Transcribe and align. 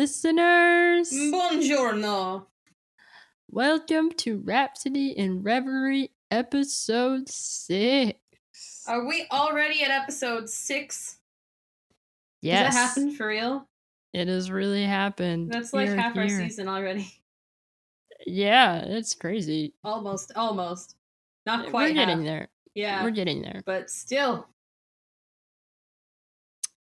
listeners. 0.00 1.12
Buongiorno. 1.12 2.46
Welcome 3.50 4.10
to 4.12 4.38
Rhapsody 4.38 5.10
in 5.10 5.42
Reverie, 5.42 6.10
episode 6.30 7.28
six. 7.28 8.18
Are 8.88 9.06
we 9.06 9.26
already 9.30 9.82
at 9.82 9.90
episode 9.90 10.48
six? 10.48 11.18
Yes, 12.40 12.72
that 12.72 12.80
happen 12.80 13.14
for 13.14 13.28
real? 13.28 13.68
it 14.14 14.26
has 14.26 14.50
really 14.50 14.84
happened. 14.84 15.52
That's 15.52 15.74
like 15.74 15.88
Here, 15.88 15.96
half 15.98 16.16
our 16.16 16.30
season 16.30 16.66
already. 16.66 17.12
Yeah, 18.26 18.84
it's 18.86 19.14
crazy. 19.14 19.74
Almost, 19.82 20.32
almost. 20.36 20.94
Not 21.46 21.68
quite. 21.70 21.88
We're 21.88 21.94
getting 21.94 22.18
half. 22.18 22.26
there. 22.26 22.48
Yeah, 22.74 23.02
We're 23.02 23.10
getting 23.10 23.40
there. 23.42 23.62
but 23.66 23.90
still, 23.90 24.46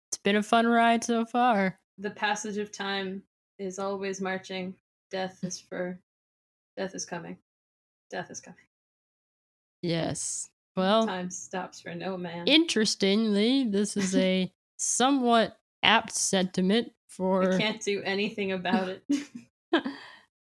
It's 0.10 0.18
been 0.20 0.36
a 0.36 0.44
fun 0.44 0.66
ride 0.68 1.04
so 1.04 1.26
far. 1.26 1.80
The 1.98 2.12
passage 2.12 2.58
of 2.58 2.72
time 2.72 3.24
is 3.60 3.80
always 3.80 4.22
marching. 4.22 4.76
Death 5.10 5.40
is 5.44 5.60
for, 5.60 6.00
death 6.76 6.94
is 6.94 7.06
coming. 7.06 7.38
Death 8.12 8.30
is 8.30 8.40
coming. 8.40 8.60
Yes. 9.82 10.50
Well, 10.76 11.08
Time 11.08 11.32
stops 11.32 11.82
for 11.82 11.96
no 11.96 12.18
man. 12.18 12.48
interestingly, 12.48 13.64
this 13.64 13.98
is 13.98 14.16
a 14.16 14.52
somewhat 14.78 15.58
apt 15.82 16.12
sentiment 16.12 16.92
for 17.08 17.54
I 17.54 17.58
can't 17.58 17.82
do 17.82 18.02
anything 18.04 18.52
about 18.52 18.90
it. 18.90 19.04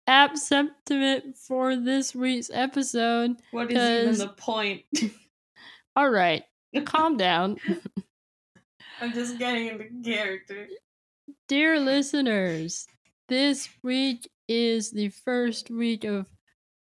apt 0.07 0.37
sentiment 0.37 1.39
for 1.39 1.75
this 1.77 2.15
week's 2.15 2.51
episode. 2.53 3.37
what 3.51 3.73
is 3.73 4.19
even 4.19 4.29
the 4.29 4.35
point? 4.35 4.83
All 5.97 6.11
right, 6.11 6.45
calm 6.85 7.17
down. 7.17 7.57
I'm 9.01 9.13
just 9.15 9.39
getting 9.39 9.69
into 9.69 9.89
character. 10.05 10.69
Dear 11.49 11.79
listeners, 11.79 12.87
this 13.29 13.69
week 13.83 14.29
is 14.49 14.91
the 14.91 15.09
first 15.09 15.71
week 15.71 16.05
of 16.05 16.27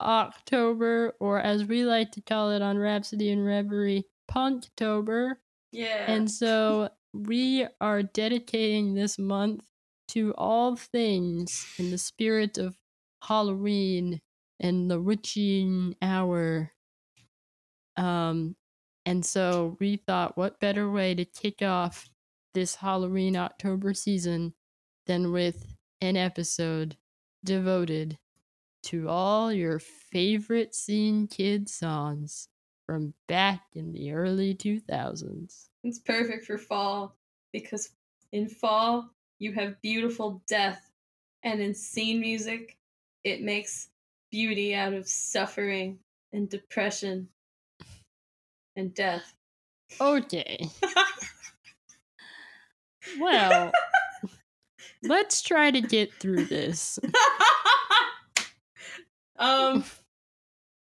October, 0.00 1.14
or 1.20 1.40
as 1.40 1.64
we 1.64 1.84
like 1.84 2.12
to 2.12 2.20
call 2.20 2.50
it 2.50 2.62
on 2.62 2.78
Rhapsody 2.78 3.30
in 3.30 3.42
Reverie, 3.42 4.04
Punktober. 4.30 5.36
Yeah. 5.72 6.10
And 6.10 6.30
so 6.30 6.90
we 7.12 7.66
are 7.80 8.02
dedicating 8.02 8.94
this 8.94 9.18
month 9.18 9.64
to 10.08 10.34
all 10.36 10.76
things 10.76 11.66
in 11.78 11.90
the 11.90 11.98
spirit 11.98 12.58
of 12.58 12.76
Halloween 13.22 14.20
and 14.60 14.90
the 14.90 15.00
witching 15.00 15.96
hour. 16.02 16.72
Um, 17.96 18.56
and 19.04 19.24
so 19.24 19.76
we 19.80 19.96
thought, 19.96 20.36
what 20.36 20.60
better 20.60 20.90
way 20.90 21.14
to 21.14 21.24
kick 21.24 21.62
off 21.62 22.08
this 22.56 22.76
Halloween 22.76 23.36
October 23.36 23.92
season 23.92 24.54
than 25.06 25.30
with 25.30 25.76
an 26.00 26.16
episode 26.16 26.96
devoted 27.44 28.16
to 28.82 29.10
all 29.10 29.52
your 29.52 29.78
favorite 29.78 30.74
scene 30.74 31.26
kid 31.26 31.68
songs 31.68 32.48
from 32.86 33.12
back 33.28 33.60
in 33.74 33.92
the 33.92 34.10
early 34.10 34.54
2000s. 34.54 35.66
It's 35.84 35.98
perfect 35.98 36.46
for 36.46 36.56
fall 36.56 37.14
because 37.52 37.90
in 38.32 38.48
fall 38.48 39.10
you 39.38 39.52
have 39.52 39.82
beautiful 39.82 40.40
death, 40.48 40.90
and 41.42 41.60
in 41.60 41.74
scene 41.74 42.20
music, 42.20 42.78
it 43.22 43.42
makes 43.42 43.90
beauty 44.30 44.74
out 44.74 44.94
of 44.94 45.06
suffering 45.06 45.98
and 46.32 46.48
depression 46.48 47.28
and 48.76 48.94
death. 48.94 49.34
Okay. 50.00 50.70
Well, 53.18 53.72
let's 55.02 55.42
try 55.42 55.70
to 55.70 55.80
get 55.80 56.12
through 56.14 56.46
this. 56.46 56.98
um, 59.38 59.84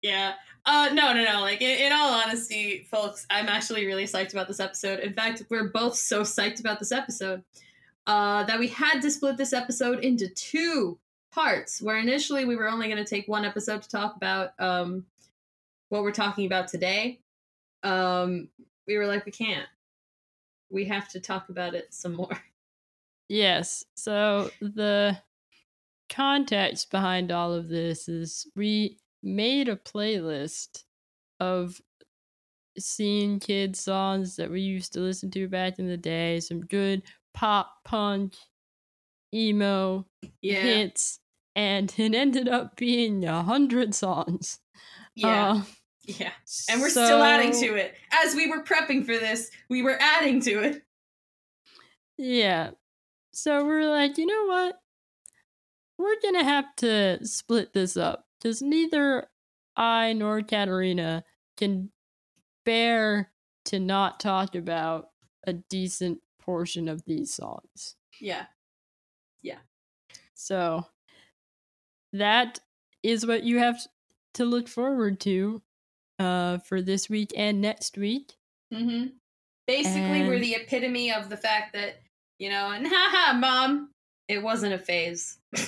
yeah. 0.02 0.34
Uh, 0.66 0.90
no, 0.94 1.14
no, 1.14 1.24
no. 1.24 1.41
Like, 1.41 1.62
in, 1.62 1.88
in 1.88 1.94
all 1.94 2.14
honesty, 2.14 2.88
folks, 2.90 3.25
I'm 3.30 3.47
actually 3.47 3.85
really 3.85 4.06
psyched 4.06 4.34
about 4.34 4.47
this 4.47 4.59
episode. 4.59 5.00
In 5.00 5.14
fact, 5.14 5.44
we're 5.50 5.69
both 5.69 5.96
so 5.96 6.22
psyched 6.22 6.59
about 6.59 6.80
this 6.80 6.91
episode 6.91 7.44
uh, 8.08 8.44
that 8.46 8.59
we 8.59 8.68
had 8.68 9.02
to 9.02 9.12
split 9.12 9.38
this 9.38 9.53
episode 9.53 10.00
into 10.03 10.28
two 10.30 10.97
parts. 11.31 11.81
Where 11.81 11.97
initially 11.97 12.46
we 12.46 12.56
were 12.56 12.68
only 12.68 12.88
going 12.88 13.03
to 13.03 13.09
take 13.09 13.28
one 13.28 13.46
episode 13.46 13.84
to 13.84 13.90
talk 13.90 14.16
about 14.16 14.53
um, 14.59 15.06
what 15.90 16.03
we're 16.03 16.12
talking 16.12 16.46
about 16.46 16.68
today. 16.68 17.19
Um, 17.84 18.50
we 18.88 18.97
were 18.97 19.06
like, 19.06 19.25
we 19.25 19.31
can't. 19.31 19.68
We 20.70 20.86
have 20.86 21.09
to 21.09 21.20
talk 21.20 21.50
about 21.50 21.76
it 21.76 21.94
some 21.94 22.14
more. 22.14 22.44
Yes. 23.30 23.86
So 23.96 24.52
the 24.62 25.22
context 26.09 26.92
behind 26.92 27.31
all 27.31 27.53
of 27.53 27.70
this 27.70 28.09
is 28.09 28.52
we 28.56 29.00
made 29.24 29.70
a 29.70 29.76
playlist 29.78 30.86
of 31.40 31.81
scene 32.78 33.40
kids 33.40 33.80
songs 33.80 34.36
that 34.36 34.52
we 34.52 34.62
used 34.62 34.94
to 34.94 35.00
listen 35.00 35.31
to 35.31 35.48
back 35.48 35.80
in 35.80 35.88
the 35.88 35.98
day, 35.98 36.40
some 36.40 36.62
good 36.62 37.03
pop 37.34 37.84
punk 37.86 38.36
emo 39.34 40.08
Yeah. 40.42 40.62
hits, 40.62 41.20
and 41.56 41.94
it 42.00 42.14
ended 42.16 42.47
up 42.47 42.76
being 42.76 43.26
a 43.26 43.44
hundred 43.44 43.94
songs. 43.96 44.59
Yeah. 45.16 45.50
Uh, 45.50 45.64
yeah. 46.07 46.31
And 46.69 46.81
we're 46.81 46.89
still 46.89 47.23
adding 47.23 47.51
to 47.51 47.75
it. 47.75 47.95
As 48.23 48.35
we 48.35 48.47
were 48.47 48.63
prepping 48.63 49.05
for 49.05 49.17
this, 49.17 49.49
we 49.69 49.81
were 49.81 49.97
adding 49.99 50.41
to 50.41 50.61
it. 50.63 50.83
Yeah. 52.17 52.71
So 53.31 53.66
we're 53.66 53.89
like, 53.89 54.17
you 54.17 54.25
know 54.25 54.45
what? 54.45 54.79
We're 55.97 56.19
going 56.21 56.35
to 56.35 56.43
have 56.43 56.75
to 56.77 57.25
split 57.25 57.73
this 57.73 57.97
up 57.97 58.25
because 58.39 58.61
neither 58.61 59.27
I 59.75 60.13
nor 60.13 60.41
Katarina 60.41 61.23
can 61.57 61.89
bear 62.66 63.31
to 63.66 63.79
not 63.79 64.19
talk 64.19 64.55
about 64.55 65.09
a 65.45 65.53
decent 65.53 66.19
portion 66.39 66.87
of 66.87 67.03
these 67.05 67.33
songs. 67.33 67.95
Yeah. 68.19 68.45
Yeah. 69.41 69.59
So 70.33 70.85
that 72.13 72.59
is 73.03 73.25
what 73.25 73.43
you 73.43 73.59
have 73.59 73.77
to 74.35 74.45
look 74.45 74.67
forward 74.67 75.19
to 75.22 75.61
uh, 76.20 76.59
for 76.59 76.81
this 76.81 77.09
week 77.09 77.31
and 77.36 77.62
next 77.62 77.98
week. 77.98 78.34
Mm-hmm. 78.74 79.08
Basically, 79.68 80.28
we're 80.28 80.40
the 80.40 80.56
epitome 80.56 81.12
of 81.12 81.30
the 81.30 81.38
fact 81.38 81.74
that, 81.74 82.02
you 82.40 82.50
know, 82.50 82.72
and 82.72 82.88
haha, 82.92 83.34
mom, 83.38 83.90
it 84.28 84.44
wasn't 84.44 84.74
a 84.74 84.78
phase. 84.78 85.38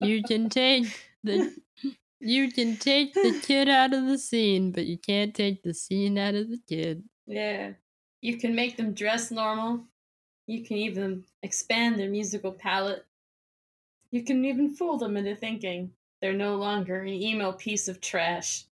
You 0.00 0.22
can 0.22 0.48
take 0.48 0.86
the 1.22 1.54
you 2.20 2.50
can 2.50 2.76
take 2.76 3.14
the 3.14 3.38
kid 3.42 3.68
out 3.68 3.92
of 3.92 4.06
the 4.06 4.18
scene, 4.18 4.72
but 4.72 4.86
you 4.86 4.96
can't 4.96 5.34
take 5.34 5.62
the 5.62 5.74
scene 5.74 6.18
out 6.18 6.34
of 6.34 6.48
the 6.48 6.60
kid. 6.68 7.04
Yeah. 7.26 7.72
You 8.22 8.38
can 8.38 8.54
make 8.54 8.76
them 8.76 8.94
dress 8.94 9.30
normal. 9.30 9.84
You 10.46 10.64
can 10.64 10.78
even 10.78 11.24
expand 11.42 11.98
their 11.98 12.08
musical 12.08 12.52
palette. 12.52 13.04
You 14.10 14.24
can 14.24 14.44
even 14.44 14.74
fool 14.74 14.98
them 14.98 15.16
into 15.16 15.36
thinking 15.36 15.92
they're 16.20 16.32
no 16.32 16.56
longer 16.56 17.00
an 17.00 17.08
emo 17.08 17.52
piece 17.52 17.88
of 17.88 18.00
trash. 18.00 18.64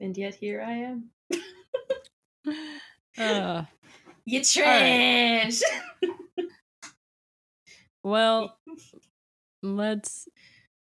And 0.00 0.16
yet 0.16 0.34
here 0.34 0.62
I 0.62 0.72
am. 0.72 1.10
Uh, 3.18 3.64
You 4.24 4.42
trash! 4.42 5.60
well, 8.02 8.56
let's 9.62 10.26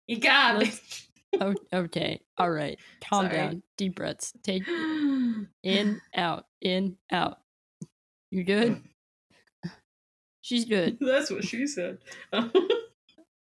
you 0.07 0.19
got 0.19 0.57
me. 0.57 0.65
let's 0.65 1.07
oh, 1.39 1.53
okay. 1.73 2.21
All 2.37 2.49
right. 2.49 2.77
Calm 3.01 3.25
Sorry. 3.25 3.35
down. 3.35 3.63
Deep 3.77 3.95
breaths. 3.95 4.33
Take 4.43 4.67
in, 5.63 6.01
out, 6.15 6.45
in, 6.61 6.97
out. 7.11 7.37
You 8.31 8.43
good? 8.43 8.81
She's 10.41 10.65
good. 10.65 10.97
That's 10.99 11.29
what 11.29 11.43
she 11.45 11.67
said. 11.67 11.99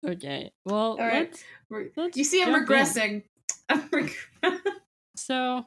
Okay. 0.04 0.52
Well, 0.64 1.04
right. 1.06 1.30
let's 1.30 1.44
let's 1.96 2.16
you 2.16 2.24
see, 2.24 2.42
I'm 2.42 2.52
regressing. 2.54 3.24
I'm 3.68 3.88
reg- 3.92 4.14
So, 5.16 5.66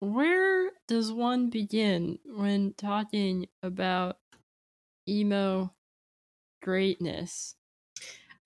where 0.00 0.72
does 0.86 1.12
one 1.12 1.48
begin 1.50 2.18
when 2.26 2.74
talking 2.74 3.48
about 3.62 4.18
emo 5.08 5.74
greatness? 6.62 7.56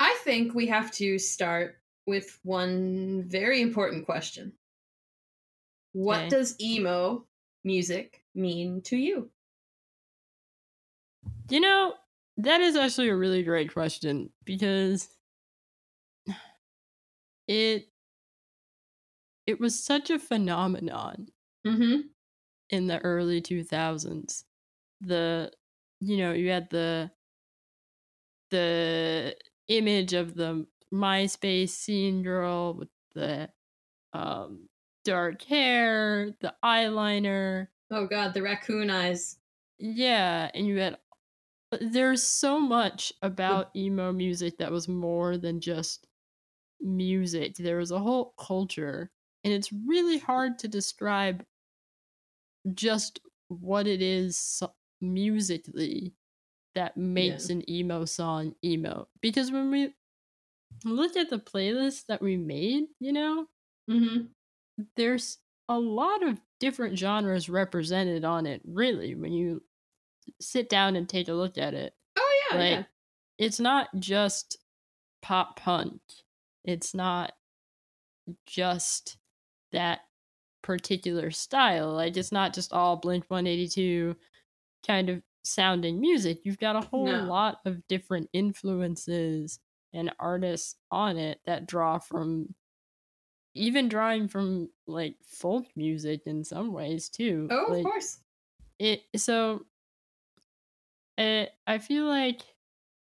I 0.00 0.18
think 0.24 0.54
we 0.54 0.66
have 0.68 0.90
to 0.92 1.18
start 1.18 1.82
with 2.06 2.38
one 2.42 3.28
very 3.28 3.60
important 3.60 4.06
question. 4.06 4.56
What 5.94 6.28
Okay. 6.28 6.28
does 6.28 6.54
emo 6.60 7.26
music 7.64 8.24
mean 8.36 8.82
to 8.82 8.96
you? 8.96 9.32
You 11.48 11.60
know, 11.60 11.94
that 12.38 12.60
is 12.60 12.76
actually 12.76 13.08
a 13.08 13.16
really 13.16 13.42
great 13.42 13.72
question 13.72 14.30
because 14.44 15.08
it 17.48 17.88
it 19.46 19.58
was 19.58 19.82
such 19.82 20.10
a 20.10 20.18
phenomenon 20.20 21.28
Mm-hmm. 21.66 22.08
in 22.70 22.86
the 22.86 22.98
early 23.00 23.40
2000s. 23.40 24.44
The 25.00 25.52
you 26.00 26.18
know, 26.18 26.32
you 26.32 26.50
had 26.50 26.70
the 26.70 27.10
the 28.50 29.36
image 29.68 30.12
of 30.12 30.34
the 30.34 30.66
MySpace 30.92 31.70
scene 31.70 32.22
girl 32.22 32.74
with 32.74 32.88
the 33.14 33.50
um 34.12 34.68
dark 35.04 35.42
hair, 35.42 36.32
the 36.40 36.54
eyeliner. 36.64 37.68
Oh 37.90 38.06
god, 38.06 38.32
the 38.34 38.42
raccoon 38.42 38.90
eyes. 38.90 39.40
Yeah, 39.78 40.50
and 40.54 40.66
you 40.66 40.78
had 40.78 40.98
there's 41.80 42.22
so 42.22 42.60
much 42.60 43.12
about 43.22 43.74
emo 43.76 44.12
music 44.12 44.58
that 44.58 44.70
was 44.72 44.88
more 44.88 45.38
than 45.38 45.60
just 45.60 46.06
music. 46.80 47.56
There 47.56 47.78
was 47.78 47.90
a 47.90 47.98
whole 47.98 48.34
culture, 48.38 49.10
and 49.44 49.52
it's 49.52 49.72
really 49.72 50.18
hard 50.18 50.58
to 50.60 50.68
describe 50.68 51.44
just 52.74 53.20
what 53.48 53.86
it 53.86 54.02
is 54.02 54.62
musically 55.00 56.14
that 56.74 56.96
makes 56.96 57.48
an 57.50 57.68
emo 57.70 58.04
song 58.04 58.54
emo. 58.64 59.08
Because 59.20 59.50
when 59.52 59.70
we 59.70 59.94
look 60.84 61.16
at 61.16 61.30
the 61.30 61.38
playlist 61.38 62.06
that 62.08 62.22
we 62.22 62.36
made, 62.36 62.84
you 63.00 63.12
know, 63.12 63.48
Mm-hmm. 63.88 64.26
there's 64.96 65.38
a 65.68 65.78
lot 65.78 66.22
of 66.22 66.40
different 66.60 66.98
genres 66.98 67.48
represented 67.48 68.24
on 68.24 68.46
it, 68.46 68.62
really, 68.64 69.14
when 69.14 69.32
you 69.32 69.62
sit 70.40 70.68
down 70.68 70.96
and 70.96 71.08
take 71.08 71.28
a 71.28 71.32
look 71.34 71.58
at 71.58 71.74
it. 71.74 71.94
Oh 72.18 72.40
yeah, 72.52 72.58
like 72.58 72.70
yeah. 72.70 72.82
it's 73.38 73.60
not 73.60 73.88
just 73.98 74.58
pop 75.22 75.58
punk. 75.58 76.00
It's 76.64 76.94
not 76.94 77.32
just 78.46 79.18
that 79.72 80.00
particular 80.62 81.30
style. 81.30 81.92
Like 81.92 82.16
it's 82.16 82.32
not 82.32 82.52
just 82.54 82.72
all 82.72 82.96
Blink 82.96 83.24
182 83.28 84.16
kind 84.86 85.08
of 85.10 85.22
sounding 85.44 86.00
music. 86.00 86.40
You've 86.44 86.58
got 86.58 86.76
a 86.76 86.80
whole 86.80 87.06
No. 87.06 87.22
lot 87.24 87.60
of 87.64 87.86
different 87.88 88.28
influences 88.32 89.60
and 89.92 90.12
artists 90.18 90.74
on 90.90 91.16
it 91.16 91.40
that 91.46 91.66
draw 91.66 91.98
from 91.98 92.54
even 93.54 93.88
drawing 93.88 94.28
from 94.28 94.68
like 94.86 95.16
folk 95.24 95.64
music 95.76 96.22
in 96.26 96.44
some 96.44 96.72
ways 96.72 97.08
too. 97.08 97.48
Oh, 97.50 97.66
like, 97.70 97.78
of 97.78 97.84
course. 97.84 98.18
it 98.78 99.02
so 99.16 99.64
uh, 101.18 101.46
i 101.66 101.78
feel 101.78 102.04
like 102.04 102.42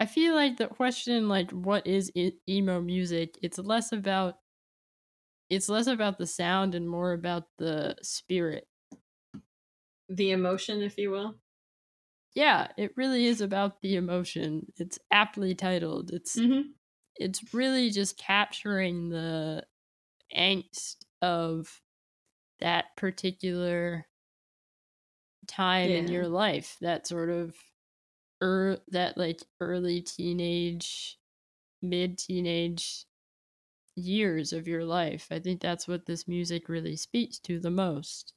i 0.01 0.07
feel 0.07 0.35
like 0.35 0.57
the 0.57 0.67
question 0.69 1.29
like 1.29 1.51
what 1.51 1.87
is 1.87 2.13
emo 2.49 2.81
music? 2.81 3.39
It's 3.43 3.59
less 3.59 3.93
about 3.93 4.39
it's 5.49 5.69
less 5.69 5.87
about 5.87 6.19
the 6.19 6.27
sound 6.27 6.75
and 6.75 6.89
more 6.89 7.13
about 7.13 7.45
the 7.59 7.97
spirit. 8.03 8.67
The 10.09 10.33
emotion, 10.33 10.83
if 10.83 10.99
you 10.99 11.11
will. 11.11 11.37
yeah 12.35 12.69
it 12.77 12.93
really 12.97 13.27
is 13.27 13.41
about 13.41 13.81
the 13.81 13.97
emotion. 13.97 14.67
It's 14.77 14.99
aptly 15.11 15.55
titled. 15.55 16.11
It's 16.13 16.37
Mm-hmm. 16.37 16.71
it's 17.17 17.55
really 17.55 17.91
just 17.91 18.19
capturing 18.19 19.09
the 19.09 19.65
angst 20.37 20.97
of 21.23 21.81
that 22.61 22.97
particular 22.97 24.07
time 25.47 25.91
in 25.91 26.09
your 26.09 26.29
life 26.29 26.77
that 26.81 27.07
sort 27.07 27.31
of 27.31 27.55
er, 28.43 28.79
that 28.89 29.17
like 29.17 29.43
early 29.61 30.03
teenage 30.03 31.19
mid 31.83 32.19
teenage 32.19 33.07
years 33.97 34.53
of 34.53 34.69
your 34.69 34.85
life 34.85 35.29
i 35.31 35.39
think 35.41 35.61
that's 35.61 35.89
what 35.89 36.07
this 36.07 36.29
music 36.29 36.69
really 36.69 36.97
speaks 36.97 37.39
to 37.39 37.59
the 37.61 37.71
most 37.71 38.35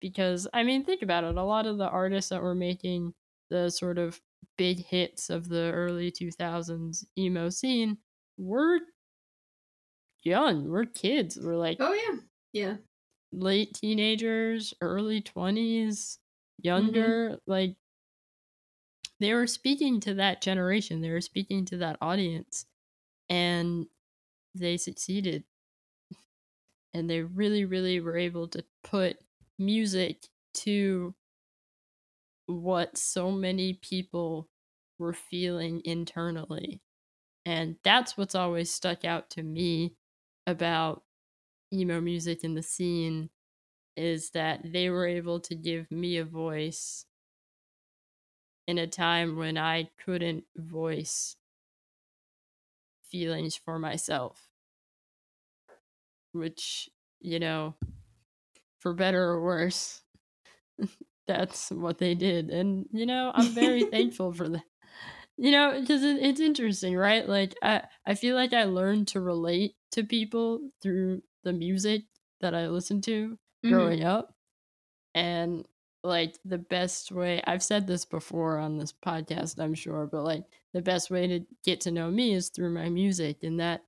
because 0.00 0.48
i 0.54 0.62
mean 0.62 0.84
think 0.84 1.02
about 1.02 1.24
it 1.24 1.36
a 1.36 1.42
lot 1.44 1.66
of 1.66 1.78
the 1.78 1.88
artists 1.88 2.30
that 2.30 2.42
were 2.42 2.54
making 2.54 3.14
the 3.50 3.70
sort 3.70 3.98
of 3.98 4.22
big 4.58 4.78
hits 4.78 5.30
of 5.30 5.48
the 5.48 5.72
early 5.74 6.10
2000s 6.10 7.06
emo 7.18 7.50
scene 7.50 7.98
were 8.38 8.80
young 10.22 10.68
we're 10.70 10.86
kids 10.86 11.38
we're 11.40 11.56
like 11.56 11.78
Oh 11.78 11.92
yeah. 11.92 12.20
Yeah. 12.52 12.76
late 13.32 13.74
teenagers, 13.74 14.74
early 14.80 15.20
20s, 15.20 16.18
younger. 16.58 17.38
Like, 17.46 17.76
they 19.20 19.32
were 19.34 19.46
speaking 19.46 20.00
to 20.00 20.14
that 20.14 20.42
generation, 20.42 21.00
they 21.00 21.10
were 21.10 21.20
speaking 21.20 21.64
to 21.66 21.76
that 21.78 21.96
audience, 22.00 22.66
and 23.28 23.86
they 24.54 24.76
succeeded. 24.76 25.44
And 26.92 27.10
they 27.10 27.22
really, 27.22 27.64
really 27.64 28.00
were 28.00 28.16
able 28.16 28.46
to 28.48 28.64
put 28.84 29.18
music 29.58 30.28
to 30.54 31.14
what 32.46 32.96
so 32.96 33.30
many 33.30 33.74
people 33.74 34.48
were 34.98 35.12
feeling 35.12 35.82
internally. 35.84 36.82
And 37.46 37.76
that's 37.82 38.16
what's 38.16 38.34
always 38.34 38.72
stuck 38.72 39.04
out 39.04 39.30
to 39.30 39.42
me 39.42 39.96
about 40.46 41.02
emo 41.72 42.00
music 42.00 42.44
in 42.44 42.54
the 42.54 42.62
scene 42.62 43.30
is 43.96 44.30
that 44.30 44.60
they 44.64 44.90
were 44.90 45.06
able 45.06 45.40
to 45.40 45.54
give 45.54 45.90
me 45.90 46.16
a 46.16 46.24
voice 46.24 47.06
in 48.66 48.78
a 48.78 48.86
time 48.86 49.36
when 49.36 49.56
I 49.58 49.90
couldn't 49.98 50.46
voice 50.56 51.36
feelings 53.02 53.54
for 53.56 53.78
myself. 53.78 54.50
Which, 56.32 56.90
you 57.20 57.38
know, 57.38 57.76
for 58.78 58.94
better 58.94 59.22
or 59.22 59.42
worse, 59.42 60.02
that's 61.26 61.70
what 61.70 61.98
they 61.98 62.14
did. 62.14 62.50
And, 62.50 62.86
you 62.92 63.06
know, 63.06 63.32
I'm 63.34 63.54
very 63.54 63.84
thankful 63.84 64.32
for 64.32 64.48
that. 64.50 64.64
You 65.38 65.52
know, 65.52 65.80
because 65.80 66.04
it, 66.04 66.22
it's 66.22 66.40
interesting, 66.40 66.96
right? 66.96 67.28
Like, 67.28 67.56
I, 67.62 67.84
I 68.06 68.14
feel 68.14 68.36
like 68.36 68.52
I 68.52 68.64
learned 68.64 69.08
to 69.08 69.20
relate 69.20 69.76
to 69.92 70.04
people 70.04 70.70
through 70.82 71.22
the 71.44 71.52
music 71.52 72.04
that 72.40 72.54
I 72.54 72.68
listened 72.68 73.04
to 73.04 73.38
Mhm. 73.62 73.94
growing 73.94 74.04
up. 74.04 74.34
And 75.14 75.66
like 76.04 76.38
the 76.44 76.58
best 76.58 77.10
way 77.10 77.42
I've 77.46 77.62
said 77.62 77.86
this 77.86 78.04
before 78.04 78.58
on 78.58 78.76
this 78.76 78.92
podcast, 78.92 79.58
I'm 79.58 79.74
sure, 79.74 80.06
but 80.06 80.22
like 80.22 80.44
the 80.74 80.82
best 80.82 81.10
way 81.10 81.26
to 81.26 81.40
get 81.64 81.80
to 81.82 81.90
know 81.90 82.10
me 82.10 82.34
is 82.34 82.50
through 82.50 82.70
my 82.70 82.90
music 82.90 83.38
and 83.42 83.58
that 83.58 83.82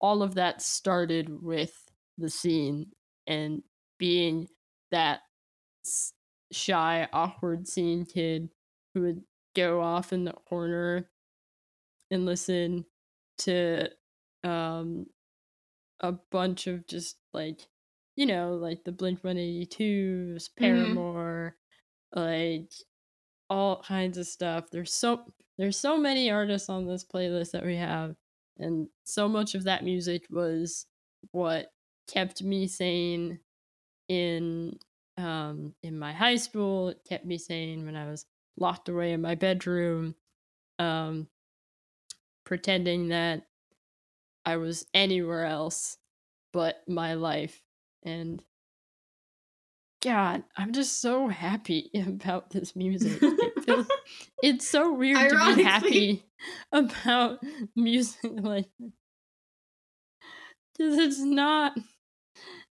all 0.00 0.22
of 0.22 0.34
that 0.34 0.60
started 0.60 1.42
with 1.42 1.88
the 2.18 2.28
scene 2.28 2.92
and 3.26 3.62
being 3.98 4.48
that 4.90 5.20
shy, 6.52 7.08
awkward 7.12 7.66
scene 7.66 8.04
kid 8.04 8.50
who 8.94 9.00
would 9.00 9.22
go 9.56 9.80
off 9.80 10.12
in 10.12 10.24
the 10.24 10.32
corner 10.32 11.08
and 12.10 12.26
listen 12.26 12.84
to 13.38 13.88
um 14.44 15.06
a 16.00 16.12
bunch 16.30 16.66
of 16.66 16.86
just 16.86 17.16
like 17.32 17.60
you 18.16 18.26
know 18.26 18.54
like 18.54 18.84
the 18.84 18.92
blink 18.92 19.22
182s 19.22 20.50
paramore 20.56 21.56
like 22.14 22.72
all 23.50 23.82
kinds 23.82 24.18
of 24.18 24.26
stuff. 24.26 24.70
There's 24.70 24.92
so 24.92 25.24
there's 25.58 25.78
so 25.78 25.96
many 25.98 26.30
artists 26.30 26.68
on 26.68 26.86
this 26.86 27.04
playlist 27.04 27.52
that 27.52 27.64
we 27.64 27.76
have 27.76 28.14
and 28.58 28.88
so 29.04 29.28
much 29.28 29.54
of 29.54 29.64
that 29.64 29.84
music 29.84 30.26
was 30.30 30.86
what 31.32 31.72
kept 32.08 32.42
me 32.42 32.66
sane 32.66 33.38
in 34.08 34.76
um 35.18 35.74
in 35.82 35.98
my 35.98 36.12
high 36.12 36.36
school. 36.36 36.90
It 36.90 37.00
kept 37.08 37.24
me 37.26 37.38
sane 37.38 37.84
when 37.84 37.96
i 37.96 38.08
was 38.10 38.26
locked 38.58 38.88
away 38.88 39.12
in 39.12 39.22
my 39.22 39.34
bedroom 39.34 40.14
um 40.78 41.26
pretending 42.44 43.08
that 43.08 43.42
i 44.44 44.56
was 44.56 44.86
anywhere 44.94 45.44
else 45.44 45.98
but 46.52 46.82
my 46.86 47.14
life. 47.14 47.62
And 48.04 48.42
god 50.02 50.42
i'm 50.56 50.72
just 50.72 51.00
so 51.00 51.28
happy 51.28 51.90
about 52.06 52.50
this 52.50 52.74
music 52.76 53.18
it 53.22 53.64
feels, 53.64 53.86
it's 54.42 54.68
so 54.68 54.92
weird 54.92 55.30
to 55.30 55.54
be 55.56 55.62
happy 55.62 56.24
about 56.72 57.38
music 57.76 58.30
like 58.34 58.68
because 60.76 60.98
it's 60.98 61.20
not 61.20 61.76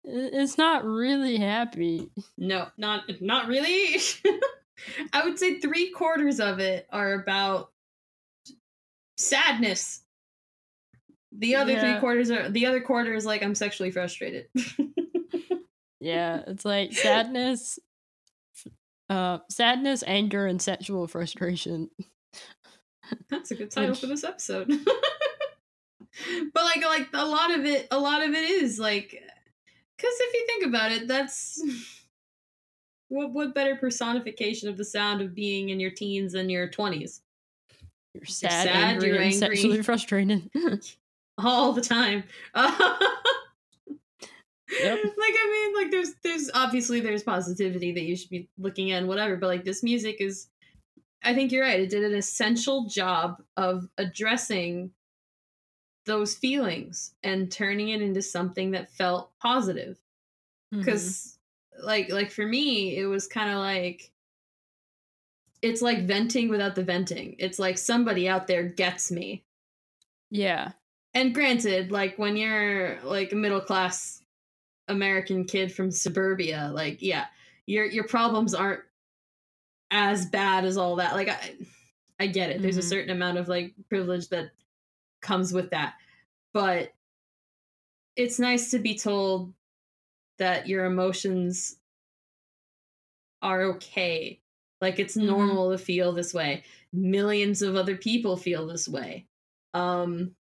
it's 0.04 0.58
not 0.58 0.86
really 0.86 1.38
happy 1.38 2.10
No, 2.38 2.68
not 2.78 3.04
not 3.22 3.48
really. 3.48 4.00
I 5.12 5.24
would 5.26 5.40
say 5.40 5.60
three 5.60 5.90
quarters 5.90 6.40
of 6.40 6.60
it 6.60 6.86
are 6.92 7.14
about 7.14 7.72
sadness. 9.18 10.02
The 11.32 11.56
other 11.56 11.72
Yeah. 11.74 11.94
three 11.94 12.00
quarters 12.00 12.30
are 12.30 12.50
the 12.50 12.68
other 12.68 12.82
quarter 12.82 13.14
is 13.16 13.26
like 13.26 13.42
I'm 13.42 13.56
sexually 13.56 13.90
frustrated. 13.90 14.48
Yeah 16.00 16.42
it's 16.48 16.66
like 16.66 16.94
sadness 16.94 17.80
uh 19.10 19.38
sadness 19.50 20.04
anger 20.06 20.46
and 20.46 20.62
sexual 20.62 21.08
frustration 21.08 21.90
That's 23.30 23.52
a 23.52 23.56
good 23.56 23.70
title 23.72 23.92
Which- 23.92 24.00
for 24.00 24.08
this 24.08 24.24
episode. 24.24 24.68
but 26.54 26.64
like 26.64 26.84
like 26.84 27.08
a 27.14 27.26
lot 27.26 27.52
of 27.52 27.66
it 27.66 27.88
a 27.92 28.00
lot 28.00 28.24
of 28.24 28.32
it 28.32 28.50
is 28.50 28.80
like 28.80 29.12
cuz 29.98 30.10
if 30.10 30.34
you 30.34 30.46
think 30.48 30.66
about 30.66 30.92
it 30.92 31.08
that's 31.08 31.62
what 33.10 33.32
what 33.32 33.54
better 33.54 33.76
personification 33.76 34.70
of 34.70 34.78
the 34.78 34.86
sound 34.86 35.22
of 35.22 35.36
being 35.36 35.70
in 35.70 35.80
your 35.80 35.92
teens 35.92 36.34
and 36.34 36.50
your 36.50 36.68
twenties? 36.70 37.22
You're 38.14 38.26
sad, 38.26 38.52
sad, 38.52 38.76
angry, 38.76 39.10
you're 39.10 39.20
angry. 39.20 39.38
sexually 39.38 39.82
frustrated. 39.84 40.50
all 41.38 41.74
the 41.74 41.82
time. 41.82 42.24
Yep. 44.82 45.00
Like 45.04 45.36
I 45.40 45.52
mean, 45.52 45.84
like 45.84 45.92
there's 45.92 46.14
there's 46.24 46.52
obviously 46.54 47.00
there's 47.00 47.24
positivity 47.24 47.92
that 47.94 48.04
you 48.04 48.16
should 48.16 48.30
be 48.30 48.50
looking 48.58 48.92
at 48.92 49.00
and 49.00 49.08
whatever, 49.08 49.38
but 49.38 49.48
like 49.48 49.64
this 49.64 49.84
music 49.84 50.18
is 50.20 50.48
I 51.24 51.34
think 51.34 51.52
you're 51.52 51.64
right. 51.64 51.80
It 51.80 51.90
did 51.90 52.04
an 52.04 52.14
essential 52.16 52.86
job 52.88 53.42
of 53.58 53.90
addressing 53.98 54.92
those 56.06 56.36
feelings 56.36 57.16
and 57.24 57.52
turning 57.52 57.90
it 57.90 58.02
into 58.02 58.22
something 58.22 58.72
that 58.72 58.92
felt 58.92 59.32
positive. 59.40 59.98
Mhm. 60.74 60.86
Cuz 60.86 61.38
like 61.82 62.10
like 62.12 62.32
for 62.32 62.46
me, 62.46 62.98
it 62.98 63.06
was 63.06 63.28
kind 63.28 63.50
of 63.52 63.58
like 63.58 64.12
it's 65.62 65.82
like 65.82 66.06
venting 66.06 66.50
without 66.50 66.76
the 66.76 66.84
venting. 66.84 67.36
It's 67.40 67.60
like 67.60 67.78
somebody 67.78 68.28
out 68.28 68.48
there 68.48 68.64
gets 68.64 69.12
me. 69.12 69.44
yeah, 70.30 70.74
And 71.14 71.34
granted, 71.34 71.92
like 71.92 72.18
when 72.20 72.36
you're 72.36 73.00
like 73.04 73.32
a 73.32 73.36
middle 73.36 73.62
class 73.62 74.22
American 74.88 75.46
kid 75.46 75.72
from 75.74 75.92
suburbia, 75.92 76.72
like 76.74 77.02
yeah, 77.02 77.28
your 77.66 77.86
your 77.86 78.08
problems 78.08 78.54
aren't 78.54 78.84
as 79.92 80.26
bad 80.26 80.66
as 80.66 80.78
all 80.78 80.96
that. 80.98 81.14
Like 81.14 81.30
I 81.30 81.58
I 82.20 82.28
get 82.28 82.50
it. 82.50 82.62
There's 82.62 82.78
a 82.78 82.82
Mhm. 82.82 82.90
certain 82.90 83.12
amount 83.12 83.38
of 83.38 83.48
like 83.48 83.74
privilege 83.90 84.30
that 84.30 84.52
comes 85.22 85.54
with 85.54 85.72
that. 85.72 85.96
But 86.54 86.94
it's 88.16 88.40
nice 88.40 88.72
to 88.72 88.80
be 88.80 88.98
told 88.98 89.54
that 90.38 90.68
your 90.68 90.86
emotions 90.86 91.80
are 93.42 93.62
okay. 93.64 94.42
Like 94.82 95.00
it's 95.00 95.16
Mhm. 95.20 95.28
normal 95.28 95.72
to 95.72 95.78
feel 95.78 96.12
this 96.12 96.34
way. 96.34 96.64
Millions 96.92 97.62
of 97.62 97.76
other 97.76 97.96
people 97.98 98.38
feel 98.38 98.68
this 98.68 98.88
way. 98.88 99.28
Um 99.74 100.36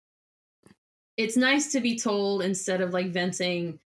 it's 1.17 1.37
nice 1.37 1.73
to 1.73 1.81
be 1.81 1.99
told 1.99 2.43
instead 2.43 2.81
of 2.81 2.93
like 2.93 3.09
venting 3.09 3.79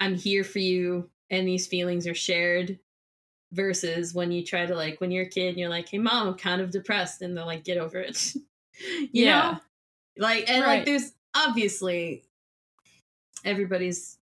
I'm 0.00 0.14
here 0.14 0.44
for 0.44 0.58
you 0.60 1.10
and 1.30 1.46
these 1.46 1.66
feelings 1.66 2.06
are 2.06 2.14
shared 2.14 2.78
versus 3.52 4.14
when 4.14 4.32
you 4.32 4.44
try 4.44 4.66
to 4.66 4.74
like 4.76 5.00
when 5.00 5.10
you're 5.10 5.24
a 5.26 5.30
kid 5.30 5.50
and 5.50 5.58
you're 5.58 5.68
like, 5.70 5.88
"Hey 5.88 5.98
mom, 5.98 6.28
I'm 6.28 6.34
kind 6.38 6.62
of 6.62 6.70
depressed." 6.72 7.22
and 7.22 7.36
they're 7.36 7.44
like, 7.46 7.64
"Get 7.64 7.78
over 7.78 8.00
it." 8.00 8.34
you 9.12 9.26
Yeah. 9.26 9.26
know? 9.26 9.60
Like 10.18 10.50
and 10.50 10.64
Right. 10.64 10.66
like 10.66 10.86
there's 10.86 11.14
obviously 11.36 12.24
everybody's 13.44 14.18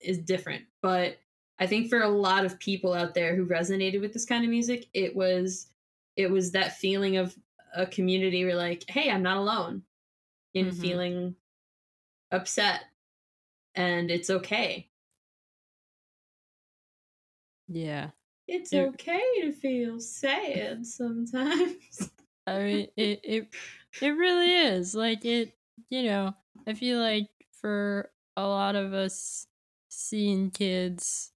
is 0.00 0.18
different, 0.18 0.66
but 0.82 1.18
I 1.58 1.66
think 1.66 1.90
for 1.90 2.00
a 2.02 2.08
lot 2.08 2.44
of 2.46 2.58
people 2.60 2.94
out 2.94 3.14
there 3.14 3.36
who 3.36 3.46
resonated 3.46 4.00
with 4.00 4.12
this 4.14 4.26
kind 4.26 4.44
of 4.44 4.50
music, 4.50 4.88
it 4.94 5.16
was 5.16 5.72
it 6.16 6.30
was 6.30 6.52
that 6.52 6.76
feeling 6.76 7.16
of 7.18 7.38
a 7.74 7.86
community 7.86 8.44
where 8.44 8.56
like, 8.56 8.84
"Hey, 8.90 9.10
I'm 9.10 9.22
not 9.22 9.38
alone 9.38 9.84
in 10.54 10.70
Mhm. 10.70 10.70
feeling 10.72 11.36
upset." 12.32 12.84
And 13.76 14.10
it's 14.10 14.30
okay. 14.30 14.89
Yeah. 17.70 18.10
It's 18.48 18.72
Yeah. 18.72 18.86
okay 18.88 19.22
to 19.42 19.52
feel 19.52 20.00
sad 20.00 20.84
sometimes. 20.84 22.10
I 22.46 22.58
mean, 22.58 22.88
it 22.96 23.20
it 23.22 23.54
it 24.00 24.08
really 24.10 24.52
is 24.52 24.94
like 24.94 25.24
it. 25.24 25.56
You 25.88 26.02
know, 26.02 26.34
I 26.66 26.74
feel 26.74 27.00
like 27.00 27.28
for 27.52 28.10
a 28.36 28.46
lot 28.46 28.74
of 28.76 28.92
us 28.92 29.46
scene 29.88 30.50
kids, 30.50 31.32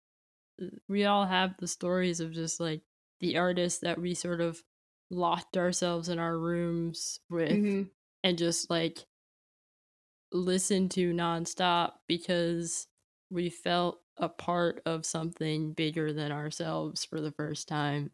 uh, 0.63 0.67
we 0.89 1.05
all 1.07 1.27
have 1.27 1.57
the 1.59 1.69
stories 1.69 2.21
of 2.21 2.33
just 2.33 2.61
like 2.61 2.83
the 3.21 3.39
artists 3.39 3.81
that 3.81 4.01
we 4.01 4.15
sort 4.15 4.41
of 4.41 4.63
locked 5.11 5.57
ourselves 5.57 6.09
in 6.09 6.19
our 6.19 6.39
rooms 6.39 7.21
with 7.31 7.51
Mhm. 7.51 7.91
and 8.25 8.39
just 8.39 8.71
like 8.71 9.07
listened 10.33 10.91
to 10.93 11.13
nonstop 11.13 11.93
because 12.09 12.89
we 13.31 13.49
felt 13.51 14.01
a 14.17 14.29
part 14.29 14.83
of 14.87 15.07
something 15.07 15.73
bigger 15.73 16.13
than 16.13 16.33
ourselves 16.33 17.05
for 17.05 17.21
the 17.21 17.33
first 17.33 17.69
time. 17.69 18.13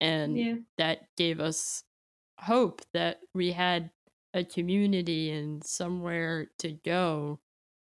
And 0.00 0.46
Yeah. 0.46 0.56
that 0.78 1.08
gave 1.16 1.40
us 1.40 1.84
hope 2.40 2.82
that 2.94 3.22
we 3.34 3.52
had 3.52 3.92
a 4.34 4.44
community 4.44 5.30
and 5.30 5.64
somewhere 5.64 6.50
to 6.60 6.72
go 6.72 7.40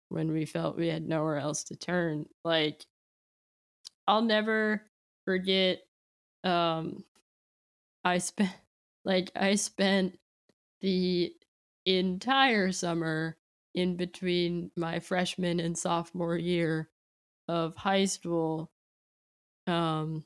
when 0.09 0.31
we 0.33 0.45
felt 0.45 0.77
we 0.77 0.87
had 0.89 1.07
nowhere 1.07 1.37
else 1.37 1.63
to 1.65 1.77
turn. 1.77 2.27
Like, 2.43 2.85
I'll 4.07 4.21
never 4.21 4.89
forget, 5.25 5.83
um, 6.43 7.05
I 8.03 8.17
spent, 8.19 8.55
like, 9.05 9.31
I 9.35 9.55
spent 9.55 10.19
the 10.81 11.35
entire 11.85 12.73
summer 12.73 13.37
in 13.75 13.97
between 13.97 14.71
my 14.77 14.99
freshman 14.99 15.61
and 15.61 15.77
sophomore 15.77 16.37
year 16.37 16.90
of 17.51 17.75
high 17.75 18.05
school 18.05 18.71
um 19.67 20.23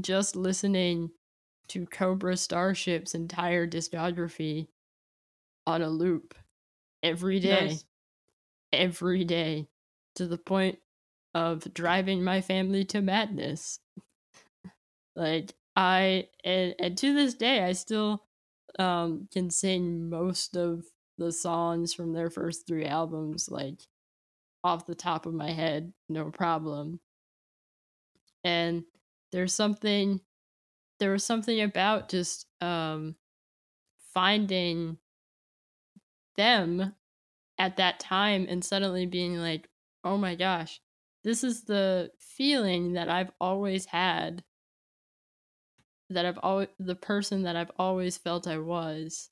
just 0.00 0.34
listening 0.34 1.10
to 1.68 1.86
Cobra 1.86 2.36
Starship's 2.36 3.14
entire 3.14 3.68
discography 3.68 4.66
on 5.64 5.80
a 5.80 5.88
loop 5.88 6.34
every 7.04 7.38
day 7.38 7.66
Nice. 7.66 7.84
every 8.72 9.24
day 9.24 9.68
to 10.16 10.26
the 10.26 10.38
point 10.38 10.80
of 11.34 11.72
driving 11.72 12.24
my 12.24 12.40
family 12.40 12.84
to 12.86 13.00
madness 13.00 13.78
like 15.14 15.54
i 15.76 16.26
and, 16.42 16.74
and 16.80 16.98
to 16.98 17.14
this 17.14 17.34
day 17.34 17.62
i 17.62 17.70
still 17.70 18.24
um 18.80 19.28
can 19.32 19.50
sing 19.50 20.10
most 20.10 20.56
of 20.56 20.84
the 21.16 21.30
songs 21.30 21.94
from 21.94 22.12
their 22.12 22.30
first 22.30 22.66
three 22.66 22.86
albums 22.86 23.48
like 23.48 23.82
off 24.64 24.86
the 24.86 24.94
top 24.94 25.26
of 25.26 25.34
my 25.34 25.50
head 25.50 25.92
no 26.08 26.30
problem. 26.30 27.00
And 28.44 28.84
there's 29.32 29.54
something 29.54 30.20
there 31.00 31.12
was 31.12 31.24
something 31.24 31.60
about 31.60 32.08
just 32.08 32.46
um 32.60 33.14
finding 34.12 34.98
them 36.36 36.94
at 37.58 37.76
that 37.76 38.00
time 38.00 38.46
and 38.48 38.64
suddenly 38.64 39.06
being 39.06 39.36
like 39.36 39.68
oh 40.04 40.16
my 40.16 40.34
gosh 40.34 40.80
this 41.24 41.44
is 41.44 41.64
the 41.64 42.10
feeling 42.18 42.94
that 42.94 43.08
i've 43.08 43.30
always 43.40 43.84
had 43.86 44.42
that 46.10 46.24
i've 46.24 46.38
always 46.38 46.68
the 46.78 46.94
person 46.94 47.42
that 47.42 47.56
i've 47.56 47.72
always 47.78 48.16
felt 48.16 48.46
i 48.46 48.56
was 48.58 49.30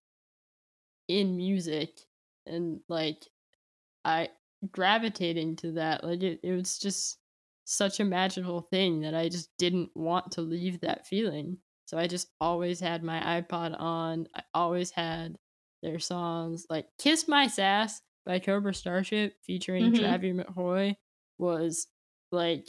in 1.09 1.37
music. 1.37 2.01
And 2.47 2.81
like 2.89 3.27
i 4.05 4.29
gravitating 4.73 5.57
to 5.57 5.73
that 5.73 6.05
like 6.05 6.23
it, 6.23 6.41
it 6.43 6.53
was 6.53 6.79
just 6.79 7.19
such 7.65 7.99
a 8.01 8.05
magical 8.05 8.61
thing 8.63 9.01
that 9.01 9.15
i 9.15 9.29
just 9.29 9.51
didn't 9.59 9.91
want 9.97 10.33
to 10.33 10.41
leave 10.41 10.81
that 10.81 11.07
feeling. 11.07 11.59
So 11.87 11.99
i 11.99 12.07
just 12.07 12.29
always 12.41 12.81
had 12.81 13.03
my 13.03 13.21
ipod 13.43 13.79
on 13.81 14.29
i 14.35 14.43
always 14.55 14.91
had 14.91 15.37
their 15.83 15.99
songs 15.99 16.67
like 16.71 16.89
kiss 16.99 17.29
my 17.29 17.47
sass 17.49 18.01
by 18.25 18.39
cobra 18.39 18.75
starship 18.75 19.35
featuring 19.45 19.93
Mhm. 19.93 20.01
Travie 20.01 20.35
mccoy 20.35 20.97
was 21.39 21.87
like 22.33 22.69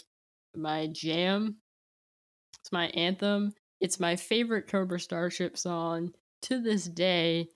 my 0.55 0.87
jam. 0.87 1.57
It's 2.59 2.71
my 2.71 2.87
anthem. 2.89 3.53
It's 3.79 3.99
my 3.99 4.15
favorite 4.15 4.67
cobra 4.67 4.99
starship 4.99 5.57
song 5.57 6.13
to 6.43 6.61
this 6.61 6.85
day. 6.85 7.49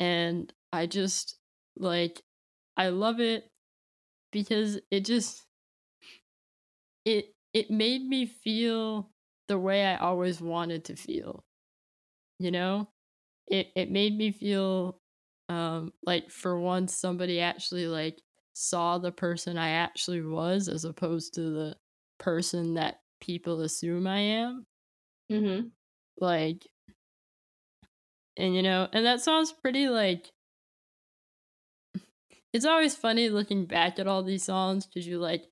And 0.00 0.52
i 0.72 0.86
just 0.86 1.38
like 1.76 2.22
i 2.76 2.90
love 2.90 3.20
it 3.20 3.47
because 4.32 4.80
it 4.90 5.04
just 5.04 5.46
it 7.04 7.34
it 7.52 7.70
made 7.70 8.02
me 8.06 8.26
feel 8.26 9.10
the 9.48 9.58
way 9.58 9.84
i 9.84 9.96
always 9.96 10.40
wanted 10.40 10.84
to 10.84 10.96
feel 10.96 11.44
you 12.38 12.50
know 12.50 12.88
it 13.48 13.68
it 13.76 13.90
made 13.90 14.16
me 14.16 14.32
feel 14.32 15.00
um 15.48 15.92
like 16.04 16.30
for 16.30 16.58
once 16.60 16.94
somebody 16.94 17.40
actually 17.40 17.86
like 17.88 18.22
saw 18.54 18.98
the 18.98 19.12
person 19.12 19.58
i 19.58 19.70
actually 19.70 20.22
was 20.22 20.68
as 20.68 20.84
opposed 20.84 21.34
to 21.34 21.42
the 21.42 21.76
person 22.18 22.74
that 22.74 23.00
people 23.20 23.62
assume 23.62 24.06
i 24.06 24.18
am 24.20 24.66
Mm-hmm. 25.30 25.68
like 26.20 26.66
and 28.36 28.54
you 28.54 28.62
know 28.62 28.88
and 28.92 29.04
that 29.04 29.20
sounds 29.20 29.52
pretty 29.52 29.88
like 29.88 30.32
it's 32.52 32.64
always 32.64 32.94
funny 32.96 33.28
looking 33.28 33.66
back 33.66 33.98
at 33.98 34.06
all 34.06 34.22
these 34.22 34.44
songs 34.44 34.86
because 34.86 35.06
you 35.06 35.18
like 35.18 35.44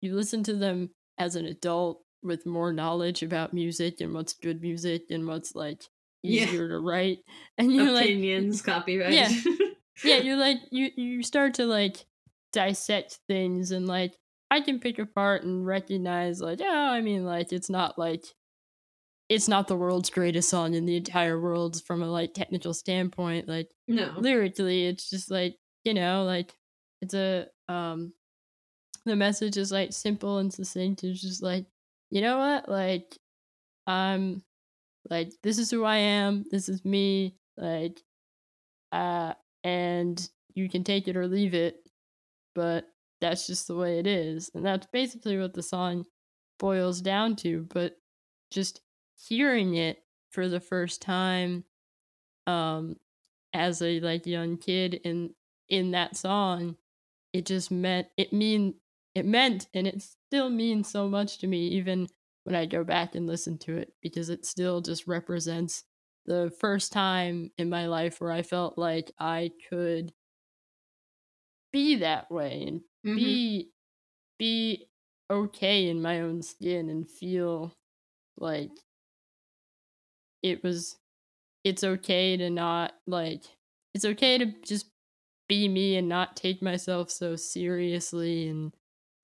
you 0.00 0.14
listen 0.14 0.42
to 0.44 0.54
them 0.54 0.90
as 1.18 1.36
an 1.36 1.46
adult 1.46 2.02
with 2.22 2.46
more 2.46 2.72
knowledge 2.72 3.22
about 3.22 3.54
music 3.54 4.00
and 4.00 4.12
what's 4.14 4.32
good 4.34 4.60
music 4.60 5.02
and 5.10 5.26
what's 5.26 5.54
like 5.54 5.82
Yeah. 6.22 6.44
easier 6.44 6.68
to 6.68 6.78
write 6.78 7.18
and 7.58 7.72
you're 7.74 7.92
like 7.92 8.06
Opinions, 8.06 8.62
copyright. 8.62 9.12
Yeah. 9.12 9.30
yeah 10.04 10.16
you 10.18 10.36
like 10.36 10.58
you 10.70 10.90
you 10.96 11.22
start 11.22 11.54
to 11.54 11.66
like 11.66 12.04
dissect 12.52 13.18
things 13.28 13.70
and 13.70 13.86
like 13.86 14.14
I 14.50 14.60
can 14.60 14.80
pick 14.80 14.98
apart 14.98 15.44
and 15.44 15.64
recognize 15.64 16.40
like, 16.40 16.58
yeah, 16.58 16.90
I 16.90 17.00
mean 17.02 17.24
like 17.24 17.52
it's 17.52 17.70
not 17.70 17.96
like 17.98 18.24
it's 19.28 19.46
not 19.46 19.68
the 19.68 19.76
world's 19.76 20.10
greatest 20.10 20.48
song 20.48 20.74
in 20.74 20.86
the 20.86 20.96
entire 20.96 21.40
world 21.40 21.80
from 21.86 22.02
a 22.02 22.06
like 22.10 22.34
technical 22.34 22.74
standpoint. 22.74 23.46
Like 23.46 23.70
No. 23.86 24.12
lyrically, 24.16 24.86
it's 24.86 25.08
just 25.08 25.30
like, 25.30 25.54
you 25.84 25.94
know, 25.94 26.24
like 26.24 26.54
it's 27.02 27.14
a 27.14 27.46
um 27.68 28.12
the 29.06 29.16
message 29.16 29.56
is 29.56 29.72
like 29.72 29.92
simple 29.92 30.38
and 30.38 30.52
succinct. 30.52 31.04
It's 31.04 31.20
just 31.20 31.42
like, 31.42 31.66
you 32.10 32.20
know 32.20 32.38
what? 32.38 32.68
Like 32.68 33.18
I'm 33.86 34.42
like 35.08 35.32
this 35.42 35.58
is 35.58 35.70
who 35.70 35.84
I 35.84 35.96
am, 35.98 36.44
this 36.50 36.68
is 36.68 36.84
me, 36.84 37.36
like 37.56 38.02
uh 38.92 39.34
and 39.64 40.28
you 40.54 40.68
can 40.68 40.84
take 40.84 41.08
it 41.08 41.16
or 41.16 41.26
leave 41.26 41.54
it, 41.54 41.88
but 42.54 42.86
that's 43.20 43.46
just 43.46 43.68
the 43.68 43.76
way 43.76 43.98
it 43.98 44.06
is. 44.06 44.50
And 44.54 44.64
that's 44.64 44.86
basically 44.92 45.38
what 45.38 45.54
the 45.54 45.62
song 45.62 46.06
boils 46.58 47.00
down 47.00 47.36
to, 47.36 47.66
but 47.72 47.96
just 48.50 48.80
hearing 49.28 49.76
it 49.76 50.02
for 50.30 50.48
the 50.48 50.60
first 50.60 51.02
time 51.02 51.64
um 52.46 52.96
as 53.52 53.82
a 53.82 54.00
like 54.00 54.26
young 54.26 54.56
kid 54.56 54.94
in 55.04 55.34
in 55.70 55.92
that 55.92 56.16
song 56.16 56.76
it 57.32 57.46
just 57.46 57.70
meant 57.70 58.08
it 58.16 58.32
mean 58.32 58.74
it 59.14 59.26
meant 59.26 59.68
and 59.74 59.86
it 59.86 60.02
still 60.02 60.50
means 60.50 60.88
so 60.90 61.08
much 61.08 61.38
to 61.38 61.46
me 61.46 61.68
even 61.68 62.08
when 62.44 62.56
i 62.56 62.66
go 62.66 62.84
back 62.84 63.14
and 63.14 63.26
listen 63.26 63.58
to 63.58 63.76
it 63.76 63.94
because 64.02 64.28
it 64.30 64.44
still 64.46 64.80
just 64.80 65.06
represents 65.06 65.84
the 66.26 66.50
first 66.60 66.92
time 66.92 67.50
in 67.58 67.68
my 67.70 67.86
life 67.86 68.20
where 68.20 68.32
i 68.32 68.42
felt 68.42 68.78
like 68.78 69.12
i 69.18 69.50
could 69.68 70.12
be 71.72 71.96
that 71.96 72.30
way 72.30 72.62
and 72.66 72.82
Mhm. 73.04 73.14
be 73.14 73.72
be 74.38 74.88
okay 75.30 75.88
in 75.88 76.02
my 76.02 76.20
own 76.20 76.42
skin 76.42 76.90
and 76.90 77.08
feel 77.10 77.74
like 78.38 78.70
it 80.42 80.62
was 80.62 80.98
it's 81.64 81.84
okay 81.84 82.36
to 82.36 82.50
not 82.50 82.94
like 83.06 83.44
it's 83.94 84.04
okay 84.04 84.38
to 84.38 84.46
just 84.62 84.90
be 85.50 85.68
me 85.68 85.96
and 85.96 86.08
not 86.08 86.36
take 86.36 86.62
myself 86.62 87.10
so 87.10 87.34
seriously 87.34 88.46
and 88.48 88.72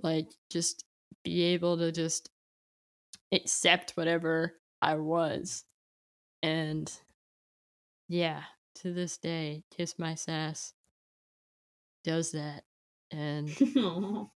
like 0.03 0.27
just 0.51 0.85
be 1.23 1.45
able 1.45 1.79
to 1.79 1.93
just 1.93 2.31
accept 3.33 3.93
whatever 3.93 4.55
I 4.83 4.97
was. 4.97 5.65
And 6.43 6.93
yeah, 8.09 8.43
to 8.77 8.93
this 8.93 9.19
day, 9.19 9.63
Kiss 9.71 10.01
My 10.01 10.17
Sass 10.17 10.73
does 12.03 12.33
that. 12.33 12.65
And 13.13 13.49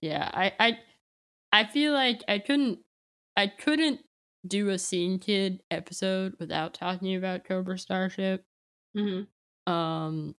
yeah, 0.00 0.30
I, 0.32 0.52
I 0.58 0.78
I 1.52 1.64
feel 1.66 1.92
like 1.92 2.24
I 2.26 2.38
couldn't 2.38 2.78
I 3.36 3.48
couldn't 3.48 4.00
do 4.46 4.70
a 4.70 4.78
Scene 4.78 5.18
Kid 5.18 5.62
episode 5.70 6.36
without 6.40 6.72
talking 6.72 7.14
about 7.16 7.44
Cobra 7.44 7.78
Starship. 7.78 8.44
Mhm. 8.96 9.26
Um 9.66 10.34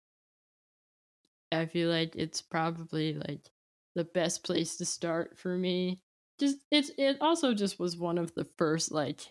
I 1.51 1.65
feel 1.65 1.89
like 1.89 2.15
it's 2.15 2.41
probably 2.41 3.13
like 3.13 3.49
the 3.95 4.03
best 4.03 4.43
place 4.43 4.77
to 4.77 4.85
start 4.85 5.38
for 5.38 5.57
me. 5.57 6.01
Just 6.39 6.57
it's 6.71 6.91
it 6.97 7.17
also 7.21 7.53
just 7.53 7.79
was 7.79 7.97
one 7.97 8.17
of 8.17 8.33
the 8.35 8.45
first 8.57 8.91
like 8.91 9.21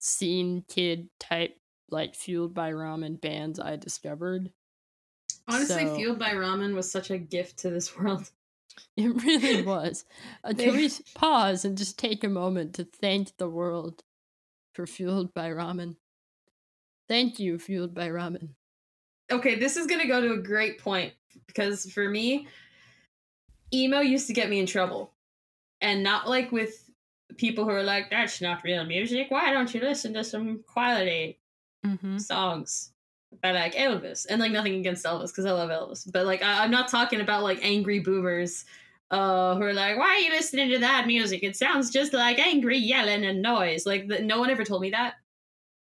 scene 0.00 0.64
kid 0.68 1.08
type 1.18 1.56
like 1.90 2.14
fueled 2.14 2.54
by 2.54 2.70
ramen 2.72 3.20
bands 3.20 3.58
I 3.60 3.76
discovered. 3.76 4.50
Honestly, 5.46 5.86
So- 5.86 5.96
Fueled 5.96 6.18
by 6.18 6.32
Ramen 6.34 6.74
was 6.74 6.90
such 6.90 7.10
a 7.10 7.16
gift 7.16 7.60
to 7.60 7.70
this 7.70 7.96
world. 7.98 8.30
It 8.96 9.08
really 9.24 9.62
was. 9.62 10.04
Uh, 10.44 10.52
can 10.56 10.76
we 10.76 10.90
pause 11.14 11.64
and 11.64 11.76
just 11.78 11.98
take 11.98 12.22
a 12.22 12.28
moment 12.28 12.74
to 12.74 12.84
thank 12.84 13.36
the 13.36 13.48
world 13.48 14.04
for 14.74 14.86
Fueled 14.86 15.32
by 15.34 15.48
Ramen? 15.48 15.96
Thank 17.08 17.40
you, 17.40 17.58
Fueled 17.58 17.94
by 17.94 18.08
Ramen. 18.08 18.50
Okay, 19.30 19.56
this 19.56 19.76
is 19.76 19.86
gonna 19.86 20.06
go 20.06 20.20
to 20.20 20.32
a 20.32 20.38
great 20.38 20.78
point 20.78 21.12
because 21.46 21.90
for 21.92 22.08
me, 22.08 22.48
emo 23.72 24.00
used 24.00 24.26
to 24.28 24.32
get 24.32 24.48
me 24.48 24.58
in 24.58 24.66
trouble, 24.66 25.12
and 25.80 26.02
not 26.02 26.28
like 26.28 26.50
with 26.52 26.90
people 27.36 27.64
who 27.64 27.70
are 27.70 27.82
like, 27.82 28.10
"That's 28.10 28.40
not 28.40 28.64
real 28.64 28.84
music. 28.84 29.30
Why 29.30 29.52
don't 29.52 29.72
you 29.74 29.80
listen 29.80 30.14
to 30.14 30.24
some 30.24 30.62
quality 30.66 31.38
Mm-hmm. 31.86 32.18
songs 32.18 32.92
by 33.42 33.52
like 33.52 33.74
Elvis?" 33.74 34.26
And 34.28 34.40
like 34.40 34.52
nothing 34.52 34.74
against 34.74 35.04
Elvis 35.04 35.28
because 35.28 35.44
I 35.46 35.52
love 35.52 35.70
Elvis, 35.70 36.10
but 36.10 36.26
like 36.26 36.42
I- 36.42 36.64
I'm 36.64 36.70
not 36.70 36.88
talking 36.88 37.20
about 37.20 37.42
like 37.42 37.58
angry 37.62 38.00
boomers. 38.00 38.64
Uh, 39.10 39.56
who 39.56 39.62
are 39.62 39.72
like, 39.72 39.96
why 39.96 40.04
are 40.04 40.18
you 40.18 40.28
listening 40.28 40.68
to 40.68 40.80
that 40.80 41.06
music? 41.06 41.42
It 41.42 41.56
sounds 41.56 41.88
just 41.90 42.12
like 42.12 42.38
angry 42.38 42.76
yelling 42.76 43.24
and 43.24 43.40
noise. 43.40 43.86
Like, 43.86 44.06
the, 44.06 44.18
no 44.20 44.38
one 44.38 44.50
ever 44.50 44.64
told 44.64 44.82
me 44.82 44.90
that. 44.90 45.14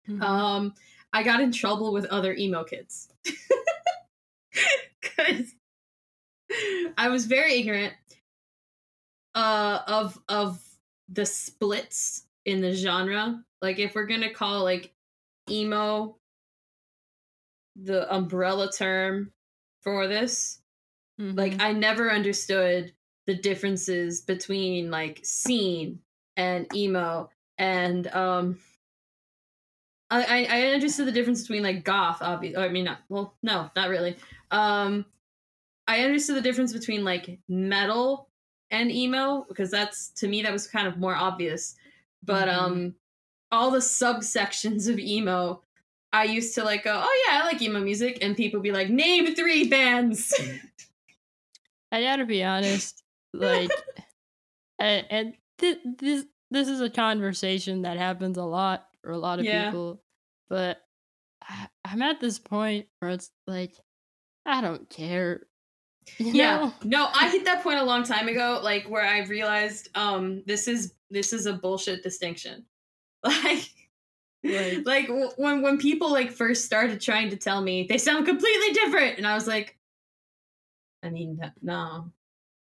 Mm-hmm. 0.07 0.23
Um, 0.23 0.75
I 1.13 1.23
got 1.23 1.41
in 1.41 1.53
trouble 1.53 1.93
with 1.93 2.05
other 2.07 2.35
emo 2.35 2.65
kids 2.65 3.09
because 5.01 5.55
I 6.97 7.09
was 7.09 7.27
very 7.27 7.55
ignorant 7.59 7.95
uh, 9.35 9.81
of 9.87 10.19
of 10.29 10.63
the 11.09 11.27
splits 11.27 12.27
in 12.45 12.61
the 12.61 12.73
genre. 12.73 13.43
Like, 13.63 13.79
if 13.79 13.95
we're 13.95 14.07
gonna 14.07 14.33
call 14.33 14.63
like 14.63 14.93
emo 15.51 16.17
the 17.77 18.13
umbrella 18.15 18.71
term 18.71 19.33
for 19.83 20.07
this, 20.07 20.61
Mm-hmm. 21.21 21.37
like 21.37 21.61
I 21.61 21.73
never 21.73 22.13
understood 22.13 22.93
the 23.27 23.35
differences 23.35 24.21
between 24.21 24.91
like 24.91 25.21
scene 25.25 25.99
and 26.37 26.73
emo 26.75 27.31
and 27.59 28.07
um 28.15 28.59
I, 30.11 30.45
I 30.51 30.61
understood 30.69 31.07
the 31.07 31.13
difference 31.13 31.43
between 31.43 31.63
like 31.63 31.85
goth 31.85 32.19
obviously 32.23 32.63
I 32.63 32.69
mean 32.71 32.85
not 32.85 33.01
well 33.09 33.35
no 33.43 33.71
not 33.77 33.89
really. 33.91 34.17
Um 34.51 35.05
I 35.87 36.01
understood 36.01 36.37
the 36.37 36.41
difference 36.43 36.73
between 36.73 37.05
like 37.05 37.39
metal 37.49 38.29
and 38.71 38.91
emo 38.91 39.45
because 39.49 39.71
that's 39.71 40.11
to 40.17 40.29
me 40.29 40.43
that 40.43 40.53
was 40.53 40.67
kind 40.67 40.87
of 40.89 40.99
more 40.99 41.15
obvious. 41.15 41.77
But 42.23 42.49
Mhm. 42.49 42.55
um 42.59 42.95
all 43.53 43.71
the 43.71 43.79
subsections 43.79 44.89
of 44.91 44.99
emo 44.99 45.63
I 46.13 46.25
used 46.25 46.55
to 46.55 46.65
like 46.65 46.85
go 46.85 46.93
oh 47.05 47.25
yeah 47.29 47.43
I 47.43 47.47
like 47.47 47.61
emo 47.61 47.81
music 47.81 48.19
and 48.23 48.37
people 48.37 48.61
be 48.61 48.73
like 48.73 48.89
name 48.91 49.35
three 49.35 49.69
bands. 49.69 50.33
I 51.93 52.03
gotta 52.03 52.27
be 52.27 52.45
honest, 52.45 53.03
like, 53.33 53.71
and, 54.79 55.07
and 55.11 55.35
th- 55.59 55.79
this 55.99 56.27
this 56.51 56.69
is 56.69 56.81
a 56.83 56.91
conversation 56.91 57.83
that 57.83 57.97
happens 57.97 58.37
a 58.37 58.45
lot 58.45 58.88
for 59.09 59.13
a 59.13 59.19
lot 59.19 59.39
of 59.39 59.47
Yeah. 59.47 59.71
people, 59.71 60.03
but 60.51 60.83
I, 61.41 61.67
I'm 61.83 62.03
at 62.03 62.21
this 62.21 62.39
point 62.39 62.89
where 62.99 63.11
it's 63.11 63.31
like, 63.47 63.73
I 64.45 64.61
don't 64.61 64.87
care. 64.91 65.47
Yeah 66.19 66.57
know? 66.57 66.75
no 66.85 67.09
i 67.15 67.29
hit 67.29 67.45
that 67.45 67.63
point 67.63 67.79
a 67.79 67.85
long 67.85 68.03
time 68.15 68.29
ago 68.29 68.61
like 68.63 68.89
where 68.89 69.05
i 69.05 69.19
realized 69.27 69.91
um 69.95 70.43
this 70.47 70.67
is 70.67 70.95
this 71.11 71.35
is 71.35 71.45
a 71.45 71.53
bullshit 71.53 72.03
distinction 72.03 72.65
like 73.25 73.69
Like- 74.43 74.87
like 74.87 75.07
w- 75.09 75.29
when 75.37 75.61
when 75.61 75.77
people 75.77 76.11
like 76.11 76.33
first 76.33 76.65
started 76.65 77.03
trying 77.03 77.29
to 77.29 77.37
tell 77.37 77.61
me 77.61 77.87
they 77.91 77.99
sound 77.99 78.25
completely 78.25 78.73
different 78.73 79.19
and 79.19 79.27
i 79.27 79.35
was 79.35 79.47
like 79.47 79.77
i 81.03 81.11
mean 81.11 81.39
no 81.61 82.11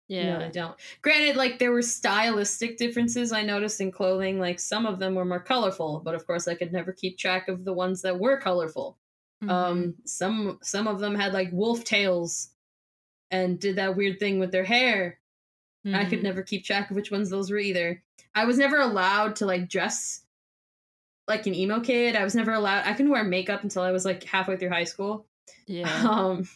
Yeah. 0.07 0.37
no 0.39 0.45
i 0.45 0.49
don't 0.49 0.75
granted 1.01 1.35
like 1.35 1.59
there 1.59 1.71
were 1.71 1.81
stylistic 1.81 2.77
differences 2.77 3.31
i 3.33 3.41
noticed 3.43 3.81
in 3.81 3.91
clothing 3.91 4.39
like 4.39 4.59
some 4.59 4.85
of 4.85 4.99
them 4.99 5.15
were 5.15 5.25
more 5.25 5.39
colorful 5.41 6.01
but 6.03 6.15
of 6.15 6.25
course 6.25 6.47
i 6.47 6.55
could 6.55 6.71
never 6.71 6.93
keep 6.93 7.17
track 7.17 7.47
of 7.49 7.65
the 7.65 7.73
ones 7.73 8.01
that 8.03 8.17
were 8.19 8.37
colorful 8.37 8.97
Mhm. 9.43 9.49
um 9.51 9.95
some 10.05 10.57
some 10.63 10.87
of 10.87 10.99
them 10.99 11.13
had 11.13 11.33
like 11.33 11.49
wolf 11.51 11.83
tails 11.83 12.49
and 13.29 13.59
did 13.59 13.75
that 13.75 13.95
weird 13.95 14.19
thing 14.19 14.39
with 14.39 14.51
their 14.51 14.63
hair 14.63 15.19
I 15.93 16.03
could 16.03 16.19
Mhm. 16.19 16.23
never 16.23 16.41
keep 16.41 16.65
track 16.65 16.89
of 16.89 16.97
which 16.97 17.11
ones 17.11 17.29
those 17.29 17.49
were 17.49 17.59
either. 17.59 18.03
I 18.35 18.43
was 18.43 18.57
never 18.57 18.77
allowed 18.77 19.37
to 19.37 19.45
like 19.45 19.69
dress 19.69 20.25
like 21.29 21.45
an 21.47 21.53
emo 21.55 21.79
kid. 21.79 22.15
I 22.17 22.25
was 22.25 22.35
never 22.35 22.51
allowed. 22.51 22.85
I 22.85 22.91
couldn't 22.93 23.11
wear 23.11 23.23
makeup 23.23 23.63
until 23.63 23.83
I 23.83 23.91
was 23.91 24.03
like 24.03 24.23
halfway 24.25 24.57
through 24.57 24.69
high 24.69 24.83
school. 24.83 25.25
Yeah. 25.65 25.83
Um, 26.11 26.49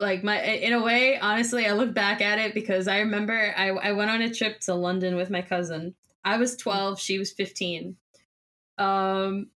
like 0.00 0.24
my 0.24 0.40
in 0.42 0.72
a 0.72 0.82
way, 0.82 1.18
honestly, 1.18 1.66
I 1.66 1.72
look 1.72 1.94
back 1.94 2.20
at 2.20 2.38
it 2.38 2.54
because 2.54 2.88
I 2.88 3.00
remember 3.00 3.54
I 3.56 3.68
I 3.68 3.92
went 3.92 4.10
on 4.10 4.22
a 4.22 4.32
trip 4.34 4.60
to 4.60 4.74
London 4.74 5.16
with 5.16 5.30
my 5.30 5.42
cousin. 5.42 5.94
I 6.24 6.36
was 6.38 6.56
twelve, 6.56 6.98
she 7.00 7.18
was 7.18 7.32
fifteen. 7.32 7.96
Um, 8.78 9.48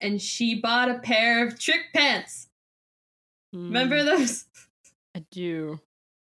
and 0.00 0.22
she 0.22 0.60
bought 0.60 0.90
a 0.90 1.00
pair 1.00 1.44
of 1.46 1.58
trick 1.58 1.80
pants. 1.94 2.48
Remember 3.52 3.96
Mm, 3.96 4.04
those? 4.18 4.44
I 5.16 5.24
do. 5.32 5.80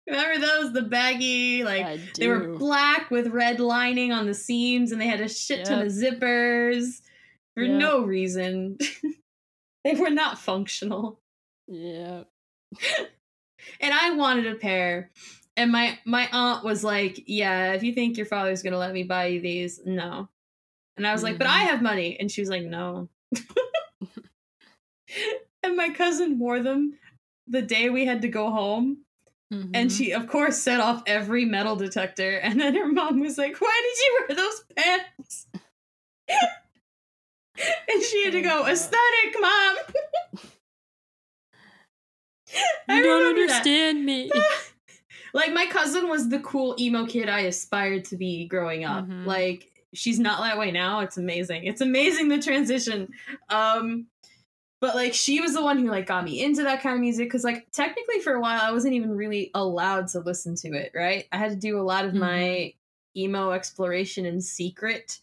Remember 0.07 0.41
those? 0.41 0.73
The 0.73 0.83
baggy 0.83 1.63
like 1.65 2.15
They 2.15 2.27
were 2.29 2.57
black 2.57 3.11
with 3.11 3.27
red 3.29 3.61
lining 3.61 4.11
on 4.13 4.27
the 4.27 4.35
seams, 4.35 4.91
and 4.93 5.01
they 5.01 5.07
had 5.07 5.21
a 5.21 5.29
shit 5.29 5.67
ton 5.67 5.79
Yep. 5.79 5.87
of 5.87 5.93
zippers 5.93 7.01
for 7.55 7.65
Yep. 7.65 7.79
no 7.79 8.05
reason. 8.05 8.79
they 9.85 9.95
were 9.95 10.11
not 10.11 10.39
functional. 10.39 11.21
yeah. 11.69 12.25
and 13.81 13.93
I 13.95 14.11
wanted 14.13 14.47
a 14.47 14.55
pair. 14.57 15.11
And 15.57 15.73
my 15.73 15.99
my 16.05 16.29
aunt 16.33 16.65
was 16.65 16.83
like, 16.85 17.25
"Yeah, 17.27 17.73
if 17.75 17.83
you 17.83 17.93
think 17.93 18.17
your 18.17 18.27
father's 18.27 18.63
gonna 18.63 18.79
let 18.79 18.93
me 18.93 19.03
buy 19.03 19.27
you 19.27 19.41
these, 19.41 19.81
no." 19.85 20.29
And 20.97 21.07
I 21.07 21.13
was 21.13 21.23
like, 21.23 21.39
"But 21.39 21.47
I 21.49 21.65
Mhm. 21.65 21.67
have 21.67 21.83
money," 21.83 22.17
and 22.19 22.31
she 22.31 22.41
was 22.41 22.51
like, 22.51 22.65
"No." 22.65 23.09
and 25.63 25.77
my 25.77 25.91
cousin 25.91 26.39
wore 26.39 26.61
them 26.63 26.95
the 27.49 27.63
day 27.63 27.91
we 27.91 28.07
had 28.07 28.23
to 28.23 28.29
go 28.29 28.51
home, 28.51 28.99
and 29.51 29.91
Mhm. 29.91 29.97
she, 29.97 30.13
of 30.13 30.29
course, 30.29 30.59
set 30.59 30.81
off 30.81 31.03
every 31.07 31.45
metal 31.45 31.77
detector. 31.77 32.37
And 32.39 32.61
then 32.61 32.75
her 32.77 32.87
mom 32.87 33.21
was 33.21 33.37
like, 33.39 33.61
"Why 33.61 33.81
did 33.83 33.99
you 33.99 34.19
wear 34.29 34.37
those 34.37 34.65
pants?" 34.77 35.47
and 37.89 38.03
she 38.03 38.25
had 38.25 38.33
to 38.33 38.41
Oh, 38.41 38.43
go, 38.43 38.67
Aesthetic, 38.67 39.37
mom." 39.41 39.77
I 42.89 42.97
you 42.99 43.03
don't 43.03 43.21
remember 43.21 43.47
that. 43.47 43.59
understand 43.59 44.05
me. 44.05 44.31
like 45.35 45.53
my 45.53 45.67
cousin 45.67 46.09
was 46.09 46.29
the 46.29 46.41
cool 46.41 46.75
emo 46.79 47.07
kid 47.07 47.29
I 47.29 47.41
aspired 47.41 48.05
to 48.07 48.17
be 48.17 48.47
growing 48.47 48.85
up. 48.85 49.07
Mhm. 49.07 49.27
Like 49.27 49.71
she's 49.95 50.19
not 50.19 50.41
that 50.41 50.59
way 50.59 50.71
now. 50.71 51.01
It's 51.01 51.17
amazing. 51.17 51.65
It's 51.65 51.81
amazing 51.81 52.29
the 52.29 52.41
transition. 52.41 53.13
Um 53.49 54.07
but 54.81 54.95
like 54.95 55.13
she 55.13 55.41
was 55.41 55.53
the 55.53 55.63
one 55.63 55.79
who 55.79 55.91
like 55.91 56.07
got 56.07 56.25
me 56.25 56.43
into 56.43 56.63
that 56.63 56.83
kind 56.83 56.95
of 56.95 57.01
music 57.01 57.31
cuz 57.31 57.45
like 57.45 57.71
technically 57.71 58.21
for 58.21 58.35
a 58.35 58.41
while 58.41 58.61
I 58.63 58.73
wasn't 58.73 58.95
even 58.95 59.11
really 59.17 59.51
allowed 59.55 60.09
to 60.09 60.21
listen 60.21 60.55
to 60.57 60.69
it, 60.73 60.93
right? 60.95 61.27
I 61.33 61.37
had 61.37 61.51
to 61.51 61.57
do 61.57 61.79
a 61.79 61.83
lot 61.83 62.05
of 62.05 62.15
my 62.15 62.75
emo 63.17 63.51
exploration 63.51 64.25
in 64.27 64.41
secret. 64.41 65.19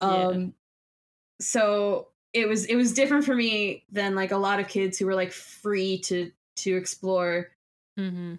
Yeah. 0.00 0.08
Um 0.08 0.54
so 1.40 2.08
it 2.32 2.48
was 2.48 2.64
it 2.66 2.76
was 2.76 2.92
different 2.92 3.24
for 3.24 3.34
me 3.34 3.84
than 3.90 4.14
like 4.14 4.30
a 4.30 4.36
lot 4.36 4.60
of 4.60 4.68
kids 4.68 4.98
who 4.98 5.06
were 5.06 5.14
like 5.14 5.32
free 5.32 5.98
to 5.98 6.30
to 6.56 6.76
explore 6.76 7.50
hmm 7.96 8.36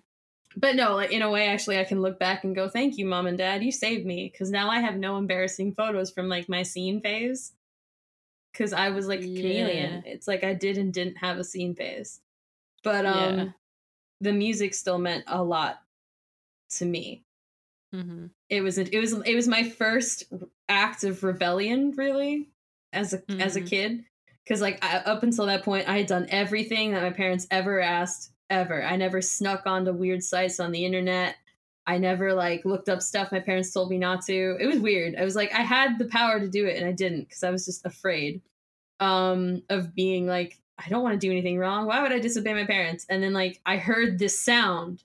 but 0.56 0.76
no, 0.76 0.96
like 0.96 1.12
in 1.12 1.22
a 1.22 1.30
way, 1.30 1.48
actually, 1.48 1.78
I 1.80 1.84
can 1.84 2.02
look 2.02 2.18
back 2.20 2.44
and 2.44 2.56
go, 2.56 2.68
"Thank 2.68 2.98
you, 2.98 3.06
mom 3.06 3.28
and 3.28 3.38
dad. 3.38 3.64
You 3.64 3.72
saved 3.72 4.06
me." 4.06 4.28
Because 4.32 4.50
now 4.50 4.70
I 4.70 4.80
have 4.80 4.96
no 4.98 5.18
embarrassing 5.18 5.74
photos 5.74 6.12
from 6.12 6.30
like 6.30 6.50
my 6.50 6.64
scene 6.64 7.00
phase. 7.02 7.54
Because 8.52 8.74
I 8.74 8.90
was 8.90 9.08
like 9.08 9.26
a 9.26 9.30
chameleon. 9.40 10.04
It's 10.06 10.28
like 10.28 10.44
I 10.44 10.54
did 10.54 10.78
and 10.78 10.94
didn't 10.94 11.18
have 11.18 11.38
a 11.38 11.44
scene 11.44 11.76
phase, 11.76 12.22
but 12.84 13.06
um, 13.06 13.38
Yeah. 13.38 13.52
the 14.22 14.34
music 14.34 14.74
still 14.76 15.00
meant 15.00 15.26
a 15.28 15.44
lot 15.44 15.84
to 16.72 16.86
me. 16.86 17.26
hmm 17.92 18.28
It 18.50 18.62
was 18.62 18.78
it 18.78 18.98
was 18.98 19.14
it 19.26 19.36
was 19.36 19.48
my 19.48 19.70
first 19.70 20.32
act 20.70 21.04
of 21.04 21.24
rebellion, 21.24 21.92
really, 21.92 22.50
as 22.94 23.14
a 23.14 23.24
as 23.40 23.56
a 23.56 23.62
Mhm. 23.62 23.68
kid. 23.68 24.06
Because 24.48 24.62
like 24.62 24.84
I, 24.84 24.98
up 25.00 25.24
until 25.24 25.46
that 25.48 25.64
point, 25.64 25.90
I 25.90 25.98
had 25.98 26.08
done 26.08 26.28
everything 26.30 26.94
that 26.94 27.04
my 27.04 27.12
parents 27.12 27.48
ever 27.52 27.82
asked. 27.82 28.32
Ever, 28.50 28.82
I 28.82 28.96
never 28.96 29.22
snuck 29.22 29.64
onto 29.66 29.92
weird 29.92 30.24
sites 30.24 30.62
on 30.62 30.72
the 30.72 30.86
internet. 30.86 31.36
I 31.86 31.98
never 31.98 32.34
like 32.34 32.64
looked 32.64 32.88
up 32.88 33.02
stuff 33.02 33.32
my 33.32 33.42
parents 33.42 33.74
told 33.74 33.90
me 33.90 33.98
not 33.98 34.26
to. 34.28 34.58
It 34.60 34.68
was 34.68 34.80
weird. 34.80 35.16
I 35.18 35.26
was 35.26 35.36
like, 35.36 35.54
I 35.54 35.64
had 35.64 36.00
the 36.00 36.06
power 36.06 36.40
to 36.40 36.48
do 36.48 36.66
it, 36.66 36.78
and 36.78 36.86
I 36.88 36.94
didn't 36.94 37.24
because 37.24 37.44
I 37.44 37.50
was 37.52 37.66
just 37.66 37.86
afraid 37.86 38.42
um, 39.02 39.64
of 39.70 39.94
being 39.96 40.28
like, 40.28 40.60
I 40.78 40.88
don't 40.90 41.04
want 41.04 41.14
to 41.20 41.28
do 41.28 41.32
anything 41.32 41.58
wrong. 41.60 41.88
Why 41.88 42.02
would 42.02 42.14
I 42.14 42.20
disobey 42.20 42.54
my 42.54 42.66
parents? 42.66 43.06
And 43.10 43.22
then 43.22 43.34
like 43.34 43.60
I 43.66 43.78
heard 43.78 44.18
this 44.20 44.40
sound, 44.40 45.04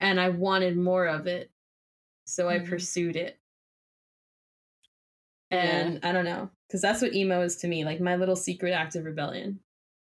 and 0.00 0.20
I 0.20 0.28
wanted 0.28 0.76
more 0.76 1.06
of 1.06 1.26
it, 1.26 1.50
so 2.26 2.48
I 2.48 2.60
Mhm. 2.60 2.68
pursued 2.68 3.16
it. 3.16 3.38
Yeah. 5.52 5.58
And 5.60 6.00
I 6.02 6.12
don't 6.12 6.24
know, 6.24 6.50
because 6.66 6.80
that's 6.80 7.02
what 7.02 7.14
emo 7.14 7.42
is 7.42 7.56
to 7.58 7.68
me, 7.68 7.84
like 7.84 8.00
my 8.00 8.16
little 8.16 8.36
secret 8.36 8.72
act 8.72 8.96
of 8.96 9.04
rebellion. 9.04 9.60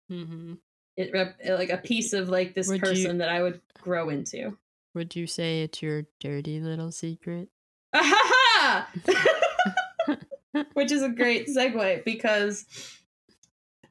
hmm 0.08 0.54
It 0.96 1.10
rep- 1.12 1.38
like 1.48 1.70
a 1.70 1.78
piece 1.78 2.12
of 2.12 2.28
like 2.28 2.54
this 2.54 2.68
Would 2.68 2.76
you- 2.76 2.80
person 2.80 3.18
that 3.18 3.28
I 3.30 3.42
would 3.42 3.60
grow 3.80 4.08
into. 4.10 4.56
Would 4.94 5.14
you 5.16 5.26
say 5.26 5.62
it's 5.62 5.80
your 5.82 6.04
dirty 6.20 6.60
little 6.60 6.90
secret? 6.92 7.48
Which 10.74 10.90
is 10.90 11.02
a 11.02 11.08
great 11.08 11.46
segue 11.48 12.04
because 12.04 12.66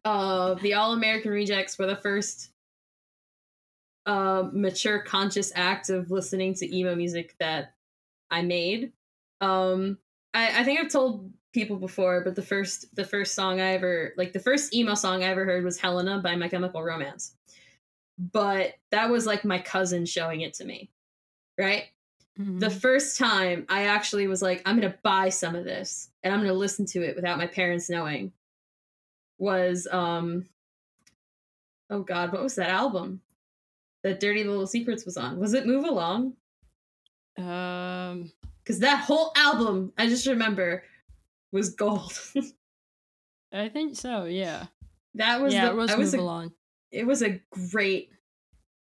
uh, 0.04 0.56
the 0.56 0.74
All 0.74 0.92
American 0.94 1.32
Rejects 1.32 1.78
were 1.80 1.86
the 1.88 1.96
first 1.96 2.50
uh, 4.06 4.50
mature, 4.52 5.00
conscious 5.00 5.52
act 5.56 5.90
of 5.90 6.12
listening 6.12 6.54
to 6.56 6.76
emo 6.76 6.96
music 6.96 7.36
that 7.40 7.74
I 8.30 8.42
made. 8.42 8.92
Um, 9.42 9.98
I, 10.34 10.60
I 10.62 10.64
think 10.64 10.80
I've 10.82 10.92
told 10.92 11.32
people 11.54 11.78
before, 11.78 12.22
but 12.22 12.36
the 12.36 12.42
first 12.42 12.94
the 12.96 13.06
first 13.06 13.34
song 13.34 13.60
I 13.60 13.74
ever 13.74 14.14
like 14.18 14.34
the 14.34 14.40
first 14.40 14.74
emo 14.74 14.94
song 14.96 15.24
I 15.24 15.28
ever 15.28 15.46
heard 15.46 15.64
was 15.64 15.80
Helena 15.80 16.20
by 16.20 16.36
My 16.36 16.48
Chemical 16.50 16.84
Romance. 16.84 17.34
But 18.18 18.74
that 18.92 19.10
was 19.10 19.26
like 19.26 19.46
my 19.46 19.60
cousin 19.60 20.06
showing 20.06 20.42
it 20.42 20.54
to 20.56 20.66
me. 20.66 20.90
Right? 21.58 21.86
Mhm. 22.40 22.60
the 22.62 22.70
first 22.70 23.18
time 23.18 23.66
I 23.68 23.88
actually 23.88 24.28
was 24.28 24.42
like, 24.42 24.62
I'm 24.66 24.80
gonna 24.80 24.96
buy 25.04 25.28
some 25.30 25.56
of 25.56 25.66
this 25.66 26.10
and 26.24 26.34
I'm 26.34 26.40
gonna 26.40 26.54
listen 26.54 26.86
to 26.88 27.02
it 27.04 27.16
without 27.18 27.38
my 27.38 27.48
parents 27.48 27.90
knowing 27.90 28.32
was 29.38 29.88
um 29.92 30.46
oh 31.90 32.02
god, 32.04 32.32
what 32.32 32.42
was 32.44 32.56
that 32.56 32.70
album 32.70 33.22
that 34.04 34.20
Dirty 34.22 34.44
Little 34.46 34.68
Secrets 34.68 35.04
was 35.06 35.18
on? 35.18 35.38
Was 35.40 35.54
it 35.54 35.66
Move 35.66 35.84
Along? 35.86 36.34
um, 37.38 38.32
Because 38.64 38.80
that 38.80 39.00
whole 39.04 39.32
album, 39.36 39.92
I 39.98 40.08
just 40.08 40.28
remember, 40.28 40.84
was 41.52 41.70
gold. 41.70 42.14
I 43.54 43.70
think 43.70 43.96
so. 43.96 44.26
Yeah. 44.26 44.68
that 45.16 45.42
was 45.42 45.54
yeah, 45.54 45.66
the 45.66 45.72
it 45.72 45.76
was 45.76 45.96
was 45.96 46.14
move 46.14 46.20
a, 46.20 46.24
along. 46.24 46.52
it 46.92 47.08
was 47.08 47.22
a 47.24 47.42
great 47.72 48.12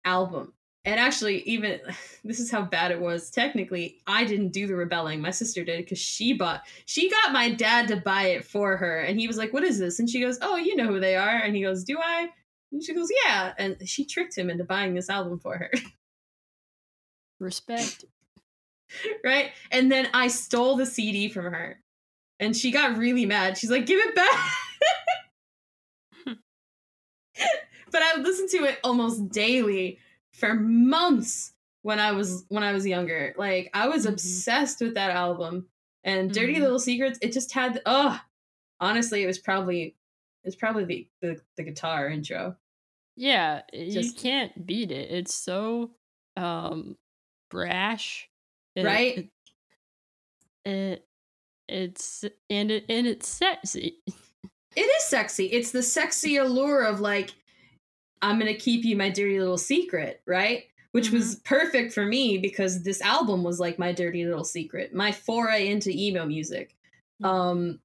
album. 0.05 0.53
And 0.85 0.99
actually, 0.99 1.41
even 1.41 1.79
this 2.23 2.39
is 2.39 2.49
how 2.51 2.61
bad 2.61 2.91
it 2.91 2.99
was. 3.01 3.29
Technically, 3.31 3.99
I 4.07 4.23
didn't 4.25 4.49
do 4.49 4.67
the 4.67 4.75
rebelling. 4.75 5.21
My 5.21 5.31
sister 5.31 5.63
did 5.63 5.79
because 5.83 5.99
she 5.99 6.33
bought. 6.33 6.61
She 6.85 7.09
got 7.09 7.33
my 7.33 7.51
dad 7.51 7.87
to 7.89 7.97
buy 7.97 8.27
it 8.27 8.45
for 8.45 8.77
her, 8.77 8.99
and 9.01 9.19
he 9.19 9.27
was 9.27 9.37
like, 9.37 9.53
"What 9.53 9.63
is 9.63 9.77
this?" 9.79 9.99
And 9.99 10.09
she 10.09 10.21
goes, 10.21 10.37
"Oh, 10.41 10.55
you 10.55 10.75
know 10.75 10.87
who 10.87 10.99
they 10.99 11.15
are." 11.15 11.37
And 11.37 11.55
he 11.55 11.63
goes, 11.63 11.83
"Do 11.83 11.97
I?" 12.01 12.29
And 12.71 12.83
she 12.83 12.93
goes, 12.93 13.09
"Yeah." 13.25 13.53
And 13.57 13.77
she 13.87 14.05
tricked 14.05 14.37
him 14.37 14.49
into 14.49 14.63
buying 14.63 14.93
this 14.93 15.09
album 15.09 15.39
for 15.39 15.57
her, 15.57 15.71
Respect. 17.39 18.05
right? 19.23 19.51
And 19.71 19.91
then 19.91 20.07
I 20.13 20.27
stole 20.27 20.75
the 20.75 20.85
CD 20.85 21.29
from 21.29 21.45
her, 21.45 21.81
and 22.39 22.55
she 22.55 22.71
got 22.71 22.97
really 22.97 23.25
mad. 23.25 23.57
She's 23.57 23.71
like, 23.71 23.85
"Give 23.85 23.99
it 23.99 24.15
back." 24.15 24.51
but 27.91 28.01
I 28.01 28.13
would 28.15 28.23
listen 28.25 28.47
to 28.59 28.65
it 28.65 28.79
almost 28.83 29.29
daily 29.29 29.99
for 30.33 30.53
months 30.53 31.53
when 31.81 31.99
I 31.99 32.11
was 32.11 32.45
when 32.49 32.63
I 32.63 32.73
was 32.73 32.85
younger. 32.85 33.33
Like 33.37 33.69
I 33.73 33.87
was 33.87 34.05
Mhm. 34.05 34.09
obsessed 34.09 34.81
with 34.81 34.93
that 34.95 35.11
album. 35.11 35.67
And 36.03 36.31
Dirty 36.33 36.55
Mhm. 36.55 36.61
Little 36.61 36.79
Secrets, 36.79 37.19
it 37.21 37.33
just 37.33 37.51
had 37.51 37.81
oh 37.85 38.19
honestly 38.79 39.23
it 39.23 39.27
was 39.27 39.37
probably 39.39 39.95
it's 40.43 40.55
probably 40.55 40.85
the, 40.85 41.07
the 41.21 41.41
the 41.57 41.63
guitar 41.63 42.09
intro. 42.09 42.55
Yeah, 43.15 43.63
you 43.73 44.13
can't 44.13 44.65
beat 44.65 44.91
it. 44.91 45.11
It's 45.11 45.33
so 45.35 45.91
um 46.37 46.97
brash. 47.49 48.29
It- 48.75 48.85
Right? 48.85 49.29
It, 50.65 50.69
it 50.69 51.07
it's 51.69 52.25
and 52.49 52.71
it 52.71 52.85
and 52.89 53.07
it's 53.07 53.27
sexy. 53.27 53.97
It 54.75 54.81
is 54.81 55.03
sexy. 55.05 55.45
It's 55.47 55.71
the 55.71 55.83
sexy 55.83 56.37
allure 56.37 56.83
of 56.83 56.99
like 56.99 57.31
I'm 58.21 58.39
to 58.39 58.53
keep 58.53 58.85
you 58.85 58.97
my 58.97 59.09
dirty 59.09 59.39
little 59.39 59.57
secret, 59.57 60.21
right? 60.27 60.65
Which 60.91 61.11
was 61.11 61.35
perfect 61.45 61.93
for 61.93 62.05
me 62.05 62.37
because 62.37 62.83
this 62.83 63.01
album 63.01 63.43
was 63.43 63.59
like 63.59 63.79
my 63.79 63.91
dirty 63.91 64.25
little 64.25 64.43
secret, 64.43 64.93
my 64.93 65.11
foray 65.11 65.67
into 65.69 65.89
emo 65.91 66.25
music. 66.25 66.75
um 67.23 67.79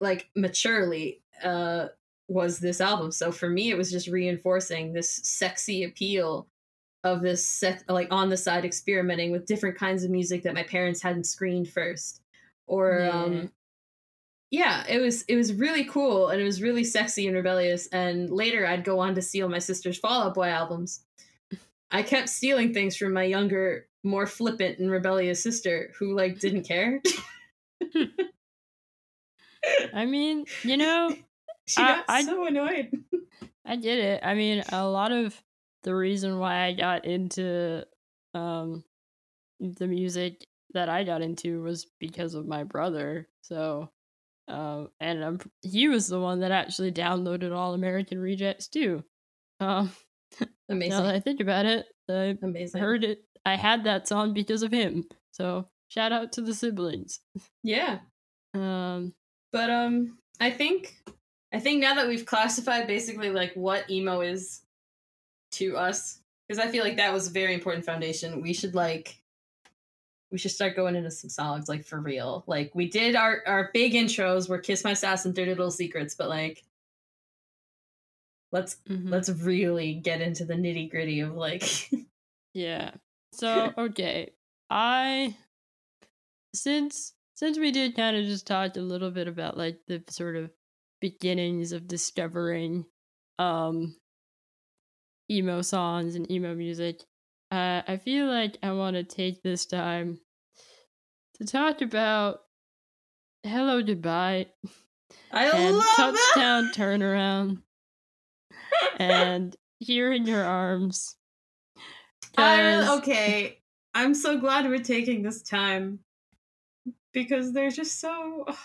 like 0.00 0.28
maturely 0.36 1.20
uh 1.42 1.86
was 2.28 2.58
this 2.58 2.80
album 2.80 3.10
so 3.10 3.30
for 3.30 3.48
me 3.48 3.70
it 3.70 3.76
was 3.76 3.90
just 3.90 4.08
reinforcing 4.08 4.92
this 4.92 5.10
sexy 5.10 5.84
appeal 5.84 6.46
of 7.04 7.20
this 7.20 7.46
sex 7.46 7.84
like 7.88 8.08
on 8.10 8.28
the 8.28 8.36
side 8.36 8.64
experimenting 8.64 9.30
with 9.30 9.46
different 9.46 9.76
kinds 9.76 10.04
of 10.04 10.10
music 10.10 10.42
that 10.42 10.54
my 10.54 10.62
parents 10.62 11.02
hadn't 11.02 11.24
screened 11.24 11.68
first 11.68 12.20
or 12.66 13.00
Yeah. 13.00 13.10
um 13.10 13.52
yeah 14.50 14.84
it 14.88 14.98
was 15.00 15.22
it 15.22 15.36
was 15.36 15.52
really 15.54 15.84
cool 15.84 16.28
and 16.28 16.40
it 16.40 16.44
was 16.44 16.62
really 16.62 16.84
sexy 16.84 17.26
and 17.26 17.34
rebellious 17.36 17.86
and 17.88 18.30
later 18.30 18.66
i'd 18.66 18.84
go 18.84 18.98
on 19.00 19.14
to 19.14 19.22
steal 19.22 19.48
my 19.48 19.58
sister's 19.58 19.98
fall 19.98 20.22
out 20.22 20.34
boy 20.34 20.48
albums 20.48 21.04
i 21.90 22.02
kept 22.02 22.28
stealing 22.28 22.72
things 22.72 22.96
from 22.96 23.12
my 23.12 23.24
younger 23.24 23.86
more 24.04 24.26
flippant 24.26 24.78
and 24.78 24.90
rebellious 24.90 25.42
sister 25.42 25.92
who 25.98 26.14
like 26.14 26.38
didn't 26.38 26.62
care 26.64 27.00
I 29.94 30.04
mean, 30.04 30.44
you 30.62 30.76
know, 30.76 31.14
She 31.66 31.80
I- 31.82 31.86
got 31.96 32.04
I- 32.08 32.22
so 32.24 32.46
annoyed. 32.46 32.90
I 33.64 33.76
get 33.76 33.98
it. 33.98 34.20
I 34.22 34.34
mean, 34.34 34.62
a 34.70 34.86
lot 34.86 35.10
of 35.10 35.40
the 35.84 35.94
reason 35.94 36.38
why 36.38 36.64
I 36.66 36.74
got 36.74 37.06
into 37.06 37.86
um 38.34 38.84
the 39.60 39.86
music 39.86 40.46
that 40.74 40.88
I 40.88 41.04
got 41.04 41.22
into 41.22 41.62
was 41.62 41.86
because 41.98 42.34
of 42.34 42.46
my 42.46 42.64
brother. 42.64 43.28
So 43.42 43.90
um 44.48 44.90
and 45.00 45.24
I'm, 45.24 45.40
he 45.62 45.88
was 45.88 46.06
the 46.08 46.20
one 46.20 46.40
that 46.40 46.50
actually 46.50 46.92
downloaded 46.92 47.54
all 47.56 47.72
American 47.74 48.18
Rejects 48.18 48.68
too. 48.68 49.02
Um 49.60 49.90
Amazing. 50.68 50.90
Now 50.98 51.02
that 51.02 51.14
I 51.14 51.20
think 51.20 51.40
about 51.40 51.64
it, 51.66 51.86
I 52.10 52.36
Amazing. 52.42 52.80
heard 52.80 53.04
it. 53.04 53.24
I 53.46 53.56
had 53.56 53.84
that 53.84 54.08
song 54.08 54.34
because 54.34 54.62
of 54.62 54.72
him. 54.72 55.04
So 55.32 55.68
shout 55.88 56.12
out 56.12 56.32
to 56.32 56.42
the 56.42 56.54
siblings. 56.54 57.20
Yeah. 57.62 58.00
Um, 58.52 59.14
But 59.52 59.70
um 59.70 60.18
I 60.40 60.50
think 60.50 60.94
I 61.52 61.60
think 61.60 61.80
now 61.80 61.94
that 61.94 62.08
we've 62.08 62.26
classified 62.26 62.86
basically 62.88 63.30
like 63.30 63.54
what 63.54 63.88
emo 63.90 64.20
is 64.20 64.60
to 65.52 65.76
us 65.76 66.18
because 66.48 66.62
I 66.62 66.68
feel 66.70 66.82
like 66.84 66.96
that 66.96 67.12
was 67.12 67.28
a 67.28 67.32
very 67.32 67.54
important 67.54 67.84
foundation. 67.86 68.42
We 68.42 68.52
should 68.52 68.74
like 68.74 69.20
we 70.34 70.38
should 70.38 70.50
start 70.50 70.74
going 70.74 70.96
into 70.96 71.12
some 71.12 71.30
songs 71.30 71.68
like 71.68 71.84
for 71.84 72.00
real. 72.00 72.42
Like 72.48 72.72
we 72.74 72.88
did 72.88 73.14
our 73.14 73.44
our 73.46 73.70
big 73.72 73.92
intros 73.92 74.48
were 74.48 74.58
Kiss 74.58 74.82
My 74.82 74.92
Sass 74.92 75.24
and 75.24 75.32
Dirty 75.32 75.52
Little 75.52 75.70
Secrets, 75.70 76.16
but 76.16 76.28
like 76.28 76.64
let's 78.50 78.78
mhm. 78.90 79.10
let's 79.10 79.28
really 79.28 79.94
get 79.94 80.20
into 80.20 80.44
the 80.44 80.54
nitty-gritty 80.54 81.20
of 81.20 81.36
like 81.36 81.88
Yeah. 82.52 82.90
So 83.30 83.72
okay, 83.78 84.32
I 84.68 85.36
since 86.52 87.12
since 87.36 87.56
we 87.56 87.70
did 87.70 87.94
kind 87.94 88.16
of 88.16 88.24
just 88.24 88.44
talk 88.44 88.76
a 88.76 88.80
little 88.80 89.12
bit 89.12 89.28
about 89.28 89.56
like 89.56 89.78
the 89.86 90.02
sort 90.08 90.34
of 90.34 90.50
beginnings 91.00 91.70
of 91.70 91.86
discovering 91.86 92.86
um 93.38 93.94
emo 95.30 95.62
songs 95.62 96.16
and 96.16 96.28
emo 96.28 96.56
music, 96.56 97.04
uh, 97.52 97.82
I 97.86 97.98
feel 97.98 98.26
like 98.26 98.58
I 98.64 98.72
want 98.72 98.96
to 98.96 99.04
take 99.04 99.40
this 99.40 99.64
time 99.64 100.18
to 101.34 101.44
talk 101.44 101.80
about 101.82 102.40
"Hello 103.42 103.82
Goodbye" 103.82 104.46
I 105.30 105.46
and 105.46 105.76
love 105.76 105.84
that. 105.96 106.32
"Touchdown 106.34 106.70
Turnaround" 106.74 107.62
and 108.98 109.56
"Here 109.80 110.12
in 110.12 110.26
Your 110.26 110.44
Arms." 110.44 111.16
I 112.36 112.96
okay. 112.98 113.60
I'm 113.94 114.14
so 114.14 114.38
glad 114.38 114.66
we're 114.66 114.78
taking 114.82 115.22
this 115.22 115.42
time 115.42 116.00
because 117.12 117.52
they're 117.52 117.70
just 117.70 118.00
so. 118.00 118.46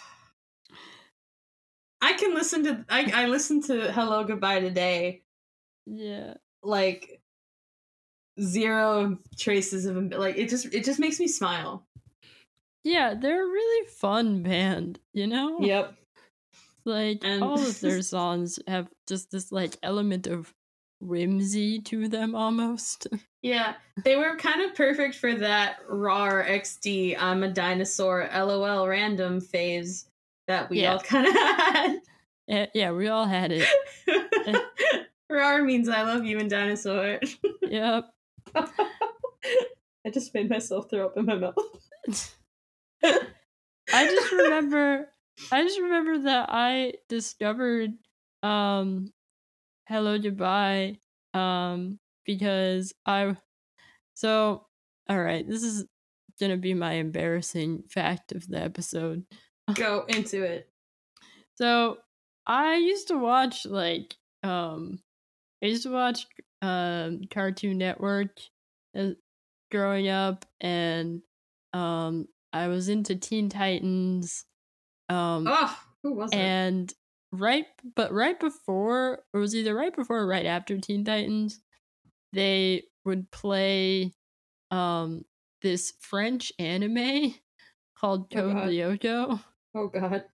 I 2.01 2.13
can 2.13 2.33
listen 2.33 2.63
to 2.63 2.85
I 2.89 3.11
I 3.13 3.25
listened 3.27 3.65
to 3.65 3.91
Hello 3.91 4.23
Goodbye 4.23 4.61
today 4.61 5.21
Yeah. 5.85 6.35
like 6.63 7.21
zero 8.39 9.17
traces 9.37 9.85
of 9.85 9.97
like 10.13 10.37
it 10.37 10.47
just 10.49 10.73
it 10.73 10.85
just 10.85 10.99
makes 10.99 11.19
me 11.19 11.27
smile. 11.27 11.85
Yeah, 12.83 13.13
they're 13.13 13.43
a 13.43 13.51
really 13.51 13.87
fun 13.87 14.41
band, 14.43 14.99
you 15.13 15.27
know? 15.27 15.59
Yep. 15.59 15.93
Like 16.85 17.19
And- 17.23 17.43
all 17.43 17.59
of 17.59 17.79
their 17.81 18.01
songs 18.01 18.59
have 18.67 18.87
just 19.07 19.31
this 19.31 19.51
like 19.51 19.77
element 19.83 20.27
of 20.27 20.53
whimsy 21.01 21.79
to 21.81 22.07
them 22.07 22.35
almost. 22.35 23.07
Yeah, 23.41 23.75
they 24.03 24.17
were 24.17 24.35
kind 24.35 24.61
of 24.63 24.75
perfect 24.75 25.15
for 25.15 25.33
that 25.33 25.77
RAR 25.87 26.43
XD 26.43 27.15
I'm 27.17 27.41
a 27.43 27.47
dinosaur 27.49 28.29
LOL 28.35 28.85
random 28.85 29.39
phase 29.39 30.09
that 30.49 30.69
we 30.69 30.81
Yeah. 30.81 30.91
all 30.95 30.99
kind 31.03 31.25
of 31.25 31.33
had. 31.33 31.97
Eh, 32.49 32.65
yeah, 32.73 32.91
we 32.91 33.07
all 33.07 33.23
had 33.25 33.53
it. 33.53 33.65
RAR 35.29 35.63
means 35.63 35.87
I 35.87 36.01
love 36.01 36.25
you 36.25 36.37
and 36.39 36.49
dinosaur. 36.49 37.21
Yep. 37.61 38.09
I 38.55 40.09
just 40.13 40.33
made 40.33 40.49
myself 40.49 40.89
throw 40.89 41.05
up 41.05 41.15
in 41.17 41.25
my 41.25 41.35
mouth. 41.35 41.55
I 43.03 44.05
just 44.05 44.31
remember 44.31 45.07
I 45.51 45.63
just 45.63 45.79
remember 45.79 46.19
that 46.19 46.49
I 46.51 46.93
discovered 47.07 47.91
um 48.43 49.11
Hello 49.87 50.17
Goodbye 50.19 50.99
um 51.33 51.99
because 52.25 52.93
I 53.05 53.35
so 54.13 54.65
all 55.09 55.19
right, 55.19 55.47
this 55.47 55.63
is 55.63 55.85
going 56.39 56.51
to 56.51 56.57
be 56.57 56.73
my 56.75 56.93
embarrassing 56.93 57.83
fact 57.89 58.31
of 58.31 58.47
the 58.47 58.61
episode. 58.61 59.25
Go 59.73 60.05
into 60.07 60.43
it. 60.43 60.67
So, 61.55 61.97
I 62.47 62.75
used 62.75 63.09
to 63.09 63.17
watch 63.17 63.65
like 63.65 64.15
um 64.43 64.99
I 65.61 65.65
used 65.65 65.83
to 65.83 65.91
watch 65.91 66.25
um 66.61 67.19
Cartoon 67.29 67.77
Network 67.77 68.39
as 68.95 69.15
growing 69.69 70.07
up 70.07 70.45
and 70.61 71.21
um 71.73 72.29
I 72.53 72.67
was 72.67 72.89
into 72.89 73.15
Teen 73.15 73.49
Titans 73.49 74.45
um 75.09 75.45
Oh, 75.47 75.77
who 76.03 76.13
was 76.13 76.31
it? 76.31 76.37
and 76.37 76.93
right 77.31 77.65
but 77.95 78.11
right 78.11 78.39
before 78.39 79.19
it 79.33 79.37
was 79.37 79.55
either 79.55 79.73
right 79.75 79.95
before 79.95 80.19
or 80.19 80.27
right 80.27 80.45
after 80.45 80.77
Teen 80.79 81.03
Titans 81.05 81.59
they 82.33 82.83
would 83.05 83.29
play 83.31 84.13
um 84.71 85.25
this 85.61 85.93
French 85.99 86.51
anime 86.59 87.33
called 87.99 88.27
Oh, 88.35 88.35
Code. 88.35 88.55
Lyoko. 88.69 89.39
Oh 89.75 89.87
god. 89.87 90.23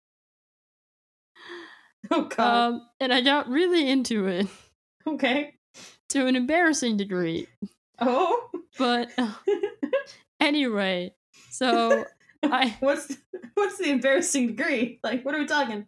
Oh 2.11 2.23
god. 2.25 2.39
Um 2.75 2.87
and 2.99 3.11
I 3.13 3.21
got 3.21 3.49
really 3.49 3.89
into 3.89 4.27
it 4.27 4.47
okay. 5.07 5.55
to 6.09 6.27
an 6.27 6.35
embarrassing 6.35 6.97
degree. 6.97 7.47
Oh. 7.99 8.49
But 8.77 9.09
uh, 9.17 9.33
anyway, 10.39 11.13
so 11.55 12.05
I 12.43 12.75
what's 12.79 13.15
what's 13.53 13.77
the 13.77 13.89
embarrassing 13.89 14.47
degree? 14.47 14.99
Like, 15.03 15.23
what 15.23 15.33
are 15.35 15.39
we 15.39 15.45
talking? 15.45 15.87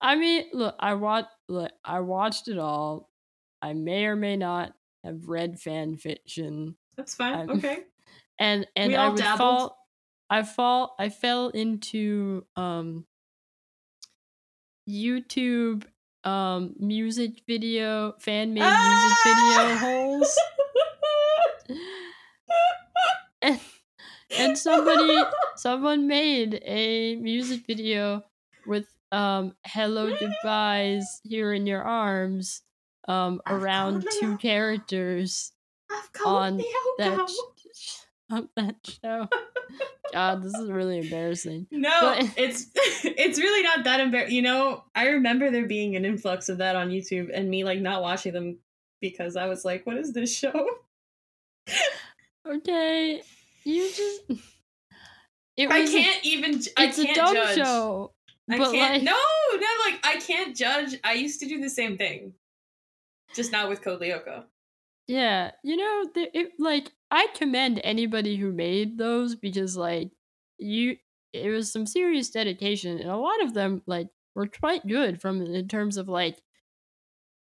I 0.00 0.16
mean, 0.16 0.44
look, 0.52 0.74
I 0.78 0.94
watched 0.94 1.28
look, 1.48 1.72
I 1.84 2.00
watched 2.00 2.48
it 2.48 2.58
all. 2.58 3.10
I 3.62 3.72
may 3.72 4.04
or 4.06 4.16
may 4.16 4.36
not 4.36 4.74
have 5.02 5.28
read 5.28 5.58
fan 5.58 5.96
fiction. 5.96 6.76
That's 6.96 7.14
fine. 7.14 7.34
I'm- 7.34 7.50
okay. 7.50 7.78
and 8.38 8.66
and 8.76 8.88
We 8.92 8.96
I 8.96 9.04
all 9.06 9.10
would 9.12 9.18
dabbled. 9.18 9.38
fall. 9.38 9.78
I 10.30 10.42
fall. 10.42 10.94
I 10.98 11.08
fell 11.08 11.48
into 11.48 12.44
um 12.56 13.06
YouTube 14.88 15.84
um 16.24 16.74
music 16.78 17.42
video 17.46 18.12
fan 18.18 18.54
made 18.54 18.62
music 18.62 19.18
video 19.24 19.76
holes, 19.76 20.38
and 23.42 23.60
and 24.38 24.56
somebody 24.58 25.16
someone 25.56 26.06
made 26.06 26.60
a 26.64 27.16
music 27.16 27.64
video 27.66 28.24
with 28.66 28.86
um 29.12 29.54
hello 29.66 30.14
goodbyes 30.16 31.20
here 31.24 31.52
in 31.52 31.66
your 31.66 31.82
arms 31.82 32.62
um 33.08 33.40
around 33.46 34.06
two 34.20 34.36
characters 34.38 35.52
I've 35.90 36.08
on 36.26 36.56
the 36.56 36.64
that 36.98 37.30
sh- 37.74 37.98
on 38.30 38.48
that 38.56 38.76
show. 38.84 39.28
God, 40.12 40.42
this 40.42 40.54
is 40.54 40.70
really 40.70 40.98
embarrassing. 41.00 41.66
No, 41.70 41.90
But- 42.00 42.30
it's 42.38 42.66
it's 42.74 43.38
really 43.38 43.62
not 43.62 43.84
that 43.84 44.00
embarrassing. 44.00 44.34
You 44.34 44.42
know, 44.42 44.84
I 44.94 45.08
remember 45.08 45.50
there 45.50 45.66
being 45.66 45.94
an 45.96 46.04
influx 46.04 46.48
of 46.48 46.58
that 46.58 46.74
on 46.76 46.88
YouTube, 46.90 47.30
and 47.32 47.50
me 47.50 47.64
like 47.64 47.80
not 47.80 48.00
watching 48.02 48.32
them 48.32 48.58
because 49.00 49.36
I 49.36 49.46
was 49.46 49.64
like, 49.64 49.84
"What 49.86 49.98
is 49.98 50.12
this 50.12 50.34
show?" 50.36 50.68
Okay, 52.46 53.22
you 53.64 53.88
just 53.92 54.22
it 55.56 55.70
I 55.70 55.84
can't 55.86 56.24
even. 56.24 56.60
I 56.76 56.86
it's 56.86 56.98
a 56.98 57.04
can't 57.04 57.16
dumb 57.16 57.34
judge. 57.34 57.56
show, 57.56 58.12
I 58.50 58.58
but 58.58 58.72
can't. 58.72 58.92
like 58.94 59.02
No, 59.02 59.12
no, 59.12 59.66
like 59.84 60.00
I 60.04 60.16
can't 60.20 60.56
judge. 60.56 60.96
I 61.04 61.14
used 61.14 61.40
to 61.40 61.46
do 61.46 61.60
the 61.60 61.70
same 61.70 61.96
thing, 61.96 62.34
just 63.34 63.52
not 63.52 63.68
with 63.68 63.82
Code 63.82 64.00
Lyoko. 64.00 64.44
yeah, 65.06 65.52
you 65.62 65.76
know, 65.76 66.06
the, 66.14 66.38
it 66.38 66.52
like 66.58 66.92
I 67.10 67.28
commend 67.34 67.80
anybody 67.84 68.36
who 68.36 68.52
made 68.52 68.98
those 68.98 69.34
because 69.36 69.76
like 69.76 70.10
you, 70.58 70.96
it 71.32 71.50
was 71.50 71.72
some 71.72 71.86
serious 71.86 72.30
dedication, 72.30 72.98
and 72.98 73.10
a 73.10 73.16
lot 73.16 73.42
of 73.42 73.54
them 73.54 73.82
like 73.86 74.08
were 74.34 74.46
quite 74.48 74.86
good 74.86 75.20
from 75.20 75.42
in 75.42 75.68
terms 75.68 75.96
of 75.96 76.08
like 76.08 76.40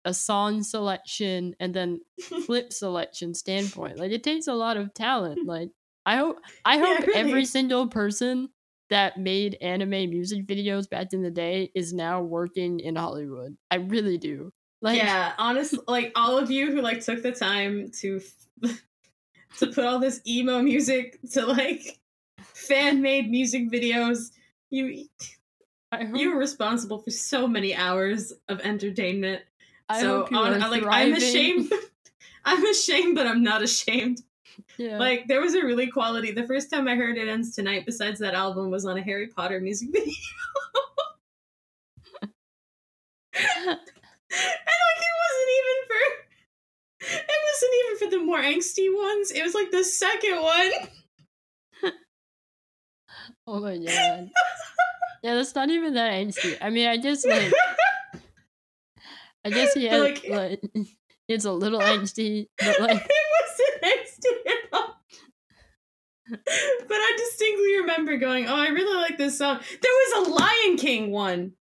a 0.06 0.13
song 0.13 0.63
selection 0.63 1.56
and 1.60 1.73
then 1.73 2.02
clip 2.45 2.73
selection 2.73 3.34
standpoint. 3.34 3.97
Like 3.97 4.12
it 4.12 4.23
takes 4.23 4.47
a 4.47 4.54
lot 4.54 4.78
of 4.78 4.93
talent. 4.93 5.45
Like 5.45 5.69
I 6.05 6.17
hope 6.17 6.39
I 6.65 6.77
Yeah, 6.77 6.79
hope 6.79 7.07
really. 7.07 7.13
every 7.13 7.45
single 7.45 7.87
person 7.87 8.49
that 8.89 9.17
made 9.17 9.57
anime 9.61 9.89
music 10.09 10.45
videos 10.45 10.89
back 10.89 11.13
in 11.13 11.23
the 11.23 11.31
day 11.31 11.71
is 11.75 11.93
now 11.93 12.21
working 12.21 12.79
in 12.79 12.95
Hollywood. 12.95 13.57
I 13.71 13.75
really 13.77 14.17
do. 14.17 14.51
Like 14.81 14.97
yeah, 14.97 15.33
honestly, 15.37 15.79
like 15.87 16.11
all 16.15 16.37
of 16.37 16.51
you 16.51 16.71
who 16.71 16.81
like 16.81 17.03
took 17.03 17.23
the 17.23 17.31
time 17.31 17.89
to 18.01 18.19
to 18.61 19.67
put 19.67 19.79
all 19.85 19.99
this 19.99 20.21
emo 20.27 20.61
music 20.61 21.19
to 21.33 21.45
like 21.45 21.99
fan 22.53 23.01
made 23.01 23.29
music 23.29 23.71
videos, 23.71 24.31
you 24.69 25.07
I 25.91 26.05
hope, 26.05 26.17
you 26.19 26.33
were 26.33 26.39
responsible 26.39 26.99
for 26.99 27.11
so 27.11 27.47
many 27.47 27.75
hours 27.75 28.33
of 28.49 28.59
entertainment. 28.61 29.43
I 29.89 30.01
so 30.01 30.25
on, 30.33 30.59
like 30.59 30.83
I'm 30.89 31.13
ashamed. 31.13 31.71
I'm 32.45 32.65
ashamed, 32.65 33.15
but 33.15 33.27
I'm 33.27 33.43
not 33.43 33.61
ashamed. 33.61 34.21
Yeah. 34.77 34.97
Like 34.99 35.27
there 35.27 35.41
was 35.41 35.55
a 35.55 35.63
really 35.63 35.87
quality. 35.87 36.31
The 36.31 36.45
first 36.47 36.69
time 36.69 36.87
I 36.87 36.95
heard 36.95 37.17
"It 37.17 37.27
Ends 37.27 37.55
Tonight," 37.55 37.85
besides 37.85 38.19
that 38.19 38.33
album, 38.33 38.69
was 38.71 38.85
on 38.85 38.97
a 38.97 39.01
Harry 39.03 39.27
Potter 39.27 39.59
music 39.59 39.89
video. 39.93 40.13
and 43.35 43.65
like 43.65 43.79
it 45.01 45.15
wasn't 45.23 45.51
even 45.59 45.77
for 45.87 46.01
it 47.01 47.39
wasn't 47.51 47.73
even 47.79 47.97
for 47.99 48.09
the 48.17 48.23
more 48.25 48.41
angsty 48.41 48.87
ones. 48.95 49.31
It 49.31 49.43
was 49.43 49.53
like 49.53 49.71
the 49.71 49.83
second 49.83 50.41
one. 50.41 50.71
Oh 53.45 53.59
my 53.59 53.75
god. 53.77 54.29
yeah, 55.21 55.35
that's 55.35 55.53
not 55.53 55.69
even 55.69 55.93
that 55.95 56.13
angsty. 56.13 56.57
I 56.61 56.69
mean, 56.69 56.87
I 56.87 56.95
guess 56.97 57.25
like 57.25 57.51
I 59.45 59.49
guess 59.49 59.73
he 59.73 59.85
had 59.85 59.99
like- 60.01 60.25
like, 60.29 60.61
it's 61.27 61.43
a 61.45 61.51
little 61.51 61.79
angsty, 61.81 62.47
but 62.57 62.79
like 62.79 63.05
it 63.05 63.25
wasn't 63.41 63.83
angsty 63.83 63.83
at 63.83 63.91
all. 63.93 64.02
But 66.29 66.45
I 66.97 67.13
distinctly 67.17 67.77
remember 67.79 68.17
going, 68.17 68.47
"Oh, 68.47 68.55
I 68.55 68.67
really 68.69 68.95
like 68.97 69.17
this 69.17 69.38
song." 69.38 69.59
There 69.59 69.91
was 69.91 70.27
a 70.27 70.31
Lion 70.31 70.77
King 70.77 71.12
one 71.12 71.53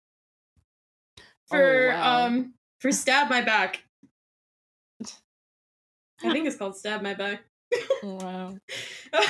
for 1.46 1.62
Oh, 1.62 1.88
wow. 1.88 2.26
um 2.26 2.54
for 2.78 2.92
"Stab 2.92 3.30
My 3.30 3.40
Back." 3.42 3.82
I 6.22 6.30
think 6.32 6.46
it's 6.46 6.56
called 6.58 6.76
"Stab 6.76 7.02
My 7.02 7.14
Back." 7.14 7.42
wow. 8.02 8.56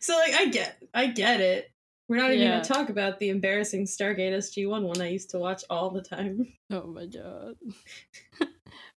so 0.00 0.16
like, 0.18 0.34
I 0.34 0.46
get, 0.50 0.82
I 0.92 1.06
get 1.08 1.40
it. 1.40 1.70
We're 2.08 2.16
not 2.18 2.30
even 2.32 2.40
Yeah. 2.46 2.54
gonna 2.60 2.64
talk 2.64 2.88
about 2.90 3.18
the 3.18 3.30
embarrassing 3.30 3.86
Stargate 3.86 4.32
SG 4.32 4.68
One 4.68 4.84
one 4.84 5.00
I 5.00 5.08
used 5.08 5.30
to 5.30 5.38
watch 5.38 5.62
all 5.70 5.90
the 5.90 6.02
time. 6.02 6.46
Oh 6.70 6.86
my 6.86 7.06
god. 7.06 7.54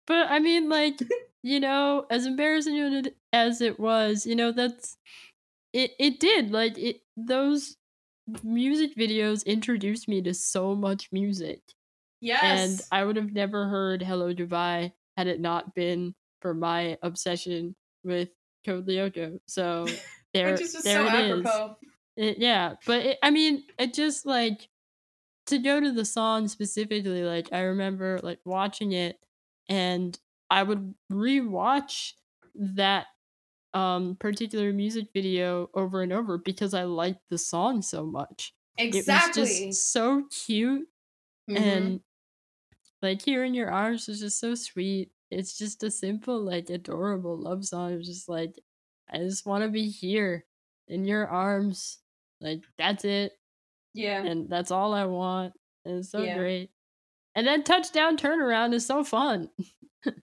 But 0.07 0.31
I 0.31 0.38
mean, 0.38 0.69
like, 0.69 1.01
you 1.42 1.61
know, 1.61 2.07
as 2.11 2.27
embarrassing 2.27 3.07
as 3.33 3.61
it- 3.61 3.79
was, 3.81 4.27
you 4.27 4.35
know, 4.37 4.53
that's 4.53 4.97
it. 5.73 5.92
It 5.99 6.21
did 6.21 6.51
like 6.53 6.79
it. 6.79 7.03
Those 7.16 7.77
music 8.42 8.95
videos 8.97 9.45
introduced 9.47 10.09
me 10.09 10.23
to 10.23 10.35
so 10.35 10.75
much 10.75 11.11
music, 11.12 11.62
Yes, 12.21 12.42
and 12.42 12.83
I 12.92 13.05
would 13.05 13.16
have 13.16 13.33
never 13.33 13.69
heard 13.69 14.03
"Hello 14.03 14.33
Goodbye" 14.35 14.92
had 15.16 15.27
it 15.27 15.40
not 15.40 15.75
been 15.75 16.14
for 16.42 16.55
my 16.55 16.99
obsession 17.03 17.75
with 18.05 18.31
Code 18.64 18.87
Lyoko. 18.87 19.40
So 19.47 19.87
there, 20.35 20.53
which 20.53 20.62
is 20.62 20.73
just 20.73 20.85
there 20.85 21.07
so 21.07 21.14
it 21.19 21.38
is. 21.38 21.47
apropos. 21.47 21.77
It, 22.16 22.38
yeah, 22.38 22.75
but 22.87 23.05
it, 23.07 23.19
I 23.23 23.31
mean, 23.31 23.64
it 23.79 23.95
just 23.95 24.27
like 24.27 24.69
to 25.47 25.59
go 25.59 25.81
to 25.81 25.92
the 25.92 26.05
song 26.05 26.49
specifically. 26.49 27.23
Like 27.23 27.53
I 27.53 27.61
remember 27.62 28.19
like 28.23 28.40
watching 28.45 28.92
it, 28.92 29.19
and 29.69 30.19
I 30.51 30.63
would 30.63 30.95
rewatch 31.13 32.15
that 32.55 33.07
um 33.75 34.17
particular 34.17 34.73
music 34.73 35.09
video 35.15 35.71
over 35.75 36.03
and 36.03 36.13
over 36.13 36.39
because 36.39 36.75
I 36.75 36.85
liked 36.85 37.23
the 37.31 37.39
song 37.39 37.83
so 37.83 38.07
much. 38.07 38.55
Exactly. 38.79 38.93
It 38.93 39.01
was 39.01 39.13
just 39.27 39.93
so 39.93 40.27
cute 40.31 40.89
Mhm. 41.49 41.97
and 41.97 42.03
like 43.03 43.23
here 43.23 43.45
in 43.45 43.55
your 43.55 43.71
arms 43.71 44.09
was 44.09 44.21
just 44.21 44.39
so 44.41 44.55
sweet. 44.55 45.13
It's 45.31 45.57
just 45.59 45.83
a 45.83 45.91
simple, 45.91 46.41
like 46.41 46.71
adorable 46.71 47.37
love 47.37 47.65
song. 47.65 47.93
It's 47.95 48.07
just 48.09 48.29
like 48.29 48.59
I 49.09 49.19
just 49.19 49.47
want 49.47 49.65
to 49.65 49.71
be 49.71 49.89
here 49.89 50.47
in 50.89 51.05
your 51.05 51.27
arms. 51.29 51.99
Like 52.41 52.65
that's 52.77 53.05
it, 53.05 53.33
yeah, 53.95 54.29
and 54.29 54.49
that's 54.51 54.71
all 54.73 54.95
I 54.95 55.07
want. 55.07 55.55
And 55.85 55.99
it's 55.99 56.11
so 56.11 56.27
Yeah. 56.27 56.31
great. 56.31 56.73
And 57.37 57.46
then 57.46 57.62
touchdown 57.62 58.16
turnaround 58.16 58.72
is 58.75 58.85
so 58.87 59.05
fun. 59.05 59.51
it 60.05 60.14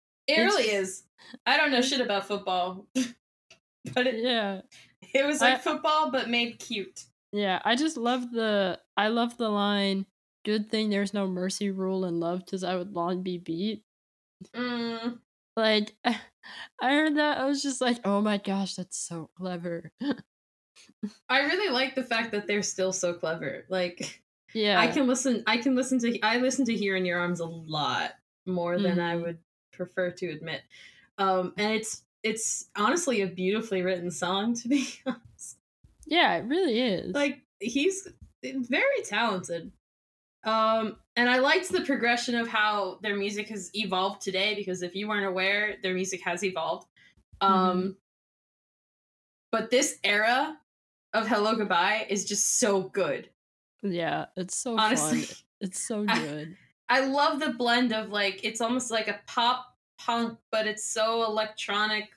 really 0.42 0.72
is. 0.72 1.04
I 1.46 1.56
don't 1.56 1.72
know 1.72 1.82
shit 1.82 2.02
about 2.02 2.28
football, 2.28 2.88
but 2.96 4.08
it, 4.08 4.16
yeah, 4.24 4.62
it 5.14 5.26
was 5.26 5.40
like 5.40 5.56
I- 5.56 5.60
football 5.60 6.12
but 6.12 6.30
made 6.30 6.60
cute. 6.60 7.06
yeah. 7.32 7.62
I 7.64 7.76
just 7.76 7.96
love 7.98 8.32
the. 8.32 8.80
I 8.98 9.08
love 9.08 9.38
the 9.38 9.50
line. 9.50 10.06
Good 10.44 10.70
thing 10.70 10.90
there's 10.90 11.14
no 11.14 11.26
mercy 11.28 11.72
rule 11.72 12.04
in 12.04 12.20
love, 12.20 12.40
because 12.46 12.64
I 12.66 12.76
would 12.76 12.94
long 12.94 13.24
be 13.24 13.38
beat. 13.38 13.84
Mm, 14.56 15.20
Like, 15.56 15.96
I 16.06 16.16
heard 16.82 17.16
that. 17.16 17.38
I 17.38 17.46
was 17.46 17.62
just 17.64 17.80
like, 17.80 18.00
oh 18.04 18.20
my 18.22 18.38
gosh, 18.38 18.74
that's 18.76 18.98
so 19.00 19.30
clever. 19.38 19.92
I 21.30 21.40
really 21.42 21.72
like 21.72 21.96
the 21.96 22.04
fact 22.04 22.32
that 22.34 22.46
they're 22.48 22.64
still 22.64 22.92
so 22.92 23.14
clever. 23.14 23.66
Like 23.70 24.22
yeah. 24.54 24.80
I 24.80 24.88
can 24.88 25.08
listen. 25.08 25.44
I 25.48 25.58
can 25.58 25.76
listen 25.76 26.00
to. 26.00 26.20
I 26.22 26.38
listen 26.38 26.66
to 26.66 26.74
"Here 26.76 26.96
in 26.96 27.06
Your 27.06 27.20
Arms" 27.20 27.40
a 27.40 27.46
lot 27.46 28.12
more 28.46 28.78
than 28.80 29.00
I 29.00 29.16
Mhm. 29.16 29.22
would 29.24 29.38
prefer 29.72 30.12
to 30.12 30.30
admit. 30.30 30.62
Um, 31.18 31.54
and 31.58 31.74
it's 31.74 32.04
it's 32.24 32.70
honestly 32.76 33.22
a 33.22 33.28
beautifully 33.28 33.82
written 33.82 34.10
song 34.12 34.54
to 34.56 34.68
be 34.68 34.88
honest. 35.06 35.58
Yeah, 36.06 36.36
it 36.36 36.46
really 36.46 36.80
is. 36.80 37.14
Like 37.14 37.42
he's 37.60 38.08
very 38.44 39.02
talented. 39.04 39.72
Um, 40.46 40.98
and 41.16 41.30
I 41.30 41.38
liked 41.40 41.70
the 41.70 41.82
progression 41.82 42.36
of 42.36 42.48
how 42.50 43.00
their 43.02 43.16
music 43.16 43.48
has 43.50 43.70
evolved 43.74 44.22
today 44.22 44.56
because 44.56 44.82
if 44.82 44.94
you 44.96 45.08
weren't 45.08 45.26
aware, 45.26 45.78
their 45.82 45.94
music 45.94 46.22
has 46.24 46.44
evolved. 46.44 46.86
Um, 47.40 47.96
but 49.52 49.70
this 49.70 50.00
era 50.04 50.58
of 51.14 51.28
Hello 51.28 51.56
Goodbye 51.56 52.08
is 52.10 52.26
just 52.26 52.60
so 52.60 52.82
good. 52.82 53.30
Yeah, 53.84 54.26
it's 54.36 54.56
so 54.56 54.78
Honestly. 54.78 55.22
fun. 55.24 55.36
It's 55.62 55.80
so 55.82 56.04
good. 56.04 56.58
I 56.90 57.06
love 57.06 57.40
the 57.40 57.52
blend 57.54 57.94
of 57.94 58.10
like 58.10 58.44
it's 58.44 58.60
almost 58.60 58.92
like 58.92 59.08
a 59.08 59.22
pop 59.28 59.78
punk, 59.98 60.38
but 60.52 60.68
it's 60.68 60.84
so 60.84 61.24
electronic 61.24 62.10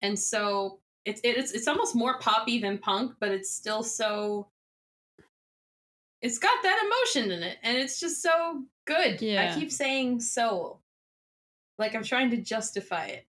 and 0.00 0.18
so 0.18 0.80
it's 1.04 1.20
it's 1.22 1.52
it's 1.52 1.68
almost 1.68 1.94
more 1.94 2.18
poppy 2.18 2.58
than 2.60 2.78
punk, 2.78 3.16
but 3.20 3.30
it's 3.30 3.50
still 3.50 3.82
so 3.82 4.48
it's 6.22 6.38
got 6.38 6.62
that 6.62 6.82
emotion 6.82 7.30
in 7.30 7.42
it, 7.42 7.58
and 7.62 7.76
it's 7.76 8.00
just 8.00 8.22
so 8.22 8.64
good. 8.86 9.20
Yeah. 9.20 9.52
I 9.52 9.54
keep 9.60 9.70
saying 9.70 10.20
so. 10.20 10.80
Like 11.78 11.94
I'm 11.94 12.02
trying 12.02 12.30
to 12.30 12.38
justify 12.38 13.06
it. 13.06 13.26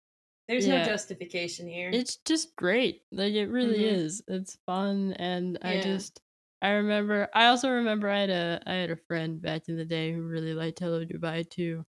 There's 0.47 0.67
no 0.67 0.83
justification 0.83 1.67
here. 1.67 1.91
It's 1.93 2.17
just 2.25 2.55
great. 2.55 3.03
Like 3.11 3.33
it 3.33 3.47
really 3.47 3.79
Mhm. 3.79 3.93
is. 3.95 4.23
It's 4.27 4.57
fun 4.65 5.13
and 5.13 5.57
I 5.61 5.77
just 5.79 6.22
I 6.63 6.71
remember 6.71 7.29
I 7.35 7.47
also 7.47 7.71
remember 7.71 8.09
I 8.09 8.21
had 8.21 8.31
a 8.31 8.63
I 8.67 8.73
had 8.75 8.91
a 8.91 8.97
friend 8.97 9.41
back 9.41 9.69
in 9.69 9.77
the 9.77 9.85
day 9.85 10.13
who 10.13 10.23
really 10.23 10.55
liked 10.55 10.79
Hello 10.79 11.05
Goodbye 11.05 11.43
too. 11.43 11.85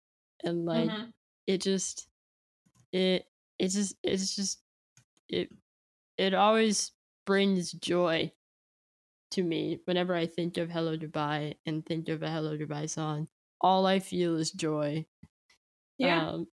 And 0.45 0.67
like 0.67 0.95
Mhm. 0.95 1.13
it 1.47 1.63
just 1.63 2.09
it 2.93 3.27
it 3.59 3.69
just 3.69 3.97
it's 4.05 4.37
just 4.37 4.63
it 5.29 5.51
it 6.19 6.35
always 6.35 6.93
brings 7.27 7.73
joy 7.73 8.33
to 9.33 9.43
me 9.43 9.81
whenever 9.87 10.15
I 10.15 10.27
think 10.27 10.57
of 10.59 10.71
Hello 10.71 10.97
Goodbye 10.97 11.57
and 11.67 11.85
think 11.87 12.09
of 12.09 12.23
a 12.23 12.31
Hello 12.31 12.57
Goodbye 12.59 12.87
song. 12.87 13.29
All 13.61 13.87
I 13.87 14.01
feel 14.01 14.37
is 14.37 14.53
joy. 14.53 15.07
yeah. 15.99 16.29
Um, 16.29 16.49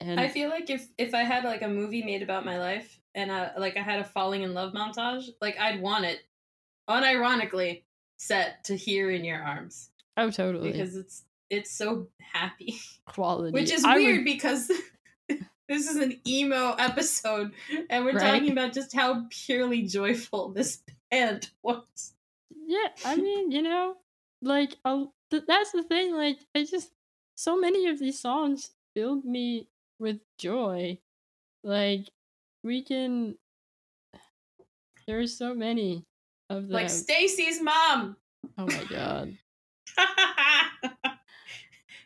and 0.00 0.20
I 0.20 0.28
feel 0.30 0.50
like 0.50 0.70
if 0.70 0.88
if 0.98 1.14
I 1.14 1.22
had 1.24 1.44
like 1.44 1.62
a 1.62 1.68
movie 1.68 2.04
made 2.04 2.22
about 2.22 2.44
my 2.44 2.58
life 2.58 3.00
and 3.14 3.30
uh, 3.30 3.52
like 3.58 3.76
I 3.76 3.82
had 3.82 4.00
a 4.00 4.04
falling 4.04 4.42
in 4.42 4.54
love 4.54 4.72
montage, 4.74 5.30
like 5.40 5.58
I'd 5.58 5.80
want 5.82 6.06
it 6.06 6.24
unironically 6.88 7.82
set 8.18 8.64
to 8.64 8.76
here 8.76 9.10
in 9.10 9.24
your 9.24 9.40
arms 9.42 9.90
oh 10.16 10.30
totally 10.30 10.72
because 10.72 10.96
it's 10.96 11.24
it's 11.50 11.70
so 11.70 12.08
happy, 12.32 12.80
quality. 13.06 13.52
which 13.52 13.70
is 13.70 13.84
I 13.84 13.94
would- 13.96 14.02
weird 14.02 14.24
because 14.24 14.68
this 15.68 15.88
is 15.88 15.96
an 15.96 16.18
emo 16.26 16.72
episode 16.78 17.52
and 17.90 18.04
we're 18.04 18.12
Right. 18.14 18.32
talking 18.40 18.50
about 18.52 18.72
just 18.72 18.94
how 18.94 19.26
purely 19.30 19.82
joyful 19.82 20.50
this 20.52 20.82
band 21.10 21.50
was. 21.62 22.14
Yeah, 22.66 22.88
I 23.04 23.16
mean, 23.16 23.50
you 23.52 23.62
know, 23.62 23.96
like 24.42 24.76
th- 25.30 25.44
that's 25.46 25.72
the 25.72 25.82
thing. 25.82 26.14
Like, 26.14 26.38
I 26.54 26.64
just 26.64 26.90
so 27.36 27.58
many 27.60 27.88
of 27.88 27.98
these 27.98 28.18
songs 28.18 28.70
filled 28.94 29.24
me 29.24 29.68
with 29.98 30.20
joy. 30.38 30.98
Like, 31.62 32.08
we 32.64 32.82
can. 32.82 33.36
There's 35.06 35.36
so 35.36 35.54
many 35.54 36.04
of 36.50 36.62
them. 36.64 36.70
Like 36.70 36.90
Stacy's 36.90 37.60
mom. 37.62 38.16
oh 38.58 38.66
my 38.66 38.84
god! 38.88 39.36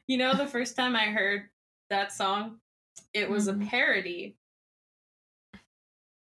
you 0.07 0.17
know, 0.19 0.35
the 0.35 0.47
first 0.47 0.77
time 0.77 0.95
I 0.97 1.07
heard 1.07 1.45
that 1.91 2.13
song, 2.13 2.59
it 3.15 3.29
was 3.29 3.49
Mhm. 3.49 3.67
a 3.67 3.67
parody. 3.71 4.37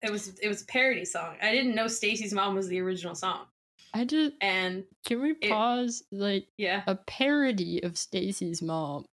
It 0.02 0.10
was 0.10 0.28
it 0.38 0.48
was 0.48 0.62
a 0.62 0.66
parody 0.66 1.04
song. 1.04 1.36
I 1.42 1.52
didn't 1.52 1.74
know 1.74 1.86
Stacy's 1.88 2.32
mom 2.32 2.54
was 2.54 2.68
the 2.68 2.80
original 2.80 3.14
song. 3.14 3.46
I 3.92 4.04
just 4.04 4.34
And 4.40 4.84
can 5.04 5.20
we 5.20 5.32
It- 5.32 5.50
pause? 5.50 6.04
Like 6.10 6.46
yeah, 6.56 6.84
a 6.86 6.94
parody 6.94 7.82
of 7.82 7.98
Stacy's 7.98 8.62
mom. 8.62 9.04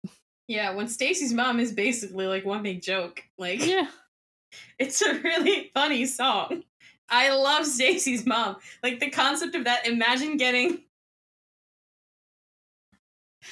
yeah. 0.47 0.73
When 0.75 0.87
Stacy's 0.87 1.33
mom 1.33 1.59
is 1.59 1.73
basically 1.73 2.27
like 2.27 2.45
one 2.45 2.63
big 2.63 2.81
joke. 2.81 3.23
Like 3.37 3.65
Yeah, 3.65 3.89
it's 4.79 5.01
a 5.01 5.19
really 5.19 5.71
funny 5.73 6.05
song. 6.05 6.63
I 7.09 7.33
love 7.33 7.65
Stacy's 7.65 8.25
mom. 8.25 8.57
Like 8.83 8.99
the 8.99 9.09
concept 9.09 9.55
of 9.55 9.63
that. 9.65 9.87
Imagine 9.87 10.37
getting. 10.37 10.83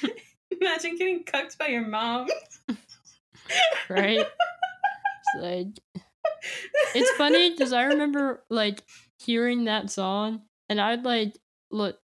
Imagine 0.60 0.96
getting 0.96 1.24
cucked 1.24 1.58
by 1.58 1.68
your 1.68 1.86
mom. 1.86 2.28
right. 3.88 4.26
it's 4.26 5.34
like 5.38 5.66
it's 6.94 7.10
funny 7.12 7.50
because 7.50 7.72
I 7.72 7.84
remember 7.84 8.42
like 8.50 8.82
hearing 9.18 9.64
that 9.64 9.90
song 9.90 10.42
and 10.68 10.80
I'd 10.80 11.04
like 11.04 11.36
look 11.70 11.98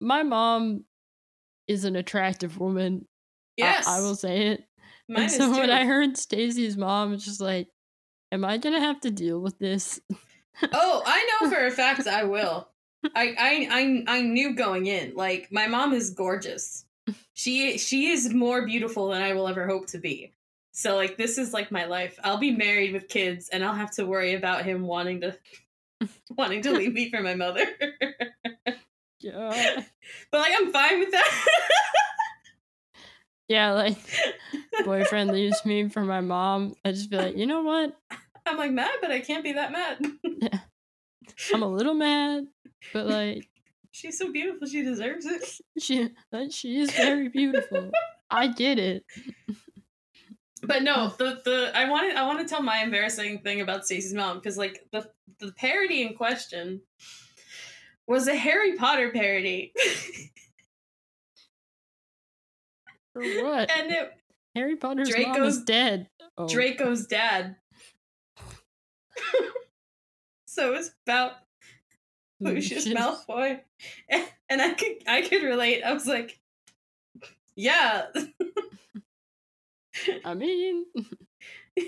my 0.00 0.22
mom 0.22 0.84
is 1.66 1.84
an 1.84 1.96
attractive 1.96 2.58
woman. 2.58 3.02
I- 3.02 3.08
Yes. 3.56 3.86
I, 3.86 4.00
will 4.00 4.16
say 4.16 4.48
it. 4.48 4.64
Mine 5.08 5.22
and 5.22 5.26
is 5.30 5.36
so 5.36 5.50
when. 5.50 5.70
I 5.70 5.84
heard 5.84 6.16
Stacy's 6.16 6.76
mom, 6.76 7.12
was 7.12 7.24
just 7.24 7.40
like, 7.40 7.68
"Am 8.34 8.44
I 8.44 8.58
gonna 8.58 8.80
have 8.80 9.00
to 9.02 9.10
deal 9.10 9.40
with 9.40 9.58
this?" 9.58 10.00
Oh, 10.72 11.02
I 11.04 11.28
know 11.40 11.50
for 11.50 11.66
a 11.66 11.70
fact 11.72 12.06
I 12.06 12.22
will. 12.24 12.68
I, 13.14 13.34
I 13.38 13.68
I 13.70 14.18
I 14.18 14.22
knew 14.22 14.54
going 14.54 14.86
in. 14.86 15.14
Like 15.14 15.50
my 15.50 15.66
mom 15.66 15.92
is 15.92 16.10
gorgeous. 16.10 16.84
She 17.32 17.76
she 17.76 18.06
is 18.08 18.32
more 18.32 18.64
beautiful 18.64 19.08
than 19.08 19.20
I 19.20 19.32
will 19.32 19.48
ever 19.48 19.66
hope 19.66 19.88
to 19.88 19.98
be. 19.98 20.32
So 20.70 20.94
like 20.94 21.16
this 21.16 21.38
is 21.38 21.52
like 21.52 21.72
my 21.72 21.86
life. 21.86 22.18
I'll 22.22 22.38
be 22.38 22.52
married 22.52 22.92
with 22.92 23.08
kids 23.08 23.48
and 23.48 23.64
I'll 23.64 23.74
have 23.74 23.90
to 23.96 24.06
worry 24.06 24.34
about 24.34 24.64
him 24.64 24.86
wanting 24.86 25.22
to 25.22 25.36
wanting 26.30 26.62
to 26.62 26.72
leave 26.72 26.92
me 26.92 27.10
for 27.10 27.20
my 27.20 27.34
mother. 27.34 27.66
Yeah, 29.20 29.82
but 30.30 30.40
like 30.40 30.52
I'm 30.54 30.70
fine 30.70 30.98
with 30.98 31.10
that. 31.12 31.46
yeah, 33.48 33.72
like 33.72 33.96
boyfriend 34.84 35.30
leaves 35.30 35.64
me 35.64 35.88
for 35.88 36.02
my 36.02 36.20
mom. 36.20 36.74
I 36.84 36.92
just 36.92 37.08
be 37.08 37.16
like, 37.16 37.34
you 37.34 37.46
know 37.46 37.62
what? 37.62 37.96
I'm 38.46 38.56
like 38.56 38.72
mad, 38.72 38.96
but 39.00 39.10
I 39.10 39.20
can't 39.20 39.44
be 39.44 39.52
that 39.52 39.72
mad. 39.72 39.98
I'm 41.54 41.62
a 41.62 41.68
little 41.68 41.94
mad, 41.94 42.44
but 42.92 43.06
like 43.06 43.48
She's 43.94 44.18
so 44.18 44.32
beautiful, 44.32 44.66
she 44.66 44.82
deserves 44.82 45.24
it. 45.24 45.44
she, 45.78 46.10
she 46.50 46.80
is 46.80 46.90
very 46.90 47.28
beautiful. 47.28 47.92
I 48.28 48.48
get 48.48 48.80
it. 48.80 49.04
But 50.64 50.82
no, 50.82 51.14
the 51.16 51.40
the 51.44 51.70
I 51.74 51.88
wanted 51.88 52.16
I 52.16 52.26
want 52.26 52.40
to 52.40 52.44
tell 52.44 52.60
my 52.60 52.82
embarrassing 52.82 53.42
thing 53.42 53.60
about 53.60 53.86
Stacey's 53.86 54.12
mom 54.12 54.38
because 54.38 54.58
like 54.58 54.84
the 54.90 55.08
the 55.38 55.52
parody 55.52 56.02
in 56.02 56.14
question 56.14 56.80
was 58.08 58.26
a 58.26 58.34
Harry 58.34 58.74
Potter 58.74 59.12
parody, 59.12 59.72
For 63.12 63.22
what? 63.22 63.70
and 63.70 63.92
it 63.92 64.12
Harry 64.56 64.74
Potter's 64.74 65.16
mom 65.16 65.44
is 65.44 65.62
dead. 65.62 66.08
Oh, 66.36 66.48
Draco's 66.48 67.06
dad. 67.06 67.54
so 70.46 70.74
it's 70.74 70.90
about 71.06 71.32
Lucius. 72.40 72.86
Malfoy, 72.88 73.60
and, 74.08 74.24
and 74.48 74.62
I 74.62 74.74
could 74.74 74.96
I 75.06 75.22
could 75.22 75.42
relate. 75.42 75.82
I 75.82 75.92
was 75.92 76.06
like, 76.06 76.38
yeah, 77.56 78.06
I 80.24 80.34
mean, 80.34 80.86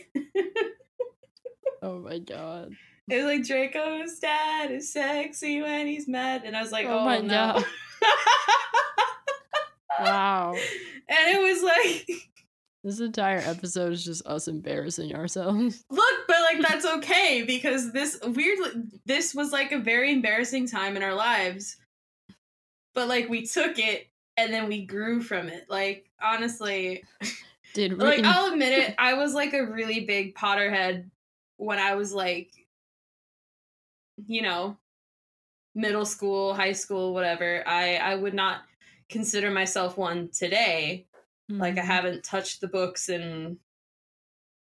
oh 1.83 1.99
my 2.01 2.19
god. 2.19 2.73
it 3.09 3.17
was 3.17 3.25
like 3.25 3.47
Draco's 3.47 4.19
dad 4.19 4.71
is 4.71 4.93
sexy 4.93 5.61
when 5.63 5.87
he's 5.87 6.09
mad, 6.09 6.43
and 6.45 6.57
I 6.57 6.63
was 6.63 6.73
like, 6.73 6.87
Oh 6.87 7.01
oh, 7.01 7.05
my 7.05 7.19
no. 7.19 7.29
God. 7.29 7.65
Wow. 9.99 10.53
and 11.09 11.37
it 11.37 11.41
was 11.41 11.63
like 11.63 12.29
This 12.87 13.01
entire 13.01 13.39
episode 13.39 13.95
is 13.95 14.05
just 14.05 14.25
us 14.29 14.47
embarrassing 14.47 15.13
ourselves. 15.13 15.85
look 15.91 16.19
but 16.29 16.37
like 16.43 16.69
that's 16.69 16.87
okay 16.87 17.43
because 17.45 17.91
this 17.91 18.17
weirdly 18.23 18.85
this 19.05 19.35
was 19.35 19.51
like 19.51 19.73
a 19.73 19.79
very 19.81 20.13
embarrassing 20.13 20.69
time 20.69 20.97
in 20.97 21.03
our 21.03 21.13
lives. 21.13 21.79
But 22.95 23.09
like 23.09 23.29
we 23.29 23.45
took 23.45 23.81
it 23.81 24.07
and 24.37 24.55
then 24.55 24.69
we 24.69 24.87
grew 24.87 25.21
from 25.21 25.49
it. 25.49 25.67
Like 25.69 26.09
honestly 26.23 27.03
Did 27.75 27.99
like 27.99 28.23
i'll 28.23 28.53
admit 28.53 28.73
it 28.73 28.95
i 28.99 29.15
was 29.15 29.35
like 29.35 29.53
a 29.53 29.67
really 29.67 30.05
big 30.05 30.37
potterhead 30.37 31.11
when 31.57 31.81
i 31.81 31.97
was 31.97 32.15
like 32.15 32.53
you 34.29 34.43
know 34.43 34.77
middle 35.75 36.07
school 36.07 36.55
high 36.55 36.73
school 36.73 37.15
whatever. 37.15 37.65
I 37.67 37.97
i 37.97 38.15
would 38.15 38.35
not 38.35 38.61
consider 39.09 39.51
myself 39.51 39.99
one 39.99 40.29
today 40.29 41.06
like 41.59 41.79
I 41.79 41.83
Mhm. 41.83 41.85
haven't 41.85 42.25
touched 42.25 42.61
the 42.61 42.69
books 42.69 43.09
in 43.09 43.61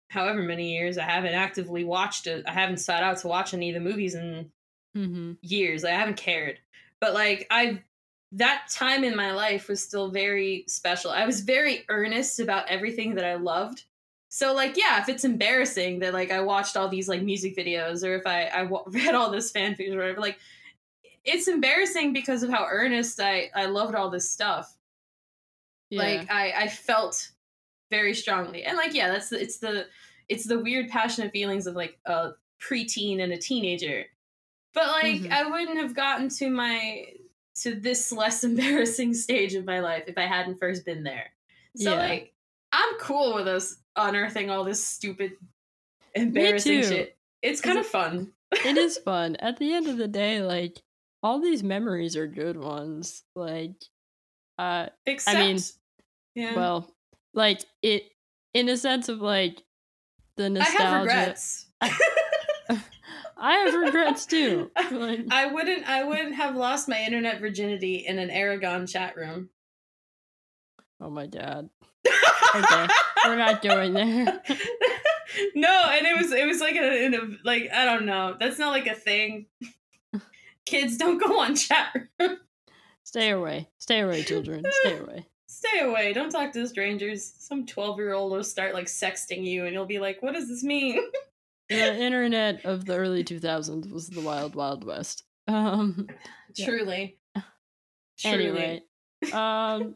however 0.10 0.42
many 0.44 0.74
years. 0.74 0.98
I 0.98 1.04
haven't 1.04 1.34
actively 1.34 1.84
watched 1.84 2.28
it. 2.28 2.46
I 2.48 2.54
haven't 2.54 2.78
sat 2.78 3.04
out 3.04 3.18
to 3.20 3.28
watch 3.28 3.54
any 3.54 3.70
of 3.70 3.74
the 3.76 3.90
movies 3.90 4.16
in 4.16 4.52
Mhm. 4.96 5.38
years. 5.42 5.84
Like, 5.84 5.94
I 5.94 5.98
haven't 6.00 6.18
cared. 6.18 6.60
But 7.00 7.14
like 7.14 7.48
I 7.50 7.84
that 8.36 8.68
time 8.72 9.04
in 9.04 9.16
my 9.16 9.32
life 9.32 9.68
was 9.68 9.84
still 9.84 10.10
very 10.10 10.64
special. 10.68 11.12
I 11.12 11.26
was 11.26 11.42
very 11.42 11.86
earnest 11.90 12.40
about 12.40 12.68
everything 12.70 13.16
that 13.16 13.26
I 13.26 13.36
loved. 13.36 13.84
So 14.30 14.54
like 14.54 14.78
yeah, 14.78 15.02
if 15.02 15.10
it's 15.10 15.24
embarrassing 15.26 16.00
that 16.00 16.14
like 16.14 16.32
I 16.32 16.42
watched 16.42 16.78
all 16.78 16.90
these 16.90 17.10
like 17.10 17.22
music 17.24 17.56
videos 17.56 18.08
or 18.08 18.16
if 18.16 18.26
I 18.28 18.46
I 18.48 18.62
read 18.88 19.16
all 19.16 19.32
this 19.32 19.52
fanfic 19.52 19.92
or 19.94 19.98
whatever 19.98 20.22
like 20.22 20.40
it's 21.26 21.48
embarrassing 21.48 22.14
because 22.14 22.44
of 22.44 22.50
how 22.52 22.66
earnest 22.70 23.20
I 23.22 23.52
I 23.56 23.66
loved 23.68 23.96
all 23.96 24.10
this 24.10 24.30
stuff 24.32 24.78
Yeah. 25.94 26.02
like 26.04 26.32
i 26.32 26.52
i 26.64 26.68
felt 26.68 27.30
very 27.92 28.14
strongly 28.14 28.64
and 28.64 28.76
like 28.78 28.94
yeah 28.94 29.10
that's 29.10 29.30
the, 29.30 29.42
it's 29.42 29.58
the 29.60 29.86
it's 30.30 30.46
the 30.48 30.60
weird 30.60 30.90
passionate 30.90 31.32
feelings 31.32 31.68
of 31.68 31.76
like 31.76 32.00
a 32.06 32.32
preteen 32.62 33.22
and 33.22 33.32
a 33.34 33.38
teenager 33.38 34.06
but 34.74 34.88
like 34.88 35.22
Mhm. 35.22 35.32
i 35.32 35.50
wouldn't 35.50 35.78
have 35.78 35.94
gotten 35.96 36.30
to 36.30 36.50
my 36.50 37.06
to 37.62 37.76
this 37.76 38.12
less 38.12 38.44
embarrassing 38.50 39.14
stage 39.14 39.54
of 39.56 39.66
my 39.66 39.80
life 39.80 40.04
if 40.08 40.18
i 40.18 40.26
hadn't 40.26 40.60
first 40.60 40.86
been 40.86 41.04
there 41.04 41.32
so 41.76 41.92
Yeah. 41.92 41.98
like 42.00 42.34
i'm 42.72 42.96
cool 43.00 43.36
with 43.36 43.48
us 43.48 43.78
unearthing 43.96 44.50
all 44.50 44.64
this 44.64 44.84
stupid 44.86 45.34
embarrassing 46.16 46.84
shit 46.84 47.18
it's 47.42 47.62
kind 47.62 47.78
of 47.78 47.86
fun 47.86 48.32
it 48.66 48.78
is 48.78 48.98
fun. 49.06 49.36
At 49.38 49.58
the 49.58 49.74
end 49.74 49.88
of 49.88 49.98
the 49.98 50.08
day, 50.08 50.44
like 50.44 50.80
all 51.24 51.40
these 51.40 51.64
memories 51.64 52.16
are 52.16 52.28
good 52.28 52.56
ones. 52.56 53.24
Like, 53.36 53.74
uh, 54.60 54.90
except 55.08 55.38
mean, 55.40 55.58
yeah 56.36 56.56
well, 56.56 56.94
like 57.34 57.64
it 57.82 58.04
in 58.54 58.70
a 58.70 58.78
sense 58.78 59.10
of 59.10 59.20
like 59.20 59.62
the 60.38 60.50
nostalgia. 60.50 60.84
i 60.84 60.86
have 60.86 61.02
regrets 61.02 61.66
I 63.44 63.56
have 63.56 63.74
regrets 63.74 64.26
too. 64.26 64.72
Like, 64.90 65.26
I 65.32 65.48
wouldn't 65.48 65.88
I 65.88 66.04
wouldn't 66.04 66.36
have 66.36 66.56
lost 66.56 66.88
my 66.88 67.02
internet 67.02 67.42
virginity 67.42 68.06
in 68.08 68.18
an 68.18 68.30
Eragon 68.30 68.90
chat 68.90 69.18
room. 69.18 69.50
oh 71.02 71.10
my 71.10 71.28
god. 71.28 71.70
Okay, 72.56 72.88
we're 73.26 73.36
not 73.36 73.64
going 73.64 73.94
there. 73.94 74.26
no, 75.56 75.86
and 75.90 76.06
it 76.06 76.16
was 76.16 76.32
it 76.32 76.46
was 76.46 76.62
like 76.62 76.76
a, 76.76 77.04
in 77.04 77.16
a 77.16 77.22
like 77.44 77.68
I 77.74 77.84
don't 77.84 78.06
know. 78.06 78.36
That's 78.40 78.60
not 78.60 78.70
like 78.70 78.86
a 78.86 78.94
thing. 78.94 79.48
Kids 80.68 80.98
don't 80.98 81.18
go 81.18 81.40
on 81.40 81.56
chat 81.56 81.96
room. 82.20 82.38
Stay 83.04 83.32
away. 83.32 83.70
Stay 83.80 84.02
away, 84.02 84.22
children. 84.22 84.64
Stay 84.70 85.00
away. 85.00 85.26
Stay 85.66 85.80
away. 85.80 86.12
Don't 86.14 86.30
talk 86.30 86.52
to 86.54 86.68
strangers. 86.68 87.34
Some 87.40 87.66
twelve 87.66 87.98
year 87.98 88.14
old 88.14 88.32
will 88.32 88.44
start 88.44 88.74
like 88.74 88.88
sexting 88.88 89.46
you, 89.46 89.66
and 89.66 89.74
you'll 89.74 89.86
be 89.86 90.00
like, 90.00 90.22
"What 90.22 90.34
does 90.34 90.48
this 90.48 90.64
mean?" 90.64 91.00
The 91.70 91.96
internet 91.98 92.66
of 92.66 92.86
the 92.86 92.96
early 92.96 93.24
2000s 93.24 93.90
was 93.92 94.08
the 94.10 94.20
wild, 94.22 94.54
wild 94.54 94.84
west. 94.84 95.24
Um. 95.48 96.08
Yeah. 96.56 96.66
Truly. 96.68 97.18
Truly. 98.20 98.46
Anyway, 98.46 98.82
um, 99.32 99.96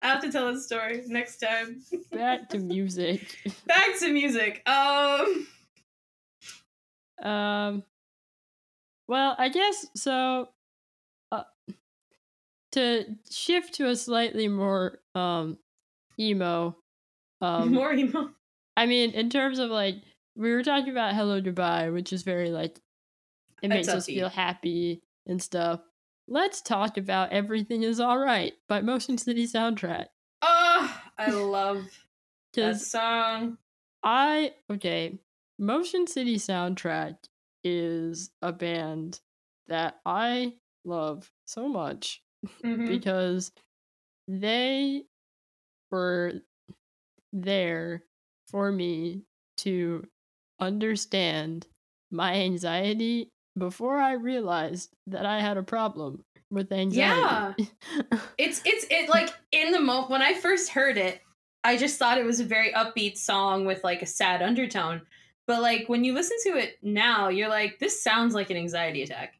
I 0.00 0.08
have 0.08 0.22
to 0.22 0.32
tell 0.32 0.50
this 0.50 0.64
story 0.64 1.02
next 1.08 1.38
time. 1.40 1.82
back 2.10 2.48
to 2.50 2.58
music. 2.58 3.36
Back 3.66 3.98
to 3.98 4.10
music. 4.10 4.66
Um. 4.66 5.46
Um. 7.22 7.82
Well, 9.08 9.34
I 9.36 9.50
guess 9.50 9.88
so. 9.94 10.48
To 12.72 13.04
shift 13.30 13.74
to 13.74 13.88
a 13.88 13.96
slightly 13.96 14.48
more 14.48 14.98
um 15.14 15.58
emo. 16.18 16.76
Um, 17.40 17.72
more 17.74 17.92
emo. 17.92 18.30
I 18.76 18.86
mean, 18.86 19.10
in 19.10 19.30
terms 19.30 19.58
of 19.58 19.70
like 19.70 19.96
we 20.36 20.52
were 20.52 20.62
talking 20.62 20.90
about 20.90 21.14
Hello 21.14 21.40
Goodbye, 21.40 21.90
which 21.90 22.12
is 22.12 22.22
very 22.22 22.50
like 22.50 22.80
it 23.62 23.68
makes 23.68 23.88
us 23.88 24.06
feel 24.06 24.28
happy 24.28 25.02
and 25.26 25.42
stuff. 25.42 25.80
Let's 26.28 26.62
talk 26.62 26.96
about 26.96 27.32
Everything 27.32 27.82
Is 27.82 28.00
Alright 28.00 28.54
by 28.68 28.80
Motion 28.80 29.18
City 29.18 29.46
Soundtrack. 29.46 30.06
Oh, 30.42 31.00
I 31.18 31.30
love 31.30 31.84
that 32.54 32.80
song. 32.80 33.58
I 34.02 34.54
okay, 34.70 35.18
Motion 35.58 36.06
City 36.06 36.36
Soundtrack 36.36 37.16
is 37.64 38.30
a 38.40 38.52
band 38.52 39.20
that 39.68 40.00
I 40.06 40.54
love 40.84 41.30
so 41.44 41.68
much 41.68 42.22
Mhm. 42.64 42.86
because 42.86 43.52
they 44.28 45.04
were 45.90 46.34
there 47.32 48.04
for 48.48 48.72
me 48.72 49.22
to 49.58 50.06
understand 50.60 51.66
my 52.10 52.34
anxiety 52.34 53.28
before 53.58 53.98
I 53.98 54.12
realized 54.12 54.90
that 55.06 55.26
I 55.26 55.40
had 55.40 55.56
a 55.56 55.62
problem 55.62 56.24
with 56.50 56.72
anxiety. 56.72 57.68
Yeah. 58.08 58.18
it's 58.38 58.60
it's 58.64 58.86
it 58.90 59.08
like 59.08 59.30
in 59.52 59.70
the 59.72 59.80
moment 59.80 60.10
when 60.10 60.22
I 60.22 60.34
first 60.34 60.70
heard 60.70 60.96
it, 60.98 61.20
I 61.62 61.76
just 61.76 61.98
thought 61.98 62.18
it 62.18 62.24
was 62.24 62.40
a 62.40 62.44
very 62.44 62.72
upbeat 62.72 63.16
song 63.18 63.64
with 63.66 63.84
like 63.84 64.02
a 64.02 64.06
sad 64.06 64.42
undertone. 64.42 65.02
But 65.46 65.62
like 65.62 65.88
when 65.88 66.04
you 66.04 66.14
listen 66.14 66.36
to 66.44 66.56
it 66.58 66.78
now, 66.82 67.28
you're 67.28 67.48
like, 67.48 67.78
this 67.78 68.02
sounds 68.02 68.34
like 68.34 68.50
an 68.50 68.56
anxiety 68.56 69.02
attack. 69.02 69.34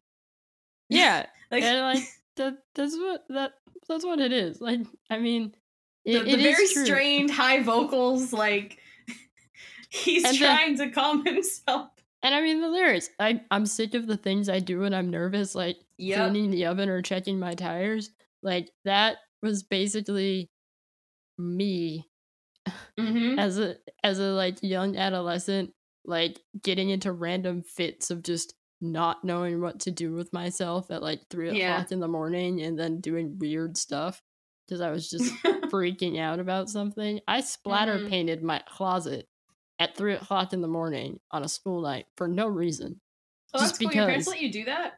yeah, 0.89 1.25
Like 1.51 1.63
and 1.63 1.81
like 1.81 2.03
that 2.41 2.57
that's 2.75 2.95
what 2.97 3.23
that 3.29 3.51
that's 3.87 4.05
what 4.05 4.19
it 4.19 4.31
is. 4.31 4.59
Like 4.61 4.81
I 5.09 5.19
mean, 5.19 5.53
the, 6.05 6.13
It- 6.13 6.23
the 6.25 6.29
it 6.31 6.39
is 6.39 6.43
very 6.73 6.85
strained 6.85 7.31
high 7.31 7.61
vocals, 7.63 8.33
like 8.33 8.79
he's 9.89 10.23
And 10.23 10.33
the- 10.35 10.39
trying 10.39 10.77
to 10.77 10.89
calm 10.89 11.25
himself. 11.25 11.89
And 12.23 12.35
I 12.35 12.41
mean 12.41 12.61
the 12.61 12.69
lyrics. 12.69 13.09
I 13.19 13.41
I'm 13.49 13.65
sick 13.65 13.93
of 13.95 14.07
the 14.07 14.17
things 14.17 14.47
I 14.49 14.59
do 14.59 14.79
when 14.81 14.93
I'm 14.93 15.09
nervous, 15.09 15.55
like 15.55 15.77
Yep. 15.97 16.31
cleaning 16.31 16.51
the 16.51 16.65
oven 16.65 16.89
or 16.89 17.01
checking 17.01 17.39
my 17.39 17.53
tires. 17.53 18.09
Like 18.43 18.69
that 18.85 19.17
was 19.41 19.63
basically 19.63 20.49
me 21.37 22.07
Mm-hmm. 22.99 23.39
as 23.39 23.57
a 23.57 23.75
as 24.03 24.19
a 24.19 24.27
like 24.33 24.61
young 24.61 24.95
adolescent, 24.95 25.73
like 26.05 26.39
getting 26.61 26.89
into 26.91 27.11
random 27.11 27.63
fits 27.63 28.11
of 28.11 28.21
just 28.21 28.53
not 28.81 29.23
knowing 29.23 29.61
what 29.61 29.79
to 29.81 29.91
do 29.91 30.11
with 30.13 30.33
myself 30.33 30.89
at 30.91 31.01
like 31.03 31.21
three 31.29 31.51
Yeah. 31.57 31.75
o'clock 31.75 31.91
in 31.91 31.99
the 31.99 32.07
morning 32.07 32.61
and 32.61 32.77
then 32.77 32.99
doing 32.99 33.37
weird 33.39 33.77
stuff 33.77 34.21
because 34.67 34.81
I 34.81 34.89
was 34.91 35.09
just 35.09 35.31
freaking 35.71 36.19
out 36.19 36.39
about 36.39 36.69
something. 36.69 37.19
I 37.27 37.41
splatter 37.41 37.97
Mhm. 37.99 38.09
painted 38.09 38.43
my 38.43 38.59
closet 38.67 39.27
at 39.79 39.95
three 39.95 40.13
o'clock 40.15 40.53
in 40.53 40.61
the 40.61 40.67
morning 40.67 41.19
on 41.31 41.43
a 41.43 41.47
school 41.49 41.81
night 41.81 42.05
for 42.17 42.27
no 42.27 42.47
reason. 42.47 42.99
oh, 43.53 43.59
just 43.59 43.73
that's 43.73 43.77
cool. 43.79 43.93
Your 43.95 44.05
parents 44.05 44.27
let 44.27 44.39
you 44.41 44.51
do 44.51 44.65
that? 44.65 44.93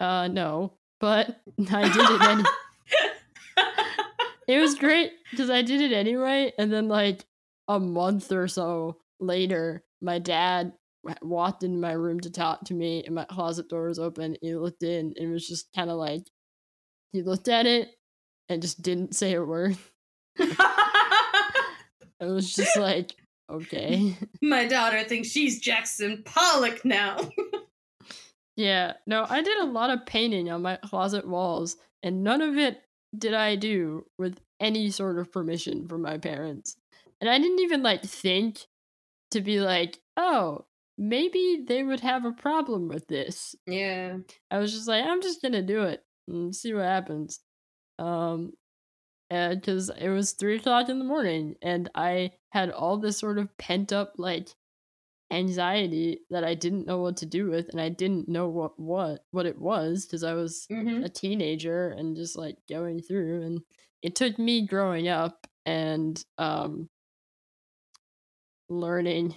Uh, 0.00 0.28
no, 0.28 0.74
but 1.00 1.40
I 1.70 1.88
did 1.92 2.10
it. 2.10 2.22
Any- 2.22 2.44
it 4.48 4.58
was 4.60 4.76
great 4.76 5.12
because 5.30 5.50
I 5.50 5.62
did 5.62 5.80
it 5.80 5.92
anyway. 5.92 6.52
And 6.58 6.72
then, 6.72 6.88
like 6.88 7.24
a 7.68 7.80
month 7.80 8.30
or 8.30 8.46
so 8.48 8.96
later, 9.18 9.82
my 10.00 10.18
dad 10.20 10.72
walked 11.22 11.62
into 11.62 11.78
my 11.78 11.92
room 11.92 12.20
to 12.20 12.30
talk 12.30 12.64
to 12.64 12.74
me, 12.74 13.02
and 13.04 13.14
my 13.14 13.24
closet 13.24 13.68
door 13.68 13.88
was 13.88 13.98
open. 13.98 14.36
He 14.40 14.54
looked 14.54 14.82
in 14.82 15.14
and 15.16 15.32
was 15.32 15.46
just 15.46 15.68
kind 15.74 15.90
of 15.90 15.96
like, 15.96 16.22
he 17.12 17.22
looked 17.22 17.48
at 17.48 17.66
it 17.66 17.90
and 18.48 18.62
just 18.62 18.82
didn't 18.82 19.14
say 19.14 19.34
a 19.34 19.44
word. 19.44 19.76
It 22.20 22.26
was 22.26 22.54
just 22.54 22.76
like, 22.76 23.14
okay. 23.50 24.16
My 24.42 24.66
daughter 24.66 25.04
thinks 25.04 25.28
she's 25.28 25.60
Jackson 25.60 26.22
Pollock 26.24 26.84
now. 26.84 27.30
Yeah, 28.56 28.94
no, 29.06 29.26
I 29.28 29.42
did 29.42 29.58
a 29.58 29.66
lot 29.66 29.90
of 29.90 30.06
painting 30.06 30.50
on 30.50 30.62
my 30.62 30.76
closet 30.76 31.28
walls, 31.28 31.76
and 32.02 32.24
none 32.24 32.40
of 32.40 32.56
it 32.56 32.80
did 33.16 33.34
I 33.34 33.54
do 33.54 34.06
with 34.18 34.40
any 34.60 34.90
sort 34.90 35.18
of 35.18 35.30
permission 35.30 35.86
from 35.88 36.00
my 36.00 36.16
parents. 36.16 36.76
And 37.20 37.28
I 37.28 37.38
didn't 37.38 37.60
even 37.60 37.82
like 37.82 38.02
think 38.02 38.60
to 39.32 39.42
be 39.42 39.60
like, 39.60 39.98
oh, 40.16 40.64
maybe 40.98 41.64
they 41.66 41.82
would 41.82 42.00
have 42.00 42.24
a 42.24 42.32
problem 42.32 42.88
with 42.88 43.06
this. 43.08 43.54
yeah. 43.66 44.18
I 44.50 44.58
was 44.58 44.72
just 44.72 44.88
like, 44.88 45.04
I'm 45.04 45.22
just 45.22 45.42
gonna 45.42 45.62
do 45.62 45.82
it 45.84 46.04
and 46.28 46.54
see 46.54 46.72
what 46.74 46.84
happens. 46.84 47.40
Um, 47.98 48.52
because 49.30 49.90
it 49.90 50.08
was 50.08 50.32
three 50.32 50.56
o'clock 50.56 50.88
in 50.88 50.98
the 50.98 51.04
morning, 51.04 51.56
and 51.62 51.90
I 51.94 52.32
had 52.50 52.70
all 52.70 52.98
this 52.98 53.18
sort 53.18 53.38
of 53.38 53.56
pent 53.58 53.92
up 53.92 54.14
like 54.18 54.48
anxiety 55.32 56.20
that 56.30 56.44
I 56.44 56.54
didn't 56.54 56.86
know 56.86 56.98
what 56.98 57.16
to 57.18 57.26
do 57.26 57.50
with, 57.50 57.68
and 57.70 57.80
I 57.80 57.88
didn't 57.88 58.28
know 58.28 58.48
what 58.48 58.78
what 58.78 59.24
what 59.32 59.46
it 59.46 59.58
was 59.60 60.06
because 60.06 60.22
I 60.24 60.34
was 60.34 60.68
Mm-hmm. 60.70 61.04
a 61.04 61.08
teenager 61.08 61.88
and 61.88 62.16
just 62.16 62.36
like 62.36 62.56
going 62.68 63.02
through, 63.02 63.42
and 63.42 63.60
it 64.02 64.14
took 64.14 64.38
me 64.38 64.66
growing 64.66 65.08
up 65.08 65.46
and 65.64 66.24
um 66.38 66.88
learning 68.68 69.34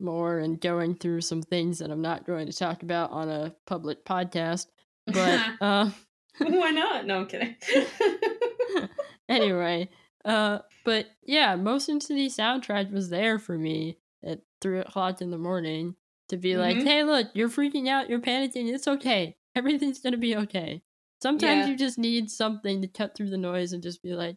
more 0.00 0.38
and 0.38 0.60
going 0.60 0.94
through 0.94 1.20
some 1.22 1.42
things 1.42 1.78
that 1.78 1.90
I'm 1.90 2.02
not 2.02 2.26
going 2.26 2.46
to 2.46 2.52
talk 2.52 2.82
about 2.82 3.10
on 3.10 3.28
a 3.28 3.54
public 3.66 4.04
podcast. 4.04 4.66
But 5.06 5.40
uh, 5.60 5.90
Why 6.38 6.70
not? 6.70 7.06
No, 7.06 7.20
I'm 7.20 7.26
kidding. 7.26 7.54
anyway, 9.28 9.88
uh, 10.24 10.58
but 10.84 11.06
yeah, 11.22 11.56
Motion 11.56 12.00
City 12.00 12.28
soundtrack 12.28 12.90
was 12.92 13.08
there 13.08 13.38
for 13.38 13.56
me 13.56 13.98
at 14.24 14.40
three 14.60 14.80
o'clock 14.80 15.20
in 15.20 15.30
the 15.30 15.38
morning 15.38 15.94
to 16.28 16.36
be 16.36 16.56
like, 16.56 16.76
Mhm. 16.78 16.84
"Hey, 16.84 17.04
look, 17.04 17.28
you're 17.34 17.48
freaking 17.48 17.88
out, 17.88 18.10
you're 18.10 18.20
panicking. 18.20 18.72
It's 18.72 18.88
okay. 18.88 19.36
Everything's 19.54 20.00
gonna 20.00 20.16
be 20.16 20.36
okay." 20.36 20.82
Sometimes 21.22 21.66
Yeah. 21.66 21.72
you 21.72 21.76
just 21.78 21.98
need 21.98 22.30
something 22.30 22.82
to 22.82 22.88
cut 22.88 23.14
through 23.14 23.30
the 23.30 23.38
noise 23.38 23.72
and 23.72 23.82
just 23.82 24.02
be 24.02 24.12
like, 24.14 24.36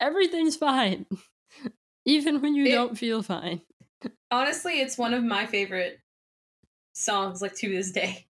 "Everything's 0.00 0.56
fine," 0.56 1.06
even 2.04 2.40
when 2.42 2.54
you 2.54 2.66
It- 2.66 2.72
don't 2.72 2.98
feel 2.98 3.22
fine. 3.22 3.62
Honestly, 4.30 4.80
it's 4.80 4.98
one 4.98 5.14
of 5.14 5.22
my 5.24 5.46
favorite 5.46 6.00
songs, 6.92 7.40
like 7.42 7.54
to 7.56 7.68
this 7.68 7.90
day. 7.92 8.26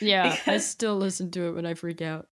Yeah, 0.00 0.36
I 0.46 0.58
still 0.58 0.96
listen 0.96 1.30
to 1.32 1.48
it 1.48 1.52
when 1.52 1.66
I 1.66 1.74
freak 1.74 2.00
out. 2.02 2.28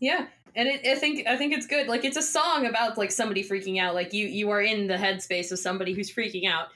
Yeah, 0.00 0.26
and 0.54 0.68
it, 0.68 0.86
I 0.86 0.94
think 0.94 1.26
I 1.26 1.36
think 1.36 1.52
it's 1.52 1.66
good. 1.66 1.88
Like 1.88 2.04
it's 2.04 2.16
a 2.16 2.22
song 2.22 2.66
about 2.66 2.96
like 2.96 3.10
somebody 3.10 3.44
freaking 3.44 3.80
out. 3.80 3.94
Like 3.94 4.12
you 4.12 4.26
you 4.26 4.50
are 4.50 4.62
in 4.62 4.86
the 4.86 4.94
headspace 4.96 5.52
of 5.52 5.58
somebody 5.58 5.92
who's 5.92 6.12
freaking 6.12 6.48
out, 6.48 6.68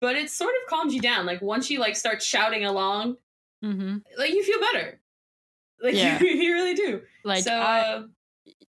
but 0.00 0.16
it 0.16 0.30
sort 0.30 0.52
of 0.62 0.68
calms 0.68 0.94
you 0.94 1.00
down. 1.00 1.24
Like 1.26 1.40
once 1.40 1.70
you 1.70 1.78
like 1.80 1.96
start 1.96 2.22
shouting 2.22 2.64
along, 2.64 3.16
Mm-hmm. 3.64 3.98
like 4.18 4.30
you 4.30 4.42
feel 4.42 4.60
better. 4.72 5.00
Like 5.82 5.94
Yeah. 5.96 6.18
you, 6.20 6.28
you 6.28 6.52
really 6.54 6.74
do. 6.74 7.02
Like, 7.24 7.44
so 7.44 7.52
I, 7.52 7.80
uh, 7.80 8.02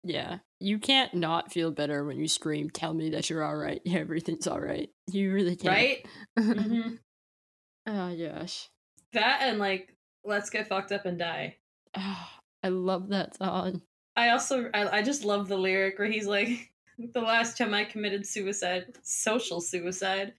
yeah, 0.03 0.37
you 0.59 0.79
can't 0.79 1.13
not 1.13 1.51
feel 1.51 1.71
better 1.71 2.03
when 2.03 2.17
you 2.19 2.27
scream, 2.27 2.69
"Tell 2.69 2.93
me 2.93 3.09
that 3.11 3.29
you're 3.29 3.43
all 3.43 3.55
right. 3.55 3.81
Everything's 3.87 4.47
all 4.47 4.59
right." 4.59 4.89
You 5.11 5.31
really 5.33 5.55
can't. 5.55 5.75
right, 5.75 6.05
Mhm. 6.37 6.99
oh 7.87 8.15
gosh. 8.15 8.69
that 9.13 9.39
and 9.41 9.59
like 9.59 9.93
let's 10.23 10.49
get 10.49 10.67
fucked 10.67 10.91
up 10.91 11.05
and 11.05 11.17
die. 11.19 11.57
Oh, 11.97 12.27
I 12.63 12.69
love 12.69 13.09
that 13.09 13.37
song. 13.37 13.81
I 14.15 14.29
also 14.29 14.69
I, 14.73 14.97
I 14.97 15.01
just 15.01 15.23
love 15.25 15.47
the 15.47 15.57
lyric 15.57 15.99
where 15.99 16.07
he's 16.07 16.25
like, 16.27 16.71
"The 16.97 17.21
last 17.21 17.57
time 17.57 17.73
I 17.73 17.83
committed 17.83 18.25
suicide, 18.25 18.85
social 19.03 19.59
suicide." 19.61 20.33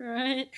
Right? 0.00 0.48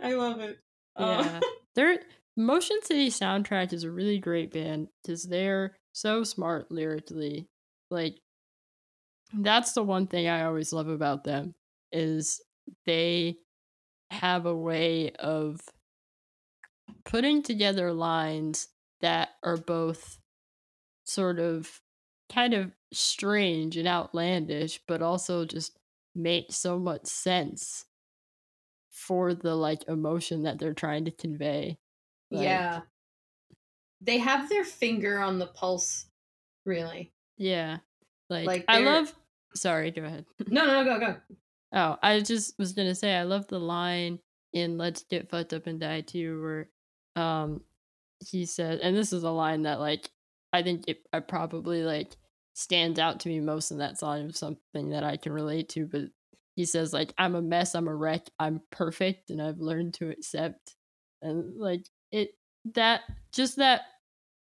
I 0.00 0.14
love 0.14 0.40
it. 0.40 0.58
Uh, 0.96 1.22
Yeah. 1.24 1.40
Their 1.74 1.98
Motion 2.36 2.78
City 2.82 3.08
soundtrack 3.08 3.72
is 3.72 3.82
a 3.84 3.90
really 3.90 4.18
great 4.18 4.52
band 4.52 4.88
because 5.02 5.24
they're 5.24 5.76
so 5.92 6.22
smart 6.22 6.70
lyrically. 6.70 7.48
Like 7.90 8.20
that's 9.32 9.72
the 9.72 9.82
one 9.82 10.06
thing 10.06 10.28
I 10.28 10.44
always 10.44 10.72
love 10.72 10.88
about 10.88 11.24
them 11.24 11.54
is 11.92 12.40
they 12.84 13.38
have 14.10 14.46
a 14.46 14.56
way 14.56 15.10
of 15.12 15.60
putting 17.04 17.42
together 17.42 17.92
lines 17.92 18.68
that 19.00 19.30
are 19.42 19.56
both 19.56 20.18
sort 21.04 21.38
of 21.38 21.80
kind 22.30 22.54
of 22.54 22.72
strange 22.92 23.76
and 23.76 23.88
outlandish 23.88 24.80
but 24.88 25.02
also 25.02 25.44
just 25.44 25.78
make 26.14 26.52
so 26.52 26.78
much 26.78 27.06
sense 27.06 27.86
for 28.90 29.32
the 29.34 29.54
like 29.54 29.86
emotion 29.88 30.42
that 30.42 30.58
they're 30.58 30.74
trying 30.74 31.04
to 31.04 31.10
convey. 31.10 31.78
Like, 32.30 32.44
yeah. 32.44 32.80
They 34.00 34.18
have 34.18 34.48
their 34.48 34.64
finger 34.64 35.18
on 35.20 35.38
the 35.38 35.46
pulse, 35.46 36.06
really. 36.64 37.12
Yeah. 37.38 37.78
Like, 38.28 38.46
Like, 38.46 38.64
I 38.68 38.80
love 38.80 39.14
sorry, 39.54 39.90
go 39.90 40.04
ahead. 40.04 40.26
No, 40.48 40.66
no, 40.66 40.82
no, 40.82 40.98
go, 40.98 41.00
go. 41.00 41.16
Oh, 41.72 41.96
I 42.02 42.20
just 42.20 42.58
was 42.58 42.72
gonna 42.72 42.94
say 42.94 43.14
I 43.14 43.22
love 43.22 43.46
the 43.48 43.58
line 43.58 44.18
in 44.52 44.78
Let's 44.78 45.04
Get 45.04 45.30
Fucked 45.30 45.52
Up 45.52 45.66
and 45.66 45.80
Die 45.80 46.00
too, 46.02 46.40
where 46.42 46.68
um 47.16 47.62
he 48.24 48.46
said 48.46 48.80
and 48.80 48.96
this 48.96 49.12
is 49.12 49.24
a 49.24 49.30
line 49.30 49.62
that 49.62 49.80
like 49.80 50.10
I 50.52 50.62
think 50.62 50.84
it 50.88 51.00
I 51.12 51.20
probably 51.20 51.82
like 51.82 52.16
stands 52.54 52.98
out 52.98 53.20
to 53.20 53.28
me 53.28 53.40
most 53.40 53.70
in 53.70 53.78
that 53.78 53.98
song 53.98 54.26
of 54.26 54.36
something 54.36 54.90
that 54.90 55.04
I 55.04 55.16
can 55.16 55.32
relate 55.32 55.68
to, 55.70 55.86
but 55.86 56.02
he 56.54 56.64
says 56.64 56.92
like 56.92 57.12
I'm 57.18 57.34
a 57.34 57.42
mess, 57.42 57.74
I'm 57.74 57.88
a 57.88 57.94
wreck, 57.94 58.26
I'm 58.38 58.60
perfect 58.70 59.30
and 59.30 59.42
I've 59.42 59.58
learned 59.58 59.94
to 59.94 60.10
accept 60.10 60.74
and 61.22 61.58
like 61.58 61.86
it 62.16 62.30
that 62.74 63.02
just 63.32 63.56
that 63.56 63.82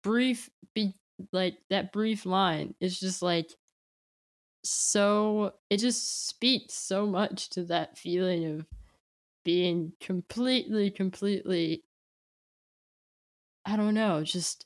brief 0.02 0.50
be 0.74 0.94
like 1.34 1.58
that 1.70 1.92
brief 1.92 2.26
line 2.26 2.74
is 2.80 2.98
just 3.00 3.22
like 3.22 3.52
so 4.64 5.54
it 5.70 5.78
just 5.78 6.28
speaks 6.28 6.74
so 6.74 7.06
much 7.06 7.50
to 7.50 7.64
that 7.66 7.98
feeling 7.98 8.46
of 8.46 8.66
being 9.44 9.92
completely 10.00 10.90
completely 10.90 11.84
i 13.66 13.76
don't 13.76 13.94
know 13.94 14.24
just 14.24 14.66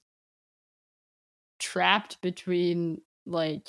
trapped 1.59 2.21
between 2.21 3.01
like 3.25 3.67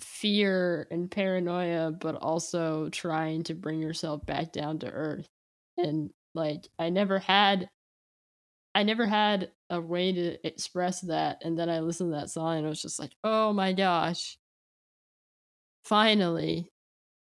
fear 0.00 0.86
and 0.90 1.10
paranoia 1.10 1.90
but 1.90 2.14
also 2.14 2.88
trying 2.90 3.42
to 3.42 3.54
bring 3.54 3.80
yourself 3.80 4.24
back 4.24 4.52
down 4.52 4.78
to 4.78 4.88
earth. 4.88 5.28
And 5.76 6.10
like 6.34 6.68
i 6.78 6.88
never 6.88 7.18
had 7.18 7.68
i 8.74 8.82
never 8.82 9.06
had 9.06 9.50
a 9.70 9.80
way 9.80 10.12
to 10.12 10.46
express 10.46 11.00
that 11.02 11.40
and 11.44 11.58
then 11.58 11.68
i 11.68 11.80
listened 11.80 12.12
to 12.12 12.18
that 12.18 12.30
song 12.30 12.58
and 12.58 12.66
i 12.66 12.68
was 12.68 12.82
just 12.82 12.98
like 12.98 13.12
oh 13.24 13.52
my 13.52 13.72
gosh 13.72 14.38
finally 15.84 16.70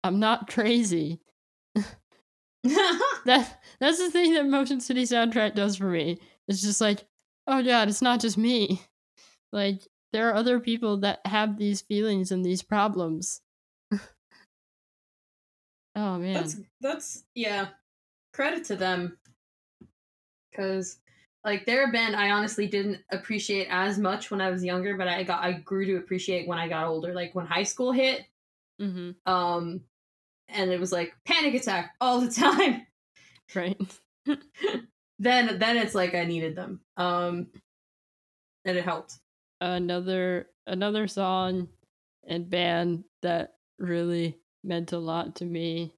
i'm 0.03 0.19
not 0.19 0.49
crazy 0.49 1.19
that 2.63 3.59
that's 3.79 3.97
the 3.97 4.11
thing 4.11 4.33
that 4.33 4.45
motion 4.45 4.79
city 4.79 5.03
soundtrack 5.03 5.55
does 5.55 5.75
for 5.75 5.89
me 5.89 6.19
it's 6.47 6.61
just 6.61 6.81
like 6.81 7.05
oh 7.47 7.63
god 7.63 7.89
it's 7.89 8.01
not 8.01 8.21
just 8.21 8.37
me 8.37 8.81
Like 9.53 9.87
there 10.11 10.29
are 10.29 10.33
other 10.33 10.59
people 10.59 10.97
that 10.97 11.19
have 11.25 11.57
these 11.57 11.81
feelings 11.81 12.31
and 12.31 12.43
these 12.43 12.63
problems. 12.63 13.41
oh 13.93 13.99
man. 15.95 16.33
That's 16.33 16.57
that's 16.81 17.23
yeah. 17.35 17.67
Credit 18.33 18.65
to 18.65 18.75
them. 18.75 19.19
Cause 20.55 20.97
like 21.43 21.65
they're 21.65 21.89
a 21.89 21.91
band 21.91 22.15
I 22.15 22.31
honestly 22.31 22.67
didn't 22.67 22.99
appreciate 23.11 23.67
as 23.69 23.97
much 23.97 24.31
when 24.31 24.41
I 24.41 24.49
was 24.49 24.63
younger, 24.63 24.95
but 24.97 25.07
I 25.07 25.23
got 25.23 25.43
I 25.43 25.53
grew 25.53 25.85
to 25.85 25.97
appreciate 25.97 26.47
when 26.47 26.57
I 26.57 26.67
got 26.67 26.87
older. 26.87 27.13
Like 27.13 27.35
when 27.35 27.45
high 27.45 27.63
school 27.63 27.91
hit, 27.91 28.25
mm-hmm. 28.81 29.11
um, 29.31 29.81
and 30.47 30.71
it 30.71 30.79
was 30.79 30.91
like 30.91 31.13
panic 31.25 31.55
attack 31.55 31.95
all 31.99 32.21
the 32.21 32.31
time. 32.31 32.85
Right. 33.53 33.79
then 35.19 35.59
then 35.59 35.77
it's 35.77 35.95
like 35.95 36.15
I 36.15 36.25
needed 36.25 36.55
them. 36.55 36.79
Um, 36.97 37.47
and 38.65 38.77
it 38.77 38.85
helped. 38.85 39.19
Another 39.59 40.47
another 40.65 41.07
song 41.07 41.67
and 42.25 42.49
band 42.49 43.03
that 43.21 43.55
really 43.79 44.37
meant 44.63 44.93
a 44.93 44.97
lot 44.97 45.35
to 45.35 45.45
me 45.45 45.93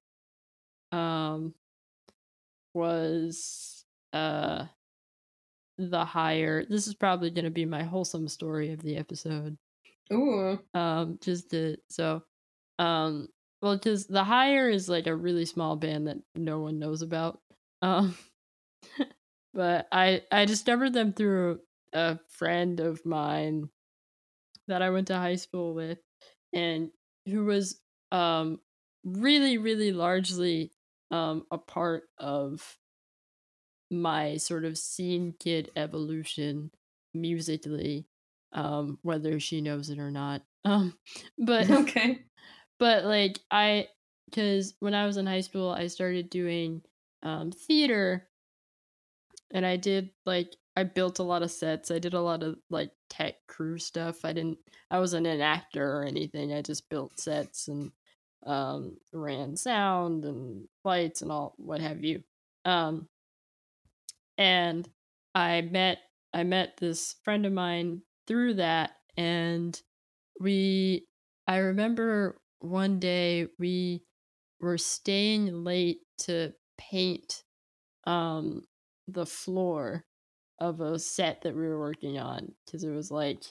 um 0.90 1.54
was 2.74 3.84
uh 4.12 4.64
the 5.78 6.04
higher 6.04 6.64
this 6.64 6.86
is 6.86 6.94
probably 6.94 7.30
going 7.30 7.44
to 7.44 7.50
be 7.50 7.64
my 7.64 7.82
wholesome 7.82 8.28
story 8.28 8.72
of 8.72 8.80
the 8.82 8.96
episode 8.96 9.56
Ooh. 10.12 10.58
um 10.74 11.18
just 11.20 11.50
to 11.50 11.76
so 11.88 12.22
um 12.78 13.28
well 13.60 13.76
because 13.76 14.06
the 14.06 14.24
higher 14.24 14.68
is 14.70 14.88
like 14.88 15.06
a 15.06 15.14
really 15.14 15.44
small 15.44 15.76
band 15.76 16.06
that 16.06 16.18
no 16.34 16.60
one 16.60 16.78
knows 16.78 17.02
about 17.02 17.40
um 17.82 18.16
but 19.54 19.86
i 19.92 20.22
i 20.32 20.44
discovered 20.44 20.92
them 20.92 21.12
through 21.12 21.60
a 21.92 22.18
friend 22.30 22.80
of 22.80 23.04
mine 23.04 23.68
that 24.68 24.82
i 24.82 24.90
went 24.90 25.08
to 25.08 25.16
high 25.16 25.36
school 25.36 25.74
with 25.74 25.98
and 26.52 26.90
who 27.26 27.44
was 27.44 27.80
um 28.12 28.58
really 29.04 29.58
really 29.58 29.92
largely 29.92 30.72
um 31.10 31.44
a 31.50 31.58
part 31.58 32.04
of 32.18 32.76
my 33.90 34.36
sort 34.36 34.64
of 34.64 34.78
scene 34.78 35.34
kid 35.38 35.70
evolution 35.76 36.70
musically 37.14 38.06
um 38.52 38.98
whether 39.02 39.38
she 39.40 39.60
knows 39.60 39.90
it 39.90 39.98
or 39.98 40.10
not 40.10 40.42
um 40.64 40.96
but 41.38 41.70
Okay. 41.70 42.24
but 42.78 43.04
like 43.04 43.40
i 43.50 43.88
because 44.26 44.74
when 44.80 44.94
i 44.94 45.06
was 45.06 45.16
in 45.16 45.26
high 45.26 45.40
school 45.40 45.70
i 45.70 45.86
started 45.86 46.30
doing 46.30 46.82
um 47.22 47.50
theater 47.52 48.28
and 49.52 49.64
i 49.66 49.76
did 49.76 50.10
like 50.24 50.54
i 50.76 50.82
built 50.82 51.18
a 51.18 51.22
lot 51.22 51.42
of 51.42 51.50
sets. 51.50 51.90
I 51.90 51.98
did 51.98 52.14
a 52.14 52.20
lot 52.20 52.42
of 52.42 52.56
like 52.70 52.90
tech 53.08 53.36
crew 53.46 53.78
stuff. 53.78 54.24
I 54.24 54.32
didn't 54.32 54.58
i 54.90 54.98
wasn't 54.98 55.26
an 55.26 55.40
actor 55.40 55.90
or 55.98 56.04
anything. 56.04 56.52
I 56.52 56.62
just 56.62 56.88
built 56.90 57.18
sets 57.18 57.68
and 57.68 57.92
um 58.44 58.98
ran 59.12 59.56
sound 59.56 60.24
and 60.24 60.68
lights 60.84 61.22
and 61.22 61.32
all 61.32 61.54
what 61.58 61.80
have 61.80 62.04
you. 62.04 62.22
Um 62.64 63.08
and 64.38 64.88
i 65.34 65.60
met 65.60 65.98
i 66.32 66.42
met 66.42 66.76
this 66.78 67.16
friend 67.24 67.46
of 67.46 67.52
mine 67.52 68.02
through 68.26 68.54
that 68.54 68.92
and 69.16 69.80
we 70.40 71.06
i 71.46 71.56
remember 71.56 72.38
one 72.60 72.98
day 72.98 73.46
we 73.58 74.02
were 74.60 74.78
staying 74.78 75.64
late 75.64 76.00
to 76.18 76.52
paint 76.78 77.42
um 78.06 78.62
the 79.08 79.26
floor 79.26 80.04
of 80.58 80.80
a 80.80 80.98
set 80.98 81.42
that 81.42 81.54
we 81.54 81.62
were 81.62 81.78
working 81.78 82.18
on 82.18 82.52
because 82.64 82.82
it 82.82 82.90
was 82.90 83.10
like 83.10 83.42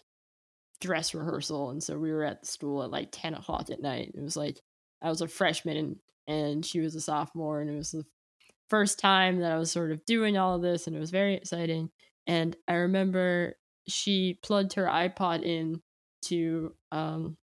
dress 0.82 1.14
rehearsal 1.14 1.70
and 1.70 1.82
so 1.82 1.98
we 1.98 2.12
were 2.12 2.24
at 2.24 2.42
the 2.42 2.48
school 2.48 2.84
at 2.84 2.92
like 2.92 3.10
10 3.12 3.36
o'clock 3.36 3.70
at 3.70 3.82
night 3.82 4.12
it 4.14 4.22
was 4.22 4.36
like 4.36 4.60
i 5.02 5.10
was 5.10 5.22
a 5.22 5.28
freshman 5.28 5.78
and, 5.78 5.96
and 6.28 6.66
she 6.66 6.80
was 6.80 6.96
a 6.96 7.02
sophomore 7.02 7.62
and 7.62 7.70
it 7.70 7.76
was 7.76 7.92
the 7.92 8.04
first 8.70 8.99
time 8.99 9.39
that 9.39 9.51
i 9.51 9.57
was 9.57 9.72
sort 9.72 9.91
of 9.91 10.05
doing 10.05 10.38
all 10.38 10.55
of 10.55 10.61
this 10.61 10.88
and 10.88 10.95
it 10.95 10.99
was 10.99 11.11
very 11.11 11.36
exciting 11.36 11.89
and 12.28 12.55
i 12.68 12.74
remember 12.74 13.55
she 13.88 14.39
plugged 14.41 14.74
her 14.74 14.86
ipod 14.86 15.43
in 15.43 15.82
to 16.24 16.74
um, 16.91 17.38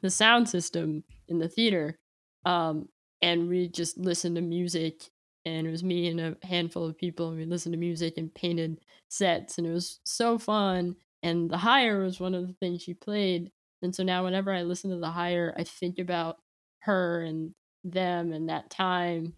the 0.00 0.10
sound 0.10 0.48
system 0.48 1.04
in 1.28 1.38
the 1.38 1.48
theater 1.48 1.98
um, 2.44 2.88
and 3.20 3.48
we 3.48 3.68
just 3.68 3.96
listened 3.96 4.34
to 4.36 4.42
music 4.42 5.04
and 5.44 5.66
it 5.66 5.70
was 5.70 5.84
me 5.84 6.08
and 6.08 6.20
a 6.20 6.36
handful 6.42 6.86
of 6.86 6.98
people 6.98 7.28
and 7.28 7.38
we 7.38 7.44
listened 7.44 7.72
to 7.72 7.78
music 7.78 8.14
and 8.16 8.34
painted 8.34 8.78
sets 9.08 9.58
and 9.58 9.66
it 9.66 9.72
was 9.72 10.00
so 10.04 10.38
fun 10.38 10.96
and 11.22 11.50
the 11.50 11.58
higher 11.58 12.02
was 12.02 12.18
one 12.18 12.34
of 12.34 12.46
the 12.46 12.54
things 12.54 12.82
she 12.82 12.94
played 12.94 13.50
and 13.82 13.94
so 13.94 14.02
now 14.02 14.24
whenever 14.24 14.52
i 14.52 14.62
listen 14.62 14.90
to 14.90 14.96
the 14.96 15.10
higher 15.10 15.54
i 15.56 15.62
think 15.64 15.98
about 15.98 16.38
her 16.80 17.22
and 17.22 17.54
them 17.84 18.32
and 18.32 18.48
that 18.48 18.70
time 18.70 19.34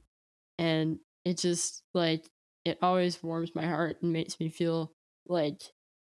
and 0.58 0.98
it 1.24 1.38
just 1.38 1.82
like 1.94 2.30
it 2.64 2.78
always 2.82 3.22
warms 3.22 3.54
my 3.54 3.66
heart 3.66 3.98
and 4.02 4.12
makes 4.12 4.40
me 4.40 4.48
feel 4.48 4.92
like 5.26 5.62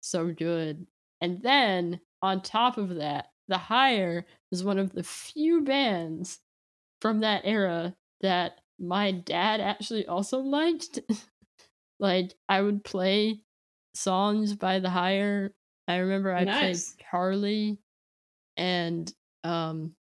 so 0.01 0.33
good 0.33 0.87
and 1.21 1.43
then 1.43 2.01
on 2.23 2.43
top 2.43 2.79
of 2.79 2.97
that 2.97 3.31
the 3.49 3.59
higher 3.59 4.27
is 4.53 4.65
one 4.65 4.79
of 4.79 4.93
the 4.93 5.03
few 5.03 5.63
bands 5.63 6.41
from 7.01 7.21
that 7.21 7.43
era 7.45 7.97
that 8.21 8.61
my 8.79 9.13
dad 9.13 9.61
actually 9.61 10.07
also 10.07 10.39
liked. 10.41 11.01
like 12.01 12.35
I 12.49 12.61
would 12.63 12.85
play 12.85 13.43
songs 13.95 14.55
by 14.57 14.81
the 14.81 14.91
higher. 14.91 15.55
I 15.89 15.97
remember 15.97 16.35
I 16.35 16.45
Nice. 16.45 16.95
played 16.95 16.99
Carly 17.11 17.81
and 18.57 19.13
um 19.45 19.97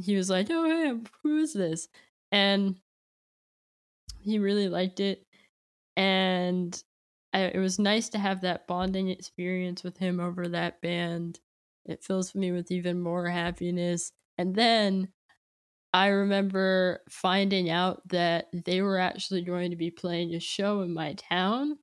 he 0.00 0.16
was 0.16 0.30
like, 0.30 0.48
"Oh, 0.50 0.64
hey, 0.64 1.00
who 1.22 1.38
is 1.38 1.52
this?" 1.52 1.88
And 2.32 2.80
he 4.24 4.38
really 4.38 4.68
liked 4.68 5.00
it 5.00 5.24
and 5.96 6.82
I, 7.32 7.40
it 7.40 7.58
was 7.58 7.78
nice 7.78 8.08
to 8.10 8.18
have 8.18 8.40
that 8.42 8.66
bonding 8.66 9.08
experience 9.08 9.82
with 9.82 9.98
him 9.98 10.20
over 10.20 10.48
that 10.48 10.80
band. 10.80 11.40
It 11.84 12.04
fills 12.04 12.34
me 12.34 12.52
with 12.52 12.70
even 12.70 13.00
more 13.00 13.28
happiness. 13.28 14.12
And 14.38 14.54
then 14.54 15.08
I 15.92 16.08
remember 16.08 17.02
finding 17.10 17.70
out 17.70 18.06
that 18.08 18.46
they 18.52 18.82
were 18.82 18.98
actually 18.98 19.42
going 19.42 19.70
to 19.70 19.76
be 19.76 19.90
playing 19.90 20.34
a 20.34 20.40
show 20.40 20.82
in 20.82 20.94
my 20.94 21.14
town. 21.14 21.78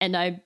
And 0.00 0.16
I 0.16 0.40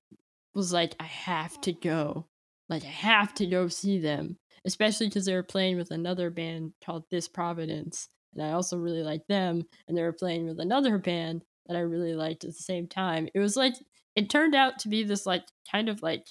was 0.54 0.72
like, 0.72 0.94
I 0.98 1.04
have 1.04 1.60
to 1.62 1.72
go. 1.72 2.26
Like, 2.68 2.84
I 2.84 2.88
have 2.88 3.34
to 3.34 3.46
go 3.46 3.68
see 3.68 3.98
them, 3.98 4.38
especially 4.64 5.08
because 5.08 5.26
they 5.26 5.34
were 5.34 5.42
playing 5.42 5.76
with 5.76 5.90
another 5.90 6.30
band 6.30 6.72
called 6.84 7.04
This 7.10 7.28
Providence. 7.28 8.08
And 8.34 8.42
I 8.42 8.52
also 8.52 8.76
really 8.76 9.02
liked 9.02 9.28
them. 9.28 9.64
And 9.88 9.96
they 9.96 10.02
were 10.02 10.12
playing 10.12 10.46
with 10.46 10.60
another 10.60 10.98
band 10.98 11.44
that 11.66 11.76
I 11.76 11.80
really 11.80 12.14
liked 12.14 12.44
at 12.44 12.50
the 12.50 12.62
same 12.62 12.86
time. 12.86 13.28
It 13.34 13.38
was 13.38 13.56
like, 13.56 13.74
it 14.16 14.30
turned 14.30 14.54
out 14.54 14.78
to 14.80 14.88
be 14.88 15.04
this, 15.04 15.26
like, 15.26 15.44
kind 15.70 15.88
of 15.88 16.02
like 16.02 16.26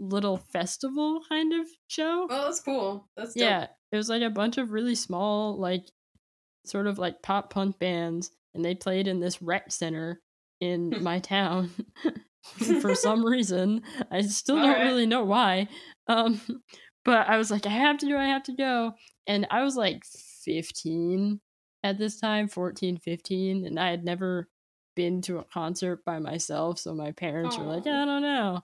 little 0.00 0.38
festival 0.38 1.20
kind 1.28 1.52
of 1.52 1.66
show. 1.86 2.26
Well, 2.28 2.46
that's 2.46 2.60
cool. 2.60 3.08
That's 3.16 3.34
dope. 3.34 3.42
Yeah, 3.42 3.66
it 3.92 3.96
was 3.96 4.08
like 4.08 4.22
a 4.22 4.30
bunch 4.30 4.58
of 4.58 4.72
really 4.72 4.94
small, 4.94 5.58
like 5.58 5.84
sort 6.64 6.86
of 6.86 6.98
like 6.98 7.22
pop 7.22 7.50
punk 7.50 7.78
bands, 7.78 8.30
and 8.54 8.64
they 8.64 8.74
played 8.74 9.06
in 9.06 9.20
this 9.20 9.42
rec 9.42 9.70
center 9.70 10.20
in 10.60 10.94
my 11.02 11.18
town 11.18 11.70
for 12.80 12.94
some 12.94 13.24
reason. 13.24 13.82
I 14.10 14.22
still 14.22 14.56
don't 14.56 14.70
Alright. 14.70 14.84
really 14.84 15.06
know 15.06 15.24
why. 15.24 15.68
Um, 16.06 16.40
but 17.04 17.28
I 17.28 17.36
was 17.36 17.50
like, 17.50 17.66
I 17.66 17.70
have 17.70 17.98
to 17.98 18.08
go, 18.08 18.16
I 18.16 18.26
have 18.26 18.44
to 18.44 18.54
go. 18.56 18.92
And 19.26 19.46
I 19.50 19.62
was 19.62 19.76
like 19.76 20.02
15 20.44 21.40
at 21.82 21.98
this 21.98 22.20
time, 22.20 22.48
14, 22.48 22.98
15, 22.98 23.66
and 23.66 23.78
I 23.78 23.90
had 23.90 24.04
never 24.04 24.48
been 24.96 25.22
to 25.22 25.38
a 25.38 25.44
concert 25.44 26.04
by 26.04 26.18
myself. 26.18 26.78
So 26.78 26.94
my 26.94 27.12
parents 27.12 27.56
were 27.56 27.64
like, 27.64 27.86
I 27.86 28.04
don't 28.04 28.22
know. 28.22 28.62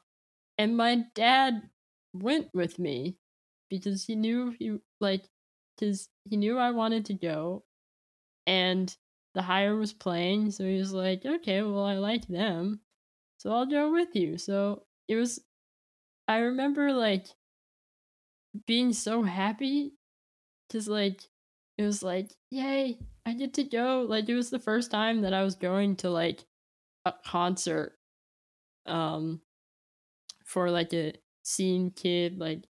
And 0.58 0.76
my 0.76 1.04
dad 1.14 1.70
went 2.12 2.48
with 2.54 2.78
me 2.78 3.18
because 3.68 4.04
he 4.04 4.16
knew 4.16 4.50
he 4.50 4.78
like 5.00 5.28
because 5.76 6.08
he 6.24 6.36
knew 6.36 6.58
I 6.58 6.70
wanted 6.70 7.06
to 7.06 7.14
go 7.14 7.64
and 8.46 8.94
the 9.34 9.42
higher 9.42 9.76
was 9.76 9.92
playing 9.92 10.50
so 10.50 10.64
he 10.64 10.78
was 10.78 10.92
like 10.92 11.26
okay 11.26 11.62
well 11.62 11.84
I 11.84 11.94
like 11.94 12.26
them 12.26 12.80
so 13.38 13.52
I'll 13.52 13.66
go 13.66 13.92
with 13.92 14.14
you 14.14 14.38
so 14.38 14.84
it 15.08 15.16
was 15.16 15.40
I 16.28 16.38
remember 16.38 16.92
like 16.92 17.26
being 18.66 18.92
so 18.92 19.22
happy 19.22 19.92
because 20.68 20.88
like 20.88 21.22
it 21.78 21.82
was 21.82 22.02
like 22.02 22.32
yay 22.50 22.98
I 23.24 23.32
get 23.34 23.54
to 23.54 23.64
go 23.64 24.06
like 24.08 24.28
it 24.28 24.34
was 24.34 24.50
the 24.50 24.58
first 24.58 24.90
time 24.90 25.22
that 25.22 25.34
I 25.34 25.42
was 25.42 25.54
going 25.54 25.96
to 25.96 26.10
like 26.10 26.44
a 27.04 27.12
concert 27.24 27.94
um 28.86 29.40
for 30.44 30.70
like 30.70 30.92
a 30.92 31.14
scene 31.42 31.90
kid 31.90 32.38
like 32.38 32.64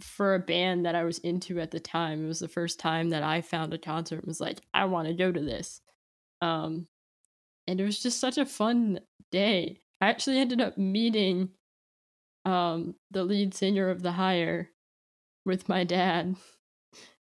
for 0.00 0.34
a 0.34 0.40
band 0.40 0.86
that 0.86 0.94
I 0.94 1.04
was 1.04 1.18
into 1.18 1.60
at 1.60 1.70
the 1.70 1.80
time. 1.80 2.24
It 2.24 2.28
was 2.28 2.40
the 2.40 2.48
first 2.48 2.78
time 2.78 3.10
that 3.10 3.22
I 3.22 3.40
found 3.40 3.72
a 3.72 3.78
concert 3.78 4.16
and 4.16 4.26
was 4.26 4.40
like, 4.40 4.60
I 4.72 4.84
want 4.84 5.08
to 5.08 5.14
go 5.14 5.30
to 5.30 5.40
this. 5.40 5.80
Um 6.40 6.86
and 7.66 7.80
it 7.80 7.84
was 7.84 8.02
just 8.02 8.20
such 8.20 8.36
a 8.36 8.44
fun 8.44 9.00
day. 9.30 9.80
I 10.00 10.08
actually 10.08 10.38
ended 10.38 10.60
up 10.60 10.76
meeting 10.76 11.50
um 12.44 12.94
the 13.10 13.24
lead 13.24 13.54
singer 13.54 13.88
of 13.88 14.02
the 14.02 14.12
Higher 14.12 14.70
with 15.46 15.68
my 15.68 15.84
dad, 15.84 16.36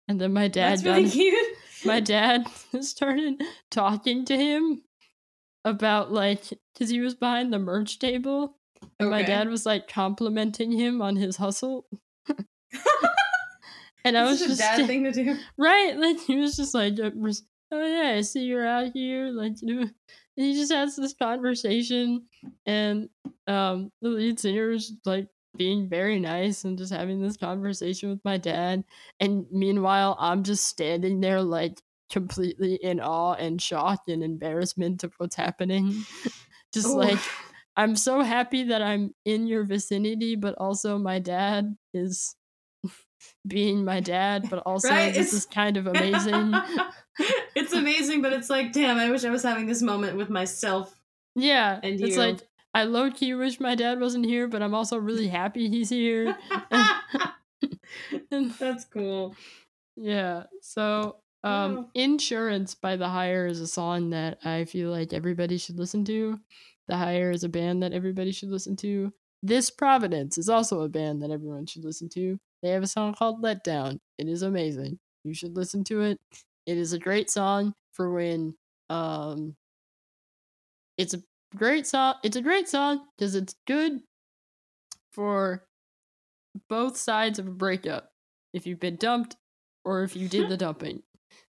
and 0.08 0.20
then 0.20 0.34
my 0.34 0.47
dad 0.47 0.72
That's 0.72 0.84
really 0.84 1.04
done- 1.04 1.12
cute. 1.12 1.58
my 1.86 1.99
dad 1.99 2.45
started 2.82 3.41
talking 3.72 4.26
to 4.26 4.38
him 4.38 4.82
about 5.66 6.12
like 6.12 6.43
because 6.74 6.89
he 6.89 6.99
was 6.99 7.16
behind 7.16 7.51
the 7.54 7.60
merch 7.60 7.99
table 7.99 8.58
and 8.99 9.10
my 9.10 9.22
dad 9.24 9.47
was 9.49 9.66
like 9.66 9.88
complimenting 9.88 10.72
him 10.72 11.01
on 11.01 11.16
his 11.16 11.38
hustle 11.38 11.86
and 14.06 14.18
i 14.18 14.24
was 14.24 14.39
just 14.39 14.56
a 14.56 14.58
dad 14.58 14.86
thing 14.88 15.04
to 15.06 15.12
do. 15.12 15.38
right 15.58 15.95
like 15.97 16.20
he 16.20 16.36
was 16.38 16.56
just 16.58 16.74
like 16.74 16.95
oh 16.99 17.86
yeah 17.86 18.14
i 18.18 18.22
see 18.22 18.43
you're 18.43 18.68
out 18.68 18.91
here 18.93 19.28
like 19.28 19.54
you 19.62 19.76
know 19.76 19.82
and 19.82 20.45
he 20.45 20.54
just 20.54 20.72
has 20.72 20.95
this 20.95 21.14
conversation 21.14 22.26
and 22.66 23.08
um 23.47 23.89
the 24.01 24.10
lead 24.10 24.39
singer 24.39 24.68
was 24.70 24.91
like 25.06 25.28
being 25.56 25.88
very 25.88 26.20
nice 26.20 26.64
and 26.64 26.78
just 26.78 26.91
having 26.91 27.22
this 27.22 27.38
conversation 27.38 28.10
with 28.10 28.20
my 28.26 28.38
dad 28.38 28.84
and 29.20 29.45
meanwhile 29.51 30.16
i'm 30.20 30.43
just 30.43 30.66
standing 30.68 31.22
there 31.22 31.41
like 31.41 31.80
completely 32.12 32.76
in 32.76 32.99
awe 32.99 33.34
and 33.34 33.62
shock 33.62 34.01
and 34.08 34.24
embarrassment 34.24 35.04
of 35.04 35.14
what's 35.18 35.36
happening 35.36 36.04
just 36.74 36.88
Ooh. 36.88 36.97
like 36.97 37.20
i'm 37.78 37.95
so 37.95 38.22
happy 38.22 38.64
that 38.66 38.82
i'm 38.82 39.14
in 39.26 39.47
your 39.47 39.64
vicinity 39.64 40.36
but 40.36 40.56
also 40.58 40.97
my 40.97 41.20
dad 41.20 41.76
is 41.93 42.36
being 43.47 43.86
my 43.86 43.99
dad 43.99 44.47
but 44.49 44.60
also 44.66 44.89
Right, 44.89 45.14
this 45.14 45.28
it's- 45.28 45.34
is 45.34 45.45
kind 45.45 45.78
of 45.78 45.88
amazing 45.88 46.54
it's 47.56 47.74
amazing, 47.74 48.24
but 48.24 48.34
it's 48.34 48.49
like, 48.49 48.74
damn, 48.74 48.97
I 48.97 49.12
wish 49.12 49.24
I 49.24 49.30
was 49.30 49.43
having 49.43 49.68
this 49.68 49.84
moment 49.84 50.18
with 50.18 50.32
myself. 50.32 50.99
Yeah, 51.36 51.80
And 51.84 52.01
it's 52.01 52.16
you. 52.16 52.22
like 52.22 52.39
I 52.74 52.84
low 52.86 53.11
key 53.11 53.34
wish 53.36 53.59
my 53.59 53.76
dad 53.76 53.99
wasn't 53.99 54.26
here, 54.26 54.47
but 54.47 54.61
I'm 54.63 54.74
also 54.74 54.97
really 54.97 55.28
happy 55.28 55.69
he's 55.69 55.89
here. 55.89 56.36
And- 56.71 56.89
That's 58.59 58.86
cool. 58.86 59.36
yeah, 59.95 60.43
so 60.61 61.17
um, 61.43 61.76
Wow. 61.76 61.89
"Insurance" 61.93 62.74
by 62.76 62.95
The 62.95 63.07
Higher 63.09 63.45
is 63.47 63.59
a 63.59 63.67
song 63.67 64.09
that 64.11 64.39
I 64.45 64.65
feel 64.65 64.89
like 64.89 65.13
everybody 65.13 65.57
should 65.57 65.78
listen 65.78 66.03
to. 66.05 66.39
The 66.88 66.97
Higher 66.97 67.32
is 67.32 67.43
a 67.43 67.49
band 67.49 67.84
that 67.84 67.93
everybody 67.93 68.32
should 68.32 68.49
listen 68.49 68.76
to. 68.78 69.13
This 69.43 69.69
Providence 69.69 70.38
is 70.38 70.49
also 70.49 70.82
a 70.82 70.89
band 70.89 71.21
that 71.21 71.32
everyone 71.32 71.65
should 71.65 71.84
listen 71.86 72.09
to. 72.09 72.39
They 72.61 72.69
have 72.69 72.84
a 72.84 72.88
song 72.88 73.13
called 73.13 73.41
"Let 73.43 73.63
Down." 73.63 73.99
It 74.17 74.28
is 74.28 74.41
amazing. 74.41 74.99
You 75.24 75.34
should 75.34 75.55
listen 75.55 75.84
to 75.86 76.01
it. 76.01 76.19
It 76.65 76.78
is 76.78 76.93
a 76.93 76.99
great 76.99 77.30
song 77.30 77.74
for 77.93 78.11
when 78.11 78.55
um 78.89 79.55
it's 80.97 81.13
a 81.13 81.21
great 81.56 81.88
song. 81.88 82.16
It's 82.24 82.36
a 82.36 82.41
great 82.41 82.68
song 82.68 83.06
because 83.18 83.36
it's 83.36 83.56
good 83.68 84.01
for 85.12 85.66
both 86.70 86.97
sides 86.97 87.39
of 87.39 87.47
a 87.47 87.51
breakup. 87.51 88.12
If 88.54 88.68
you've 88.68 88.80
been 88.80 88.97
dumped 88.97 89.36
or 89.84 90.04
if 90.04 90.16
you 90.16 90.28
did 90.28 90.49
the 90.49 90.58
dumping. 90.66 91.04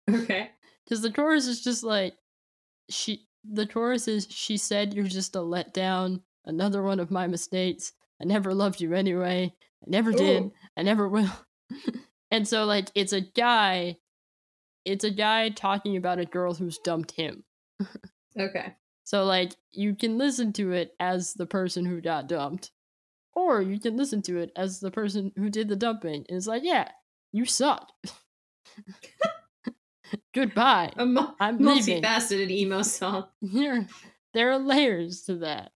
Okay. 0.09 0.51
Because 0.85 1.03
the 1.03 1.13
chorus 1.13 1.47
is 1.47 1.63
just 1.63 1.83
like 1.85 2.15
she 2.89 3.27
the 3.49 3.67
chorus 3.67 4.09
is 4.09 4.27
she 4.29 4.57
said 4.57 4.93
you're 4.93 5.07
just 5.07 5.37
a 5.37 5.41
letdown, 5.41 6.21
another 6.45 6.83
one 6.83 7.01
of 7.01 7.11
my 7.11 7.27
mistakes. 7.27 7.93
I 8.21 8.25
never 8.25 8.53
loved 8.53 8.81
you 8.81 8.95
anyway. 8.95 9.55
I 9.83 9.85
never 9.87 10.13
did. 10.13 10.43
Ooh. 10.43 10.53
I 10.77 10.83
never 10.83 11.09
will. 11.09 11.33
and 12.31 12.47
so 12.47 12.65
like 12.65 12.91
it's 12.95 13.13
a 13.13 13.21
guy 13.21 13.97
it's 14.85 15.05
a 15.05 15.11
guy 15.11 15.51
talking 15.51 15.97
about 15.97 16.19
a 16.19 16.25
girl 16.25 16.55
who's 16.55 16.79
dumped 16.79 17.13
him. 17.13 17.45
Okay. 18.39 18.77
So 19.11 19.25
like 19.25 19.57
you 19.73 19.97
can 19.97 20.19
listen 20.19 20.53
to 20.53 20.71
it 20.71 20.95
as 21.01 21.35
the 21.35 21.45
person 21.45 21.85
who 21.85 22.01
got 22.01 22.29
dumped. 22.29 22.71
Or 23.35 23.61
you 23.61 23.81
can 23.81 23.97
listen 23.97 24.23
to 24.23 24.39
it 24.39 24.53
as 24.55 24.79
the 24.79 24.93
person 24.93 25.33
who 25.35 25.51
did 25.51 25.69
the 25.69 25.75
dumping. 25.75 26.27
And 26.29 26.37
it's 26.39 26.47
like, 26.47 26.63
yeah, 26.63 26.87
you 27.33 27.45
suck. 27.45 27.91
Goodbye. 30.33 30.93
A 30.97 31.05
mu- 31.05 31.27
I'm 31.41 31.59
leaving. 31.59 32.05
multifaceted 32.05 32.51
emo 32.53 32.83
song. 32.83 33.27
Here, 33.51 33.89
there 34.33 34.53
are 34.53 34.61
layers 34.61 35.23
to 35.23 35.39
that. 35.39 35.73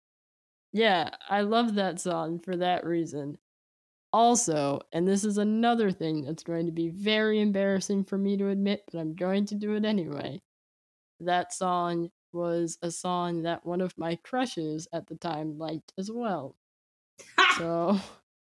Yeah, 0.73 1.11
I 1.29 1.41
love 1.41 1.75
that 1.75 1.99
song 2.01 2.39
for 2.39 2.57
that 2.59 2.87
reason. 2.87 3.39
Also, 4.13 4.79
and 4.93 5.09
this 5.09 5.25
is 5.25 5.39
another 5.39 5.91
thing 5.91 6.25
that's 6.25 6.45
going 6.45 6.67
to 6.67 6.73
be 6.73 6.89
very 6.89 7.41
embarrassing 7.41 8.05
for 8.05 8.17
me 8.17 8.37
to 8.37 8.51
admit, 8.51 8.85
but 8.93 9.01
I'm 9.01 9.17
going 9.17 9.47
to 9.47 9.57
do 9.57 9.75
it 9.75 9.85
anyway. 9.85 10.41
That 11.19 11.53
song 11.53 12.11
was 12.35 12.77
a 12.83 12.91
song 12.91 13.43
that 13.43 13.65
one 13.65 13.81
of 13.81 13.97
my 13.97 14.17
crushes 14.17 14.87
at 14.93 15.07
the 15.07 15.15
time 15.17 15.57
liked 15.59 15.93
as 15.99 16.11
well. 16.11 16.57
So 17.59 17.99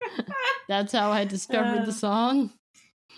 that's 0.68 0.92
how 0.92 1.10
I 1.10 1.24
discovered 1.24 1.82
Uh, 1.82 1.84
the 1.86 1.92
song. 1.92 2.52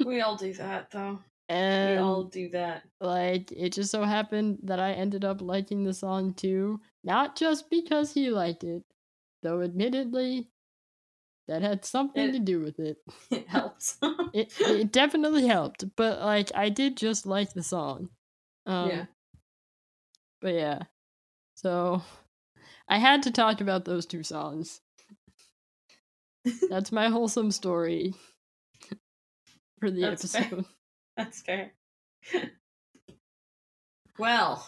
we 0.05 0.21
all 0.21 0.37
do 0.47 0.53
that, 0.55 0.91
though. 0.91 1.19
We 1.51 1.55
And 1.57 1.99
all 2.01 2.25
do 2.25 2.51
that. 2.51 2.83
like 3.01 3.51
it 3.53 3.73
just 3.73 3.91
so 3.91 4.05
happened 4.05 4.59
that 4.65 4.79
I 4.81 4.93
ended 4.93 5.25
up 5.25 5.41
liking 5.41 5.83
the 5.85 5.95
song 5.95 6.35
too, 6.35 6.81
not 7.05 7.37
just 7.37 7.71
because 7.71 8.13
he 8.13 8.29
liked 8.31 8.65
it, 8.65 8.83
though 9.43 9.63
admittedly 9.63 10.51
that 11.47 11.63
had 11.63 11.87
something 11.87 12.29
It- 12.29 12.33
to 12.33 12.39
do 12.39 12.61
with 12.61 12.79
it. 12.79 12.99
It 13.31 13.49
helps. 13.49 13.97
It 14.35 14.53
it 14.61 14.93
definitely 14.93 15.47
helped, 15.47 15.85
but 15.97 16.21
like 16.21 16.51
I 16.55 16.69
did 16.69 16.99
just 16.99 17.25
like 17.25 17.55
the 17.55 17.63
song. 17.63 18.11
Um, 18.67 18.91
yeah. 18.91 19.07
But 20.41 20.55
yeah. 20.55 20.83
So 21.55 22.03
I 22.89 22.99
had 22.99 23.23
to 23.25 23.31
talk 23.31 23.61
about 23.61 23.85
those 23.85 24.07
two 24.07 24.23
songs. 24.23 24.81
That's 26.71 26.93
my 26.93 27.09
wholesome 27.09 27.51
story 27.51 28.15
for 29.81 29.91
the 29.91 30.01
That's 30.01 30.33
fair. 30.33 30.43
episode. 30.43 30.65
That's 31.17 31.43
fair. 31.43 31.73
well, 34.19 34.67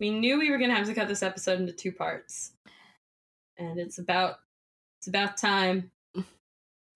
we 0.00 0.10
knew 0.10 0.38
we 0.38 0.50
were 0.50 0.58
gonna 0.58 0.74
have 0.74 0.86
to 0.86 0.94
cut 0.94 1.08
this 1.08 1.22
episode 1.22 1.60
into 1.60 1.72
two 1.72 1.92
parts, 1.92 2.52
and 3.58 3.78
it's 3.78 3.98
about 3.98 4.36
it's 4.98 5.08
about 5.08 5.36
time 5.36 5.90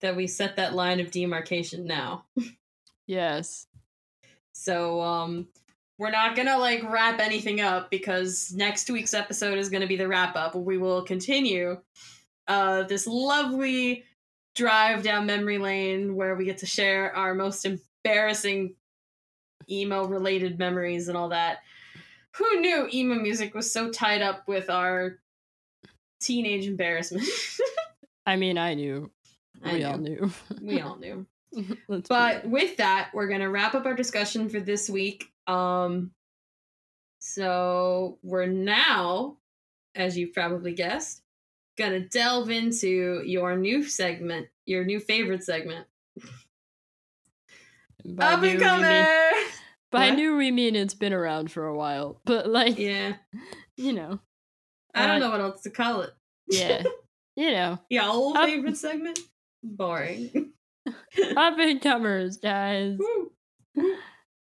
that 0.01 0.15
we 0.15 0.27
set 0.27 0.55
that 0.55 0.73
line 0.73 0.99
of 0.99 1.11
demarcation 1.11 1.85
now. 1.85 2.25
Yes. 3.07 3.67
So, 4.53 5.01
um, 5.01 5.47
we're 6.01 6.09
not 6.09 6.35
gonna 6.35 6.57
like 6.57 6.81
wrap 6.89 7.19
anything 7.19 7.61
up 7.61 7.91
because 7.91 8.51
next 8.55 8.89
week's 8.89 9.13
episode 9.13 9.59
is 9.59 9.69
gonna 9.69 9.85
be 9.85 9.95
the 9.95 10.07
wrap 10.07 10.35
up. 10.35 10.55
We 10.55 10.79
will 10.79 11.03
continue 11.03 11.79
uh 12.47 12.83
this 12.83 13.05
lovely 13.05 14.03
drive 14.55 15.03
down 15.03 15.27
memory 15.27 15.59
lane 15.59 16.15
where 16.15 16.35
we 16.35 16.45
get 16.45 16.57
to 16.57 16.65
share 16.65 17.15
our 17.15 17.35
most 17.35 17.67
embarrassing 17.67 18.73
emo 19.69 20.05
related 20.05 20.57
memories 20.57 21.07
and 21.07 21.15
all 21.15 21.29
that. 21.29 21.59
Who 22.37 22.59
knew 22.59 22.89
emo 22.91 23.19
music 23.19 23.53
was 23.53 23.71
so 23.71 23.91
tied 23.91 24.23
up 24.23 24.47
with 24.47 24.71
our 24.71 25.19
teenage 26.19 26.65
embarrassment? 26.65 27.27
I 28.25 28.37
mean, 28.37 28.57
I 28.57 28.73
knew. 28.73 29.11
I 29.63 29.73
we 29.73 29.83
all 29.83 29.99
knew. 29.99 30.31
knew. 30.59 30.67
We 30.67 30.81
all 30.81 30.95
knew. 30.95 31.27
But 32.07 32.47
with 32.47 32.77
that, 32.77 33.11
we're 33.13 33.27
gonna 33.27 33.49
wrap 33.49 33.75
up 33.75 33.85
our 33.85 33.93
discussion 33.93 34.49
for 34.49 34.61
this 34.61 34.89
week. 34.89 35.31
Um, 35.47 36.11
so 37.19 38.17
we're 38.23 38.45
now, 38.47 39.37
as 39.95 40.17
you've 40.17 40.33
probably 40.33 40.73
guessed, 40.73 41.21
gonna 41.77 41.99
delve 41.99 42.49
into 42.49 43.21
your 43.25 43.55
new 43.55 43.83
segment, 43.83 44.47
your 44.65 44.83
new 44.83 44.99
favorite 44.99 45.43
segment. 45.43 45.87
By 48.05 48.33
Up 48.33 48.43
and 48.43 48.59
coming. 48.59 48.83
mean- 48.89 49.47
By 49.91 50.07
What? 50.09 50.15
new, 50.15 50.37
we 50.37 50.51
mean 50.51 50.75
it's 50.75 50.93
been 50.93 51.11
around 51.13 51.51
for 51.51 51.65
a 51.67 51.75
while, 51.75 52.21
but 52.25 52.47
like, 52.49 52.77
Yeah, 52.79 53.17
you 53.77 53.93
know, 53.93 54.19
I 54.93 55.05
don't 55.07 55.17
Uh, 55.17 55.19
know 55.27 55.31
what 55.31 55.41
else 55.41 55.61
to 55.63 55.69
call 55.69 56.01
it. 56.01 56.11
yeah, 56.47 56.83
you 57.35 57.51
know, 57.51 57.77
Yeah, 57.89 58.07
old 58.09 58.37
Up- 58.37 58.45
favorite 58.45 58.77
segment. 58.77 59.19
Boring. 59.63 60.53
up 60.87 61.59
and 61.59 61.81
comers, 61.81 62.37
guys. 62.37 62.97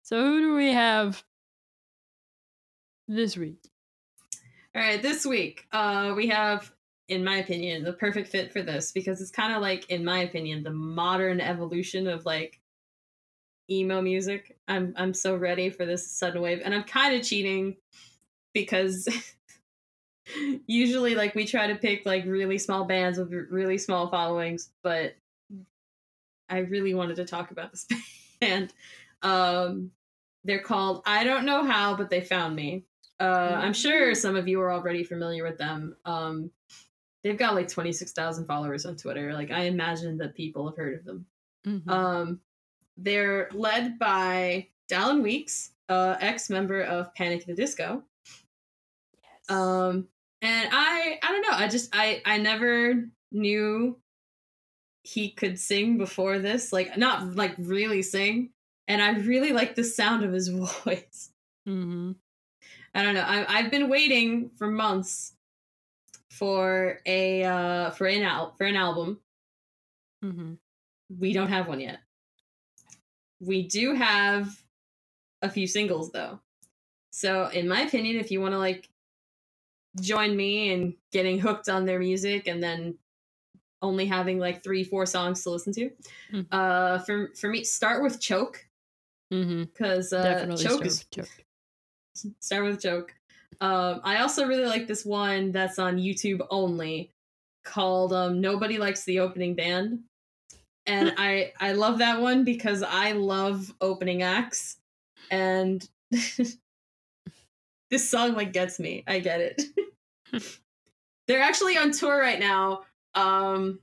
So 0.03 0.21
who 0.21 0.41
do 0.41 0.55
we 0.55 0.73
have 0.73 1.23
this 3.07 3.37
week? 3.37 3.57
All 4.75 4.81
right, 4.81 5.01
this 5.01 5.25
week, 5.25 5.65
uh, 5.71 6.11
we 6.13 6.27
have, 6.27 6.73
in 7.07 7.23
my 7.23 7.37
opinion, 7.37 7.83
the 7.83 7.93
perfect 7.93 8.27
fit 8.27 8.51
for 8.51 8.61
this 8.61 8.91
because 8.91 9.21
it's 9.21 9.31
kind 9.31 9.53
of 9.53 9.61
like, 9.61 9.89
in 9.89 10.03
my 10.03 10.19
opinion, 10.19 10.63
the 10.63 10.71
modern 10.71 11.39
evolution 11.39 12.07
of 12.07 12.25
like 12.25 12.59
emo 13.71 14.01
music. 14.01 14.57
I'm 14.67 14.93
I'm 14.97 15.13
so 15.13 15.37
ready 15.37 15.69
for 15.69 15.85
this 15.85 16.05
sudden 16.11 16.41
wave, 16.41 16.61
and 16.65 16.75
I'm 16.75 16.83
kind 16.83 17.15
of 17.15 17.25
cheating 17.25 17.77
because 18.53 19.07
usually, 20.67 21.15
like, 21.15 21.33
we 21.33 21.45
try 21.45 21.67
to 21.67 21.75
pick 21.75 22.05
like 22.05 22.25
really 22.25 22.57
small 22.57 22.83
bands 22.83 23.17
with 23.17 23.31
really 23.31 23.77
small 23.77 24.09
followings, 24.09 24.69
but 24.83 25.15
I 26.49 26.57
really 26.57 26.93
wanted 26.93 27.15
to 27.15 27.25
talk 27.25 27.51
about 27.51 27.71
this 27.71 27.87
band. 28.41 28.73
Um, 29.23 29.91
they're 30.43 30.59
called 30.61 31.01
I 31.05 31.23
don't 31.23 31.45
know 31.45 31.63
how, 31.65 31.95
but 31.95 32.09
they 32.09 32.21
found 32.21 32.55
me. 32.55 32.85
Uh, 33.19 33.55
I'm 33.55 33.73
sure 33.73 34.13
some 34.15 34.35
of 34.35 34.47
you 34.47 34.59
are 34.61 34.71
already 34.71 35.03
familiar 35.03 35.43
with 35.43 35.57
them. 35.57 35.95
Um, 36.03 36.51
they've 37.23 37.37
got 37.37 37.55
like 37.55 37.69
26,000 37.69 38.45
followers 38.45 38.85
on 38.85 38.97
Twitter. 38.97 39.33
Like 39.33 39.51
I 39.51 39.63
imagine 39.63 40.17
that 40.17 40.35
people 40.35 40.67
have 40.67 40.75
heard 40.75 40.99
of 40.99 41.05
them. 41.05 41.25
Mhm. 41.65 41.89
Um, 41.89 42.41
they're 42.97 43.49
led 43.53 43.97
by 43.97 44.67
Dallon 44.89 45.23
Weekes, 45.23 45.71
uh, 45.89 46.17
ex 46.19 46.49
member 46.49 46.81
of 46.83 47.13
Panic 47.15 47.41
at 47.41 47.47
the 47.47 47.53
Disco. 47.53 48.03
Yes. 49.21 49.49
Um, 49.49 50.07
and 50.41 50.69
I, 50.71 51.19
I 51.23 51.31
don't 51.31 51.41
know. 51.41 51.57
I 51.57 51.67
just, 51.67 51.89
I, 51.93 52.21
I 52.25 52.37
never 52.37 53.05
knew 53.31 53.97
he 55.03 55.31
could 55.31 55.57
sing 55.59 55.97
before 55.97 56.39
this. 56.39 56.73
Like, 56.73 56.97
not 56.97 57.35
like 57.35 57.55
really 57.57 58.01
sing. 58.01 58.52
And 58.87 59.01
I 59.01 59.11
really 59.19 59.53
like 59.53 59.75
the 59.75 59.83
sound 59.83 60.23
of 60.23 60.31
his 60.33 60.47
voice. 60.85 61.31
Mhm. 61.67 62.15
I 62.95 63.03
don't 63.03 63.13
know. 63.15 63.21
I, 63.21 63.59
I've 63.59 63.71
been 63.71 63.89
waiting 63.89 64.51
for 64.57 64.67
months 64.69 65.35
for 66.29 66.99
a 67.05 67.43
uh 67.43 67.91
for 67.91 68.07
an 68.07 68.23
al- 68.23 68.53
for 68.55 68.65
an 68.65 68.75
album. 68.75 69.21
Mhm. 70.23 70.59
We 71.09 71.33
don't 71.33 71.49
have 71.49 71.67
one 71.67 71.79
yet. 71.79 71.99
We 73.39 73.67
do 73.67 73.93
have 73.93 74.63
a 75.41 75.49
few 75.49 75.67
singles 75.67 76.11
though. 76.11 76.39
So, 77.11 77.47
in 77.47 77.67
my 77.67 77.81
opinion, 77.81 78.17
if 78.17 78.31
you 78.31 78.41
want 78.41 78.53
to 78.53 78.59
like 78.59 78.89
join 80.01 80.35
me 80.35 80.71
in 80.71 80.95
getting 81.11 81.39
hooked 81.39 81.69
on 81.69 81.85
their 81.85 81.99
music 81.99 82.47
and 82.47 82.61
then 82.63 82.97
only 83.81 84.05
having 84.05 84.39
like 84.39 84.63
three, 84.63 84.83
four 84.83 85.05
songs 85.05 85.43
to 85.43 85.51
listen 85.51 85.73
to, 85.73 85.91
Mhm. 86.31 86.47
uh, 86.51 86.99
for 86.99 87.33
for 87.35 87.49
me, 87.49 87.63
start 87.63 88.03
with 88.03 88.19
Choke 88.21 88.67
Mhm. 89.33 89.71
because 89.73 90.13
uh, 90.13 90.21
Definitely 90.23 90.63
Choke 90.63 90.73
start 90.73 90.85
is 90.85 90.99
with 90.99 91.09
joke. 91.11 91.45
start 92.39 92.63
with 92.65 92.81
Choke. 92.81 93.15
Um, 93.59 94.01
I 94.03 94.17
also 94.21 94.45
really 94.45 94.65
like 94.65 94.87
this 94.87 95.03
one 95.05 95.51
that's 95.51 95.79
on 95.79 95.97
YouTube 95.97 96.45
only 96.49 97.11
called 97.63 98.13
um, 98.13 98.41
"Nobody 98.41 98.77
Likes 98.77 99.05
the 99.05 99.19
Opening 99.19 99.55
Band," 99.55 100.01
and 100.85 101.13
I 101.17 101.53
I 101.59 101.71
love 101.73 101.97
that 101.99 102.21
one 102.21 102.43
because 102.43 102.83
I 102.83 103.13
love 103.13 103.73
opening 103.81 104.21
acts, 104.21 104.77
and 105.31 105.87
this 106.11 106.59
song 108.09 108.33
like 108.33 108.53
gets 108.53 108.79
me. 108.79 109.03
I 109.07 109.19
get 109.19 109.41
it. 109.41 109.61
They're 111.27 111.41
actually 111.41 111.77
on 111.77 111.91
tour 111.91 112.19
right 112.19 112.39
now. 112.39 112.83
Um, 113.15 113.79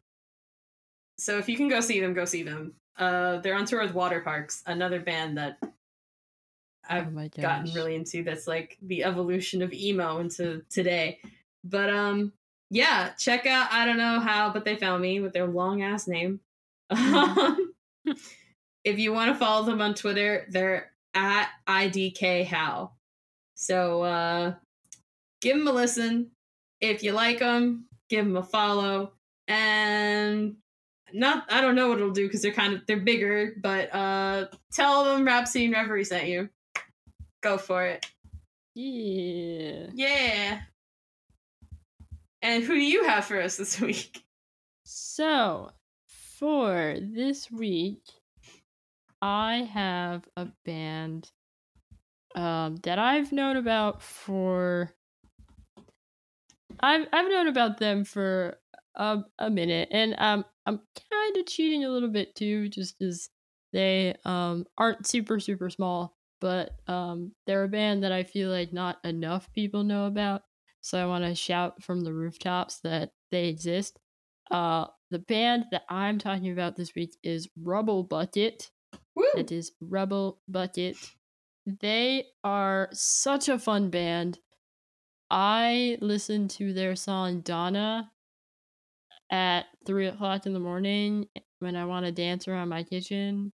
so 1.18 1.38
if 1.38 1.48
you 1.48 1.56
can 1.56 1.68
go 1.68 1.80
see 1.80 2.00
them, 2.00 2.14
go 2.14 2.24
see 2.24 2.42
them. 2.42 2.74
Uh, 3.00 3.38
they're 3.38 3.54
on 3.56 3.64
tour 3.64 3.82
with 3.82 3.94
Waterparks, 3.94 4.62
another 4.66 5.00
band 5.00 5.38
that 5.38 5.58
I've 6.90 7.16
oh 7.16 7.28
gotten 7.40 7.72
really 7.72 7.94
into 7.94 8.24
that's 8.24 8.48
like 8.48 8.76
the 8.82 9.04
evolution 9.04 9.62
of 9.62 9.72
emo 9.72 10.18
into 10.18 10.62
today. 10.68 11.20
But 11.62 11.88
um 11.88 12.32
yeah, 12.68 13.10
check 13.16 13.46
out 13.46 13.72
I 13.72 13.86
don't 13.86 13.96
know 13.96 14.18
how, 14.18 14.52
but 14.52 14.64
they 14.64 14.76
found 14.76 15.00
me 15.00 15.20
with 15.20 15.32
their 15.32 15.46
long 15.46 15.82
ass 15.82 16.08
name. 16.08 16.40
Um, 16.90 17.72
if 18.84 18.98
you 18.98 19.12
want 19.12 19.32
to 19.32 19.38
follow 19.38 19.64
them 19.66 19.80
on 19.80 19.94
Twitter, 19.94 20.46
they're 20.50 20.90
at 21.14 21.48
IDK 21.68 22.44
How. 22.44 22.92
So 23.54 24.02
uh 24.02 24.54
give 25.40 25.56
them 25.56 25.68
a 25.68 25.72
listen. 25.72 26.32
If 26.80 27.04
you 27.04 27.12
like 27.12 27.38
them, 27.38 27.84
give 28.08 28.24
them 28.24 28.36
a 28.36 28.42
follow. 28.42 29.12
And 29.46 30.56
not 31.12 31.44
I 31.50 31.60
don't 31.60 31.74
know 31.74 31.88
what 31.88 31.98
it'll 31.98 32.10
do 32.10 32.26
because 32.26 32.42
they're 32.42 32.52
kind 32.52 32.74
of 32.74 32.86
they're 32.86 33.00
bigger, 33.00 33.54
but 33.60 33.94
uh 33.94 34.46
tell 34.72 35.04
them 35.04 35.24
Rhapsody 35.24 35.66
in 35.66 35.72
Reverie 35.72 36.04
sent 36.04 36.28
you. 36.28 36.48
Go 37.42 37.58
for 37.58 37.84
it. 37.86 38.06
Yeah. 38.74 39.86
Yeah. 39.94 40.60
And 42.42 42.64
who 42.64 42.74
do 42.74 42.80
you 42.80 43.04
have 43.04 43.24
for 43.24 43.40
us 43.40 43.56
this 43.56 43.80
week? 43.80 44.22
So, 44.84 45.70
for 46.06 46.96
this 47.00 47.50
week, 47.50 48.02
I 49.20 49.68
have 49.72 50.26
a 50.36 50.48
band 50.64 51.30
um, 52.34 52.76
that 52.82 52.98
I've 52.98 53.32
known 53.32 53.56
about 53.56 54.02
for. 54.02 54.92
I've 56.80 57.06
I've 57.12 57.30
known 57.30 57.48
about 57.48 57.78
them 57.78 58.04
for 58.04 58.58
a, 58.94 59.18
a 59.38 59.50
minute, 59.50 59.88
and 59.90 60.14
um, 60.18 60.44
I'm 60.66 60.80
kind 61.10 61.36
of 61.36 61.46
cheating 61.46 61.84
a 61.84 61.90
little 61.90 62.10
bit 62.10 62.34
too, 62.34 62.68
just 62.68 63.00
as 63.02 63.28
they 63.72 64.16
um 64.24 64.66
aren't 64.78 65.06
super 65.06 65.38
super 65.38 65.70
small, 65.70 66.16
but 66.40 66.72
um 66.88 67.32
they're 67.46 67.64
a 67.64 67.68
band 67.68 68.02
that 68.02 68.12
I 68.12 68.24
feel 68.24 68.50
like 68.50 68.72
not 68.72 68.98
enough 69.04 69.52
people 69.52 69.84
know 69.84 70.06
about. 70.06 70.42
So 70.80 71.00
I 71.00 71.06
want 71.06 71.24
to 71.24 71.34
shout 71.34 71.82
from 71.82 72.00
the 72.00 72.12
rooftops 72.12 72.80
that 72.80 73.10
they 73.30 73.48
exist. 73.48 73.98
Uh, 74.50 74.86
the 75.10 75.18
band 75.18 75.66
that 75.70 75.82
I'm 75.88 76.18
talking 76.18 76.50
about 76.50 76.76
this 76.76 76.94
week 76.94 77.16
is 77.22 77.48
Rubblebucket. 77.62 78.70
Woo! 79.14 79.24
It 79.36 79.52
is 79.52 79.72
Rubblebucket. 79.84 80.96
They 81.66 82.24
are 82.42 82.88
such 82.92 83.48
a 83.48 83.58
fun 83.58 83.90
band. 83.90 84.38
I 85.30 85.98
listened 86.00 86.50
to 86.52 86.72
their 86.72 86.96
song 86.96 87.40
Donna 87.42 88.10
at 89.30 89.66
three 89.86 90.06
o'clock 90.06 90.46
in 90.46 90.52
the 90.52 90.60
morning 90.60 91.26
when 91.60 91.76
I 91.76 91.84
want 91.84 92.06
to 92.06 92.12
dance 92.12 92.48
around 92.48 92.68
my 92.68 92.82
kitchen 92.82 93.52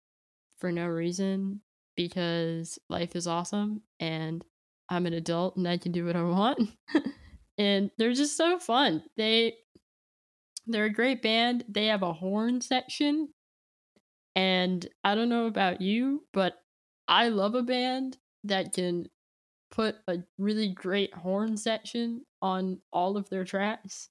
for 0.57 0.71
no 0.71 0.88
reason 0.88 1.61
because 1.95 2.80
life 2.89 3.15
is 3.15 3.28
awesome 3.28 3.82
and 3.99 4.43
I'm 4.89 5.05
an 5.05 5.13
adult 5.13 5.57
and 5.57 5.67
I 5.67 5.78
can 5.78 5.91
do 5.91 6.05
what 6.05 6.15
I 6.15 6.23
want. 6.23 6.69
and 7.57 7.91
they're 7.97 8.13
just 8.13 8.38
so 8.38 8.59
fun. 8.59 9.03
They 9.17 9.55
they're 10.67 10.86
a 10.86 10.93
great 10.93 11.21
band. 11.21 11.63
They 11.69 11.88
have 11.88 12.01
a 12.01 12.13
horn 12.13 12.61
section. 12.61 13.30
And 14.36 14.86
I 15.03 15.15
don't 15.15 15.30
know 15.30 15.45
about 15.45 15.82
you, 15.82 16.26
but 16.34 16.55
I 17.07 17.30
love 17.30 17.55
a 17.55 17.61
band 17.61 18.17
that 18.43 18.73
can 18.73 19.07
put 19.71 19.95
a 20.07 20.17
really 20.38 20.69
great 20.69 21.13
horn 21.13 21.55
section 21.57 22.26
on 22.41 22.80
all 22.91 23.17
of 23.17 23.30
their 23.30 23.43
tracks. 23.43 24.09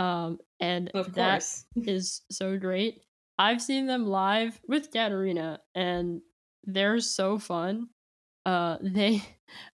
Um 0.00 0.38
and 0.60 0.90
Of 0.94 1.14
that 1.14 1.44
is 1.76 2.22
so 2.30 2.58
great. 2.58 3.02
I've 3.38 3.62
seen 3.62 3.86
them 3.86 4.06
live 4.06 4.60
with 4.66 4.90
Katarina 4.92 5.60
and 5.74 6.22
they're 6.64 7.00
so 7.00 7.38
fun. 7.38 7.90
Uh 8.46 8.78
they 8.82 9.22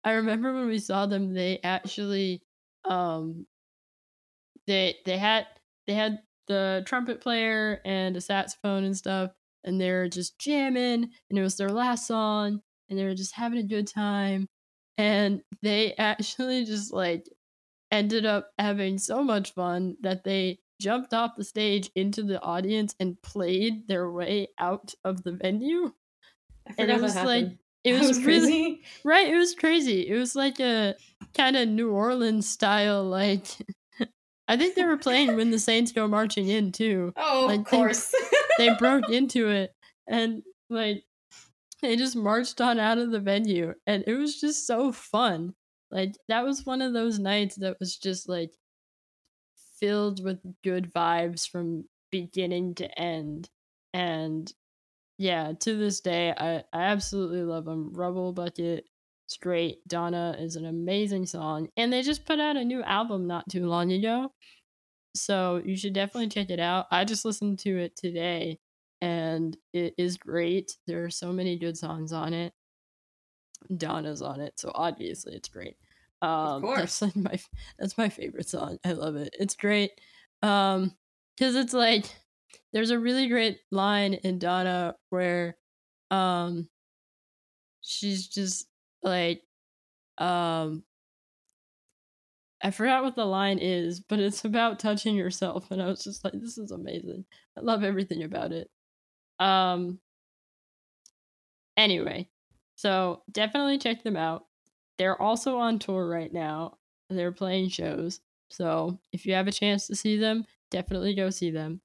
I 0.03 0.13
remember 0.13 0.53
when 0.53 0.67
we 0.67 0.79
saw 0.79 1.05
them 1.05 1.33
they 1.33 1.59
actually 1.63 2.43
um 2.85 3.47
they 4.67 4.95
they 5.05 5.17
had 5.17 5.47
they 5.87 5.93
had 5.93 6.19
the 6.47 6.83
trumpet 6.85 7.21
player 7.21 7.81
and 7.85 8.15
a 8.17 8.21
saxophone 8.21 8.83
and 8.83 8.95
stuff 8.97 9.31
and 9.63 9.79
they're 9.81 10.07
just 10.07 10.37
jamming 10.39 11.11
and 11.29 11.39
it 11.39 11.41
was 11.41 11.57
their 11.57 11.69
last 11.69 12.07
song 12.07 12.61
and 12.89 12.99
they 12.99 13.05
were 13.05 13.15
just 13.15 13.35
having 13.35 13.59
a 13.59 13.63
good 13.63 13.87
time 13.87 14.47
and 14.97 15.41
they 15.61 15.93
actually 15.97 16.65
just 16.65 16.93
like 16.93 17.27
ended 17.91 18.25
up 18.25 18.51
having 18.59 18.97
so 18.97 19.23
much 19.23 19.53
fun 19.53 19.95
that 20.01 20.23
they 20.23 20.59
jumped 20.81 21.13
off 21.13 21.35
the 21.37 21.43
stage 21.43 21.89
into 21.95 22.23
the 22.23 22.41
audience 22.41 22.95
and 22.99 23.21
played 23.21 23.87
their 23.87 24.11
way 24.11 24.47
out 24.59 24.93
of 25.03 25.23
the 25.23 25.31
venue. 25.31 25.91
I 26.67 26.73
And 26.79 26.91
it 26.91 27.01
was 27.01 27.15
like 27.15 27.47
it 27.83 27.93
That 27.93 28.07
was, 28.07 28.23
really 28.23 28.39
crazy. 28.39 28.83
right, 29.03 29.27
it 29.29 29.37
was 29.37 29.53
crazy. 29.55 30.07
It 30.07 30.17
was 30.17 30.35
like 30.35 30.59
a 30.59 30.95
kind 31.35 31.55
of 31.55 31.67
New 31.69 31.91
Orleans 31.91 32.49
style 32.49 33.03
like 33.03 33.45
I 34.47 34.57
think 34.57 34.75
they 34.75 34.85
were 34.85 34.97
playing 34.97 35.35
when 35.35 35.49
the 35.51 35.59
Saints 35.59 35.91
go 35.91 36.07
marching 36.07 36.47
in 36.49 36.71
too. 36.71 37.13
Oh, 37.17 37.45
like, 37.47 37.59
of 37.61 37.65
they- 37.65 37.77
course. 37.77 38.13
They 38.57 38.73
broke 38.75 39.09
into 39.09 39.49
it 39.49 39.71
and 40.07 40.41
like 40.69 41.03
they 41.81 41.95
just 41.95 42.15
marched 42.15 42.61
on 42.61 42.79
out 42.79 42.97
of 42.97 43.11
the 43.11 43.19
venue 43.19 43.73
and 43.85 44.03
it 44.07 44.15
was 44.15 44.39
just 44.39 44.65
so 44.65 44.91
fun. 44.91 45.53
Like 45.91 46.15
that 46.27 46.43
was 46.45 46.65
one 46.65 46.81
of 46.81 46.93
those 46.93 47.19
nights 47.19 47.55
that 47.57 47.79
was 47.79 47.97
just 47.97 48.29
like 48.29 48.51
filled 49.79 50.23
with 50.23 50.39
good 50.63 50.91
vibes 50.93 51.47
from 51.49 51.85
beginning 52.11 52.75
to 52.75 52.99
end. 52.99 53.49
And 53.93 54.51
yeah, 55.17 55.53
to 55.61 55.77
this 55.77 56.01
day 56.01 56.33
I 56.37 56.59
I 56.73 56.83
absolutely 56.85 57.43
love 57.43 57.65
them. 57.65 57.93
Rubblebucket 57.93 58.83
Straight 59.27 59.87
Donna 59.87 60.35
is 60.39 60.55
an 60.55 60.65
amazing 60.65 61.25
song 61.27 61.69
and 61.77 61.93
they 61.93 62.01
just 62.03 62.25
put 62.25 62.39
out 62.39 62.57
a 62.57 62.65
new 62.65 62.83
album 62.83 63.27
not 63.27 63.49
too 63.49 63.67
long 63.67 63.91
ago. 63.91 64.33
So 65.15 65.61
you 65.65 65.77
should 65.77 65.93
definitely 65.93 66.29
check 66.29 66.49
it 66.49 66.59
out. 66.59 66.87
I 66.91 67.05
just 67.05 67.25
listened 67.25 67.59
to 67.59 67.77
it 67.79 67.95
today 67.95 68.59
and 69.01 69.57
it 69.73 69.95
is 69.97 70.17
great. 70.17 70.77
There 70.87 71.05
are 71.05 71.09
so 71.09 71.33
many 71.33 71.57
good 71.57 71.77
songs 71.77 72.13
on 72.13 72.33
it. 72.33 72.53
Donna's 73.77 74.21
on 74.21 74.41
it, 74.41 74.53
so 74.59 74.71
obviously 74.73 75.33
it's 75.35 75.49
great. 75.49 75.75
Um, 76.21 76.61
course. 76.61 76.99
that's 76.99 77.01
like 77.01 77.15
my 77.15 77.39
that's 77.79 77.97
my 77.97 78.09
favorite 78.09 78.49
song. 78.49 78.79
I 78.83 78.93
love 78.93 79.15
it. 79.15 79.35
It's 79.39 79.55
great. 79.55 79.91
Um, 80.41 80.95
because 81.35 81.55
it's 81.55 81.73
like 81.73 82.05
there's 82.73 82.91
a 82.91 82.99
really 82.99 83.27
great 83.27 83.59
line 83.71 84.13
in 84.15 84.39
Donna 84.39 84.95
where, 85.09 85.57
um, 86.11 86.69
she's 87.81 88.27
just 88.27 88.67
like, 89.03 89.41
um, 90.17 90.83
I 92.61 92.71
forgot 92.71 93.03
what 93.03 93.15
the 93.15 93.25
line 93.25 93.59
is, 93.59 93.99
but 93.99 94.19
it's 94.19 94.43
about 94.45 94.79
touching 94.79 95.15
yourself, 95.15 95.69
and 95.71 95.81
I 95.81 95.87
was 95.87 96.03
just 96.03 96.23
like, 96.23 96.33
this 96.33 96.57
is 96.57 96.71
amazing. 96.71 97.25
I 97.57 97.61
love 97.61 97.83
everything 97.83 98.23
about 98.23 98.51
it. 98.51 98.69
Um. 99.39 99.99
Anyway, 101.77 102.29
so 102.75 103.23
definitely 103.31 103.77
check 103.77 104.03
them 104.03 104.17
out. 104.17 104.45
They're 104.97 105.21
also 105.21 105.57
on 105.57 105.79
tour 105.79 106.07
right 106.07 106.31
now. 106.31 106.77
They're 107.09 107.31
playing 107.31 107.69
shows. 107.69 108.21
So 108.49 108.99
if 109.11 109.25
you 109.25 109.33
have 109.33 109.47
a 109.47 109.51
chance 109.51 109.87
to 109.87 109.95
see 109.95 110.17
them, 110.17 110.45
definitely 110.71 111.15
go 111.15 111.29
see 111.29 111.51
them. 111.51 111.81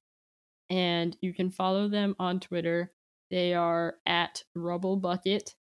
And 0.69 1.17
you 1.21 1.33
can 1.33 1.49
follow 1.49 1.87
them 1.87 2.15
on 2.19 2.39
Twitter. 2.39 2.91
They 3.29 3.53
are 3.53 3.95
at 4.05 4.43
Rubblebucket 4.57 5.55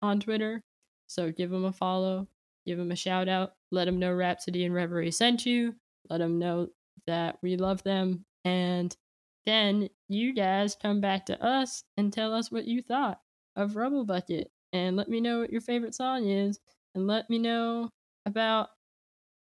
on 0.00 0.20
Twitter. 0.20 0.62
So 1.06 1.30
give 1.30 1.50
them 1.50 1.64
a 1.64 1.72
follow, 1.72 2.28
give 2.66 2.78
them 2.78 2.90
a 2.90 2.96
shout 2.96 3.28
out, 3.28 3.54
let 3.70 3.84
them 3.84 3.98
know 3.98 4.12
Rhapsody 4.12 4.64
in 4.64 4.72
Reverie 4.72 5.10
sent 5.10 5.44
you, 5.44 5.74
let 6.08 6.18
them 6.18 6.38
know 6.38 6.68
that 7.06 7.38
we 7.42 7.56
love 7.56 7.82
them, 7.82 8.24
and 8.44 8.96
then 9.44 9.88
you 10.08 10.32
guys 10.32 10.76
come 10.80 11.00
back 11.00 11.26
to 11.26 11.44
us 11.44 11.84
and 11.96 12.12
tell 12.12 12.32
us 12.32 12.50
what 12.50 12.64
you 12.64 12.80
thought 12.80 13.20
of 13.56 13.72
Rubblebucket 13.72 14.46
and 14.72 14.96
let 14.96 15.08
me 15.08 15.20
know 15.20 15.40
what 15.40 15.52
your 15.52 15.60
favorite 15.60 15.94
song 15.94 16.28
is 16.28 16.58
and 16.94 17.06
let 17.06 17.28
me 17.30 17.38
know 17.38 17.90
about 18.26 18.68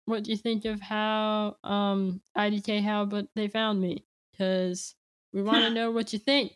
what 0.06 0.26
you 0.26 0.36
think 0.36 0.64
of 0.64 0.80
how 0.80 1.56
um 1.62 2.20
IDK 2.36 2.82
how 2.82 3.04
but 3.04 3.26
they 3.34 3.48
found 3.48 3.80
me 3.80 4.04
cuz 4.36 4.94
we 5.32 5.42
want 5.42 5.64
to 5.64 5.70
know 5.74 5.90
what 5.90 6.12
you 6.12 6.18
think. 6.18 6.52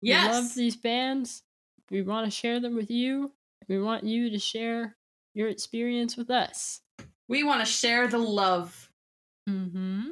Yes. 0.00 0.26
We 0.26 0.32
love 0.32 0.54
these 0.54 0.76
bands. 0.76 1.42
We 1.90 2.02
want 2.02 2.26
to 2.26 2.30
share 2.30 2.60
them 2.60 2.74
with 2.76 2.90
you. 2.90 3.32
We 3.68 3.80
want 3.80 4.04
you 4.04 4.30
to 4.30 4.38
share 4.38 4.96
your 5.34 5.48
experience 5.48 6.16
with 6.16 6.30
us. 6.30 6.80
We 7.28 7.44
want 7.44 7.60
to 7.60 7.66
share 7.66 8.06
the 8.08 8.18
love. 8.18 8.90
Mm-hmm. 9.48 10.10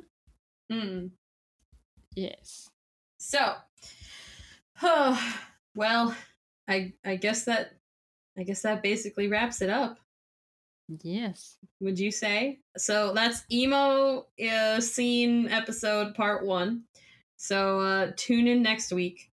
Mm. 0.73 1.11
Yes. 2.15 2.71
So, 3.19 3.55
oh, 4.83 5.37
well, 5.75 6.15
I 6.69 6.93
I 7.05 7.17
guess 7.17 7.45
that 7.45 7.75
I 8.39 8.43
guess 8.43 8.63
that 8.63 8.83
basically 8.83 9.29
wraps 9.29 9.63
it 9.63 9.71
up. 9.71 9.99
Yes. 11.03 11.57
Would 11.81 11.99
you 11.99 12.11
say? 12.11 12.61
So 12.77 13.13
that's 13.13 13.45
emo 13.51 14.27
uh, 14.51 14.81
scene 14.81 15.49
episode 15.49 16.15
part 16.15 16.45
one. 16.47 16.83
So 17.37 17.81
uh, 17.81 18.13
tune 18.17 18.47
in 18.47 18.63
next 18.63 18.93
week 18.93 19.31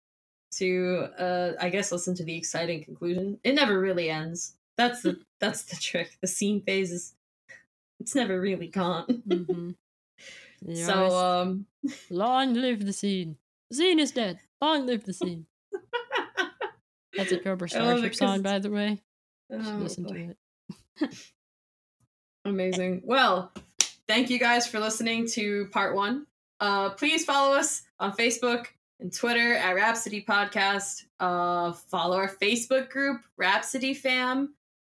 to 0.58 1.08
uh, 1.18 1.52
I 1.60 1.70
guess 1.70 1.92
listen 1.92 2.16
to 2.16 2.24
the 2.24 2.36
exciting 2.36 2.84
conclusion. 2.84 3.40
It 3.44 3.54
never 3.56 3.80
really 3.80 4.10
ends. 4.10 4.56
That's 4.78 5.02
the 5.02 5.22
that's 5.40 5.64
the 5.64 5.76
trick. 5.76 6.18
The 6.22 6.28
scene 6.28 6.62
phase 6.62 6.92
is 6.92 7.14
it's 8.00 8.16
never 8.16 8.40
really 8.40 8.68
gone. 8.68 9.24
Mhm. 9.28 9.76
so 10.86 11.16
um 11.16 11.66
long 12.10 12.54
live 12.54 12.86
the 12.86 12.94
scene. 12.94 13.38
Scene 13.72 14.00
is 14.00 14.12
dead. 14.12 14.40
Long 14.62 14.86
live 14.86 15.04
the 15.06 15.14
scene. 15.14 15.46
That's 17.16 17.32
a 17.32 17.40
Cobra 17.40 17.68
I 17.76 17.80
love 17.80 18.04
it 18.04 18.16
Starship 18.16 18.16
song, 18.16 18.42
by 18.42 18.60
the 18.60 18.70
way. 18.70 19.00
Oh, 19.52 19.78
listen 19.80 20.04
boy. 20.04 20.36
to 21.00 21.06
it. 21.06 21.34
Amazing. 22.46 23.02
Well, 23.06 23.52
thank 24.08 24.30
you 24.30 24.40
guys 24.40 24.68
for 24.68 24.80
listening 24.80 25.28
to 25.30 25.68
part 25.68 25.96
one. 25.96 26.26
Uh, 26.60 26.90
please 26.92 27.26
follow 27.26 27.56
us 27.56 27.84
on 28.00 28.14
Facebook 28.14 28.68
and 29.00 29.14
Twitter 29.14 29.54
at 29.54 29.76
Rhapsody 29.76 30.24
Podcast. 30.24 31.06
Uh, 31.20 31.72
follow 31.72 32.18
our 32.18 32.30
Facebook 32.30 32.90
group, 32.90 33.22
Rhapsody 33.38 33.94
Fam. 33.94 34.54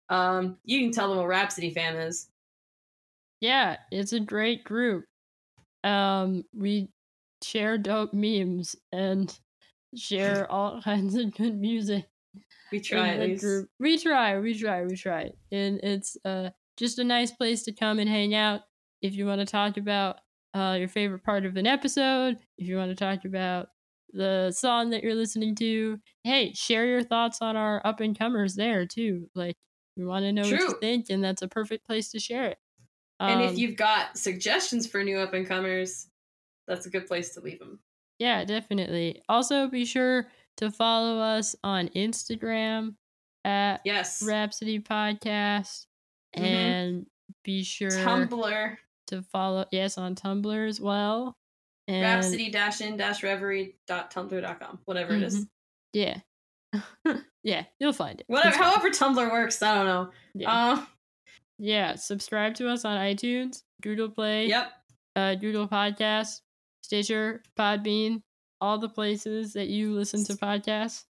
Um, 0.10 0.58
you 0.64 0.80
can 0.82 0.92
tell 0.92 1.10
them 1.10 1.18
what 1.18 1.28
Rhapsody 1.28 1.72
Fam 1.72 1.96
is. 1.96 2.28
Yeah, 3.42 3.78
it's 3.92 4.14
a 4.14 4.20
great 4.20 4.64
group. 4.64 5.06
Um, 5.84 6.46
we 6.54 6.90
share 7.44 7.78
dope 7.78 8.14
memes 8.14 8.76
and 8.92 9.38
share 9.98 10.50
all 10.52 10.82
kinds 10.84 11.16
of 11.16 11.34
good 11.36 11.58
music. 11.58 12.06
We 12.72 12.80
try 12.80 13.10
at 13.10 13.20
least. 13.22 13.42
group. 13.44 13.70
We 13.80 13.98
try, 13.98 14.40
we 14.40 14.58
try, 14.58 14.84
we 14.84 14.96
try. 14.96 15.32
And 15.52 15.80
it's 15.84 16.18
uh 16.26 16.50
just 16.78 17.00
a 17.00 17.04
nice 17.04 17.32
place 17.32 17.64
to 17.64 17.72
come 17.72 18.00
and 18.00 18.10
hang 18.10 18.34
out 18.36 18.62
if 19.02 19.14
you 19.16 19.26
want 19.26 19.40
to 19.40 19.46
talk 19.46 19.78
about 19.78 20.18
uh 20.54 20.76
your 20.78 20.88
favorite 20.90 21.24
part 21.24 21.46
of 21.46 21.56
an 21.58 21.68
episode, 21.68 22.38
if 22.58 22.68
you 22.68 22.78
want 22.78 22.90
to 22.90 22.96
talk 22.96 23.26
about 23.26 23.68
the 24.12 24.52
song 24.52 24.90
that 24.92 25.04
you're 25.04 25.16
listening 25.16 25.56
to. 25.56 26.00
Hey, 26.24 26.54
share 26.54 26.86
your 26.86 27.04
thoughts 27.04 27.40
on 27.42 27.56
our 27.56 27.82
up 27.86 28.00
and 28.00 28.18
comers 28.18 28.56
there 28.56 28.86
too. 28.86 29.30
Like 29.36 29.56
we 29.96 30.06
want 30.06 30.24
to 30.24 30.32
know 30.34 30.42
what 30.42 30.52
you 30.52 30.58
True. 30.68 30.78
think, 30.82 31.10
and 31.10 31.24
that's 31.24 31.42
a 31.42 31.48
perfect 31.48 31.86
place 31.86 32.12
to 32.12 32.20
share 32.20 32.46
it. 32.48 32.58
And 33.20 33.42
Um, 33.42 33.48
if 33.50 33.58
you've 33.58 33.78
got 33.78 34.18
suggestions 34.18 34.88
for 34.88 35.02
new 35.04 35.18
up 35.18 35.34
and 35.34 35.48
comers, 35.48 36.10
that's 36.68 36.86
a 36.86 36.90
good 36.90 37.08
place 37.08 37.34
to 37.36 37.42
leave 37.42 37.60
them. 37.60 37.80
Yeah, 38.20 38.46
definitely. 38.46 39.22
Also, 39.28 39.68
be 39.68 39.86
sure 39.86 40.28
to 40.58 40.72
follow 40.72 41.20
us 41.20 41.56
on 41.64 41.90
Instagram 41.90 42.96
at 43.44 43.82
Yes. 43.84 44.24
Rhapsody 44.24 44.80
Podcast, 44.80 45.86
Mhm. 46.36 46.42
and 46.44 47.06
be 47.44 47.64
sure 47.64 47.90
Tumblr, 47.92 48.78
to 49.08 49.22
follow 49.22 49.66
yes 49.72 49.98
on 49.98 50.16
Tumblr 50.16 50.68
as 50.68 50.80
well. 50.80 51.38
And 51.88 52.02
rhapsody 52.02 52.46
in 52.46 52.98
dash 52.98 53.22
reverie.tumblr.com, 53.22 54.80
whatever 54.86 55.14
it 55.14 55.22
is. 55.24 55.46
Mhm. 55.46 55.50
yeah, 55.94 56.20
yeah, 57.44 57.66
you'll 57.80 57.94
find 57.94 58.20
it. 58.22 58.26
Whatever, 58.28 58.56
however 58.58 58.90
Tumblr 58.90 59.32
works, 59.32 59.62
I 59.62 59.76
don't 59.76 59.86
know. 59.86 60.12
yeah. 60.34 60.52
Uh, 60.52 60.86
yeah, 61.60 61.96
subscribe 61.96 62.56
to 62.56 62.70
us 62.70 62.86
on 62.86 62.98
iTunes, 62.98 63.64
Google 63.82 64.10
Play, 64.10 64.48
yep. 64.48 64.72
uh, 65.16 65.36
Google 65.36 65.68
Podcasts, 65.68 66.42
Stitcher, 66.86 67.42
Podbean, 67.58 68.22
all 68.62 68.78
the 68.78 68.88
places 68.90 69.54
that 69.54 69.68
you 69.70 69.92
listen 69.94 70.24
to 70.26 70.34
podcasts, 70.34 71.06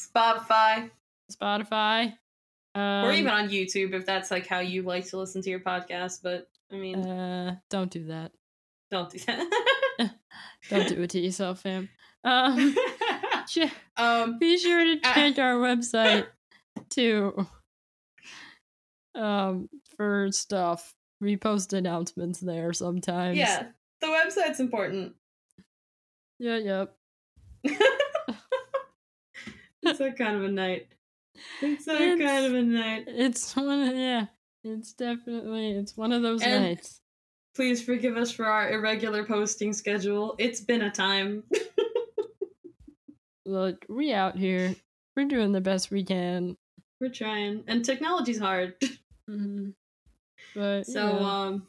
Spotify, 0.00 0.90
Spotify, 1.30 2.14
um, 2.74 3.04
or 3.04 3.12
even 3.12 3.30
on 3.32 3.48
YouTube 3.50 3.92
if 3.92 4.06
that's 4.06 4.30
like 4.30 4.46
how 4.46 4.60
you 4.60 4.82
like 4.82 5.06
to 5.08 5.18
listen 5.18 5.42
to 5.42 5.50
your 5.50 5.60
podcast. 5.60 6.20
But 6.22 6.48
I 6.72 6.76
mean, 6.76 7.04
Uh, 7.06 7.56
don't 7.68 7.90
do 7.90 8.04
that. 8.06 8.32
don't 8.90 9.10
do 9.10 9.18
that. 9.26 9.46
Don't 10.70 10.88
do 10.88 11.02
it 11.02 11.10
to 11.10 11.18
yourself, 11.20 11.60
fam. 11.62 11.88
Um, 12.24 12.74
um, 13.96 14.38
be 14.38 14.56
sure 14.58 14.84
to 14.84 15.00
Ah. 15.04 15.12
check 15.14 15.38
our 15.38 15.54
website 15.56 16.26
too. 16.88 17.46
Um, 19.14 19.68
for 19.96 20.30
stuff. 20.32 20.94
We 21.20 21.36
post 21.36 21.72
announcements 21.72 22.38
there 22.38 22.72
sometimes. 22.72 23.36
yeah, 23.38 23.66
the 24.00 24.06
website's 24.08 24.60
important. 24.60 25.14
Yeah. 26.38 26.58
Yep. 26.58 26.94
it's 29.82 29.98
that 29.98 30.16
kind 30.16 30.36
of 30.36 30.44
a 30.44 30.48
night. 30.48 30.86
It's 31.62 31.84
that 31.86 32.00
It's- 32.00 32.18
kind 32.18 32.46
of 32.46 32.54
a 32.54 32.62
night. 32.62 33.04
It's 33.08 33.54
one. 33.56 33.88
Of, 33.88 33.96
yeah. 33.96 34.26
It's 34.64 34.92
definitely. 34.92 35.72
It's 35.72 35.96
one 35.96 36.12
of 36.12 36.22
those 36.22 36.42
And- 36.42 36.64
nights. 36.64 37.00
Please 37.54 37.82
forgive 37.82 38.16
us 38.16 38.30
for 38.30 38.44
our 38.46 38.70
irregular 38.70 39.24
posting 39.24 39.72
schedule. 39.72 40.36
It's 40.38 40.60
been 40.60 40.82
a 40.82 40.90
time. 40.92 41.42
Look, 43.46 43.84
we 43.88 44.12
out 44.12 44.36
here. 44.38 44.76
We're 45.16 45.26
doing 45.26 45.50
the 45.52 45.60
best 45.60 45.90
we 45.90 46.04
can. 46.04 46.56
We're 47.00 47.08
trying, 47.10 47.64
and 47.66 47.84
technology's 47.84 48.38
hard. 48.38 48.74
Mhm. 49.28 49.74
But 50.54 50.84
So, 50.86 51.18
know, 51.18 51.22
um, 51.22 51.66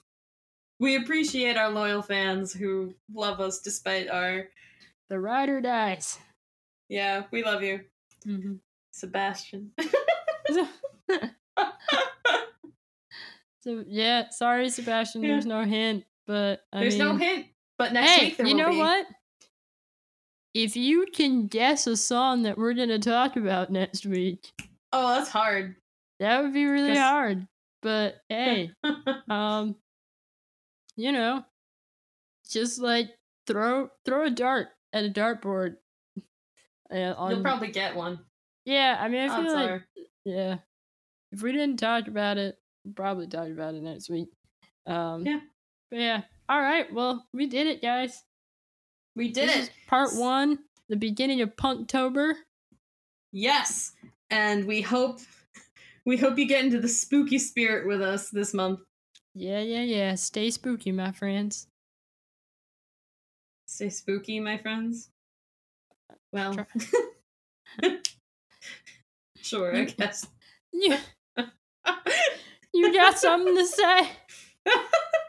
we 0.79 0.95
appreciate 0.95 1.57
our 1.57 1.69
loyal 1.69 2.01
fans 2.01 2.53
who 2.53 2.93
love 3.13 3.39
us 3.39 3.59
despite 3.59 4.09
our. 4.09 4.47
the 5.09 5.19
rider 5.19 5.59
dies. 5.61 6.17
Yeah, 6.87 7.23
we 7.31 7.43
love 7.43 7.61
you, 7.63 7.81
hmm 8.23 8.55
Sebastian. 8.91 9.71
So 13.61 13.83
yeah, 13.87 14.29
sorry, 14.29 14.69
Sebastian. 14.69 15.21
Yeah. 15.21 15.33
There's 15.33 15.45
no 15.45 15.63
hint, 15.65 16.05
but 16.25 16.61
I 16.71 16.79
There's 16.79 16.97
no 16.97 17.15
hint, 17.17 17.47
but 17.77 17.91
next 17.91 18.09
hey, 18.11 18.25
week 18.25 18.37
there 18.37 18.47
you 18.47 18.53
will 18.55 18.59
know 18.63 18.69
be. 18.71 18.77
what? 18.77 19.05
If 20.53 20.77
you 20.77 21.05
can 21.13 21.47
guess 21.47 21.85
a 21.85 21.97
song 21.97 22.43
that 22.43 22.57
we're 22.57 22.73
gonna 22.73 22.99
talk 22.99 23.35
about 23.35 23.69
next 23.69 24.05
week, 24.05 24.51
Oh, 24.93 25.09
that's 25.13 25.29
hard. 25.29 25.75
that 26.21 26.41
would 26.41 26.53
be 26.53 26.65
really 26.65 26.95
hard. 26.97 27.47
But 27.81 28.21
hey, 28.29 28.71
um, 29.29 29.75
you 30.99 31.11
know, 31.11 31.43
just 32.49 32.79
like 32.79 33.09
throw 33.47 33.89
throw 34.05 34.25
a 34.25 34.29
dart 34.29 34.67
at 34.93 35.05
a 35.05 35.09
dartboard. 35.09 35.75
Uh, 36.91 37.13
on, 37.17 37.29
You'll 37.29 37.43
probably 37.43 37.67
get 37.69 37.95
one. 37.95 38.17
yeah, 38.65 38.97
I 38.99 39.09
mean, 39.09 39.21
I 39.21 39.27
feel 39.27 39.45
Odds 39.45 39.53
like 39.53 39.69
are. 39.69 39.85
yeah, 40.25 40.55
if 41.31 41.43
we 41.43 41.51
didn't 41.51 41.77
talk 41.77 42.07
about 42.07 42.39
it, 42.39 42.57
we'll 42.83 42.95
probably 42.95 43.27
talk 43.27 43.47
about 43.47 43.75
it 43.75 43.83
next 43.83 44.09
week. 44.09 44.29
Um, 44.87 45.23
Yeah. 45.23 45.39
But 45.91 45.99
yeah. 45.99 46.21
All 46.49 46.59
right. 46.59 46.91
Well, 46.91 47.27
we 47.31 47.45
did 47.45 47.67
it, 47.67 47.83
guys. 47.83 48.23
We 49.15 49.27
did 49.31 49.49
This 49.49 49.55
it. 49.55 49.59
is 49.59 49.69
part 49.87 50.15
one, 50.15 50.57
the 50.89 50.95
beginning 50.95 51.41
of 51.41 51.55
Punktober. 51.55 52.33
Yes, 53.31 53.91
and 54.31 54.65
we 54.65 54.81
hope 54.81 55.19
we 56.07 56.17
hope 56.17 56.39
you 56.39 56.47
get 56.47 56.65
into 56.65 56.79
the 56.79 56.87
spooky 56.89 57.37
spirit 57.37 57.87
with 57.87 58.01
us 58.01 58.31
this 58.31 58.51
month. 58.51 58.79
Yeah, 59.39 59.61
yeah, 59.61 59.83
yeah. 59.83 60.15
Stay 60.15 60.51
spooky, 60.51 60.91
my 60.91 61.13
friends. 61.13 61.67
Stay 63.67 63.89
spooky, 63.89 64.41
my 64.41 64.57
friends. 64.57 65.11
Well, 66.33 66.67
sure, 69.41 69.73
I 69.73 69.85
guess. 69.85 70.27
You, 70.73 70.97
you 72.73 72.93
got 72.93 73.17
something 73.17 73.55
to 73.55 73.65
say? 73.65 74.09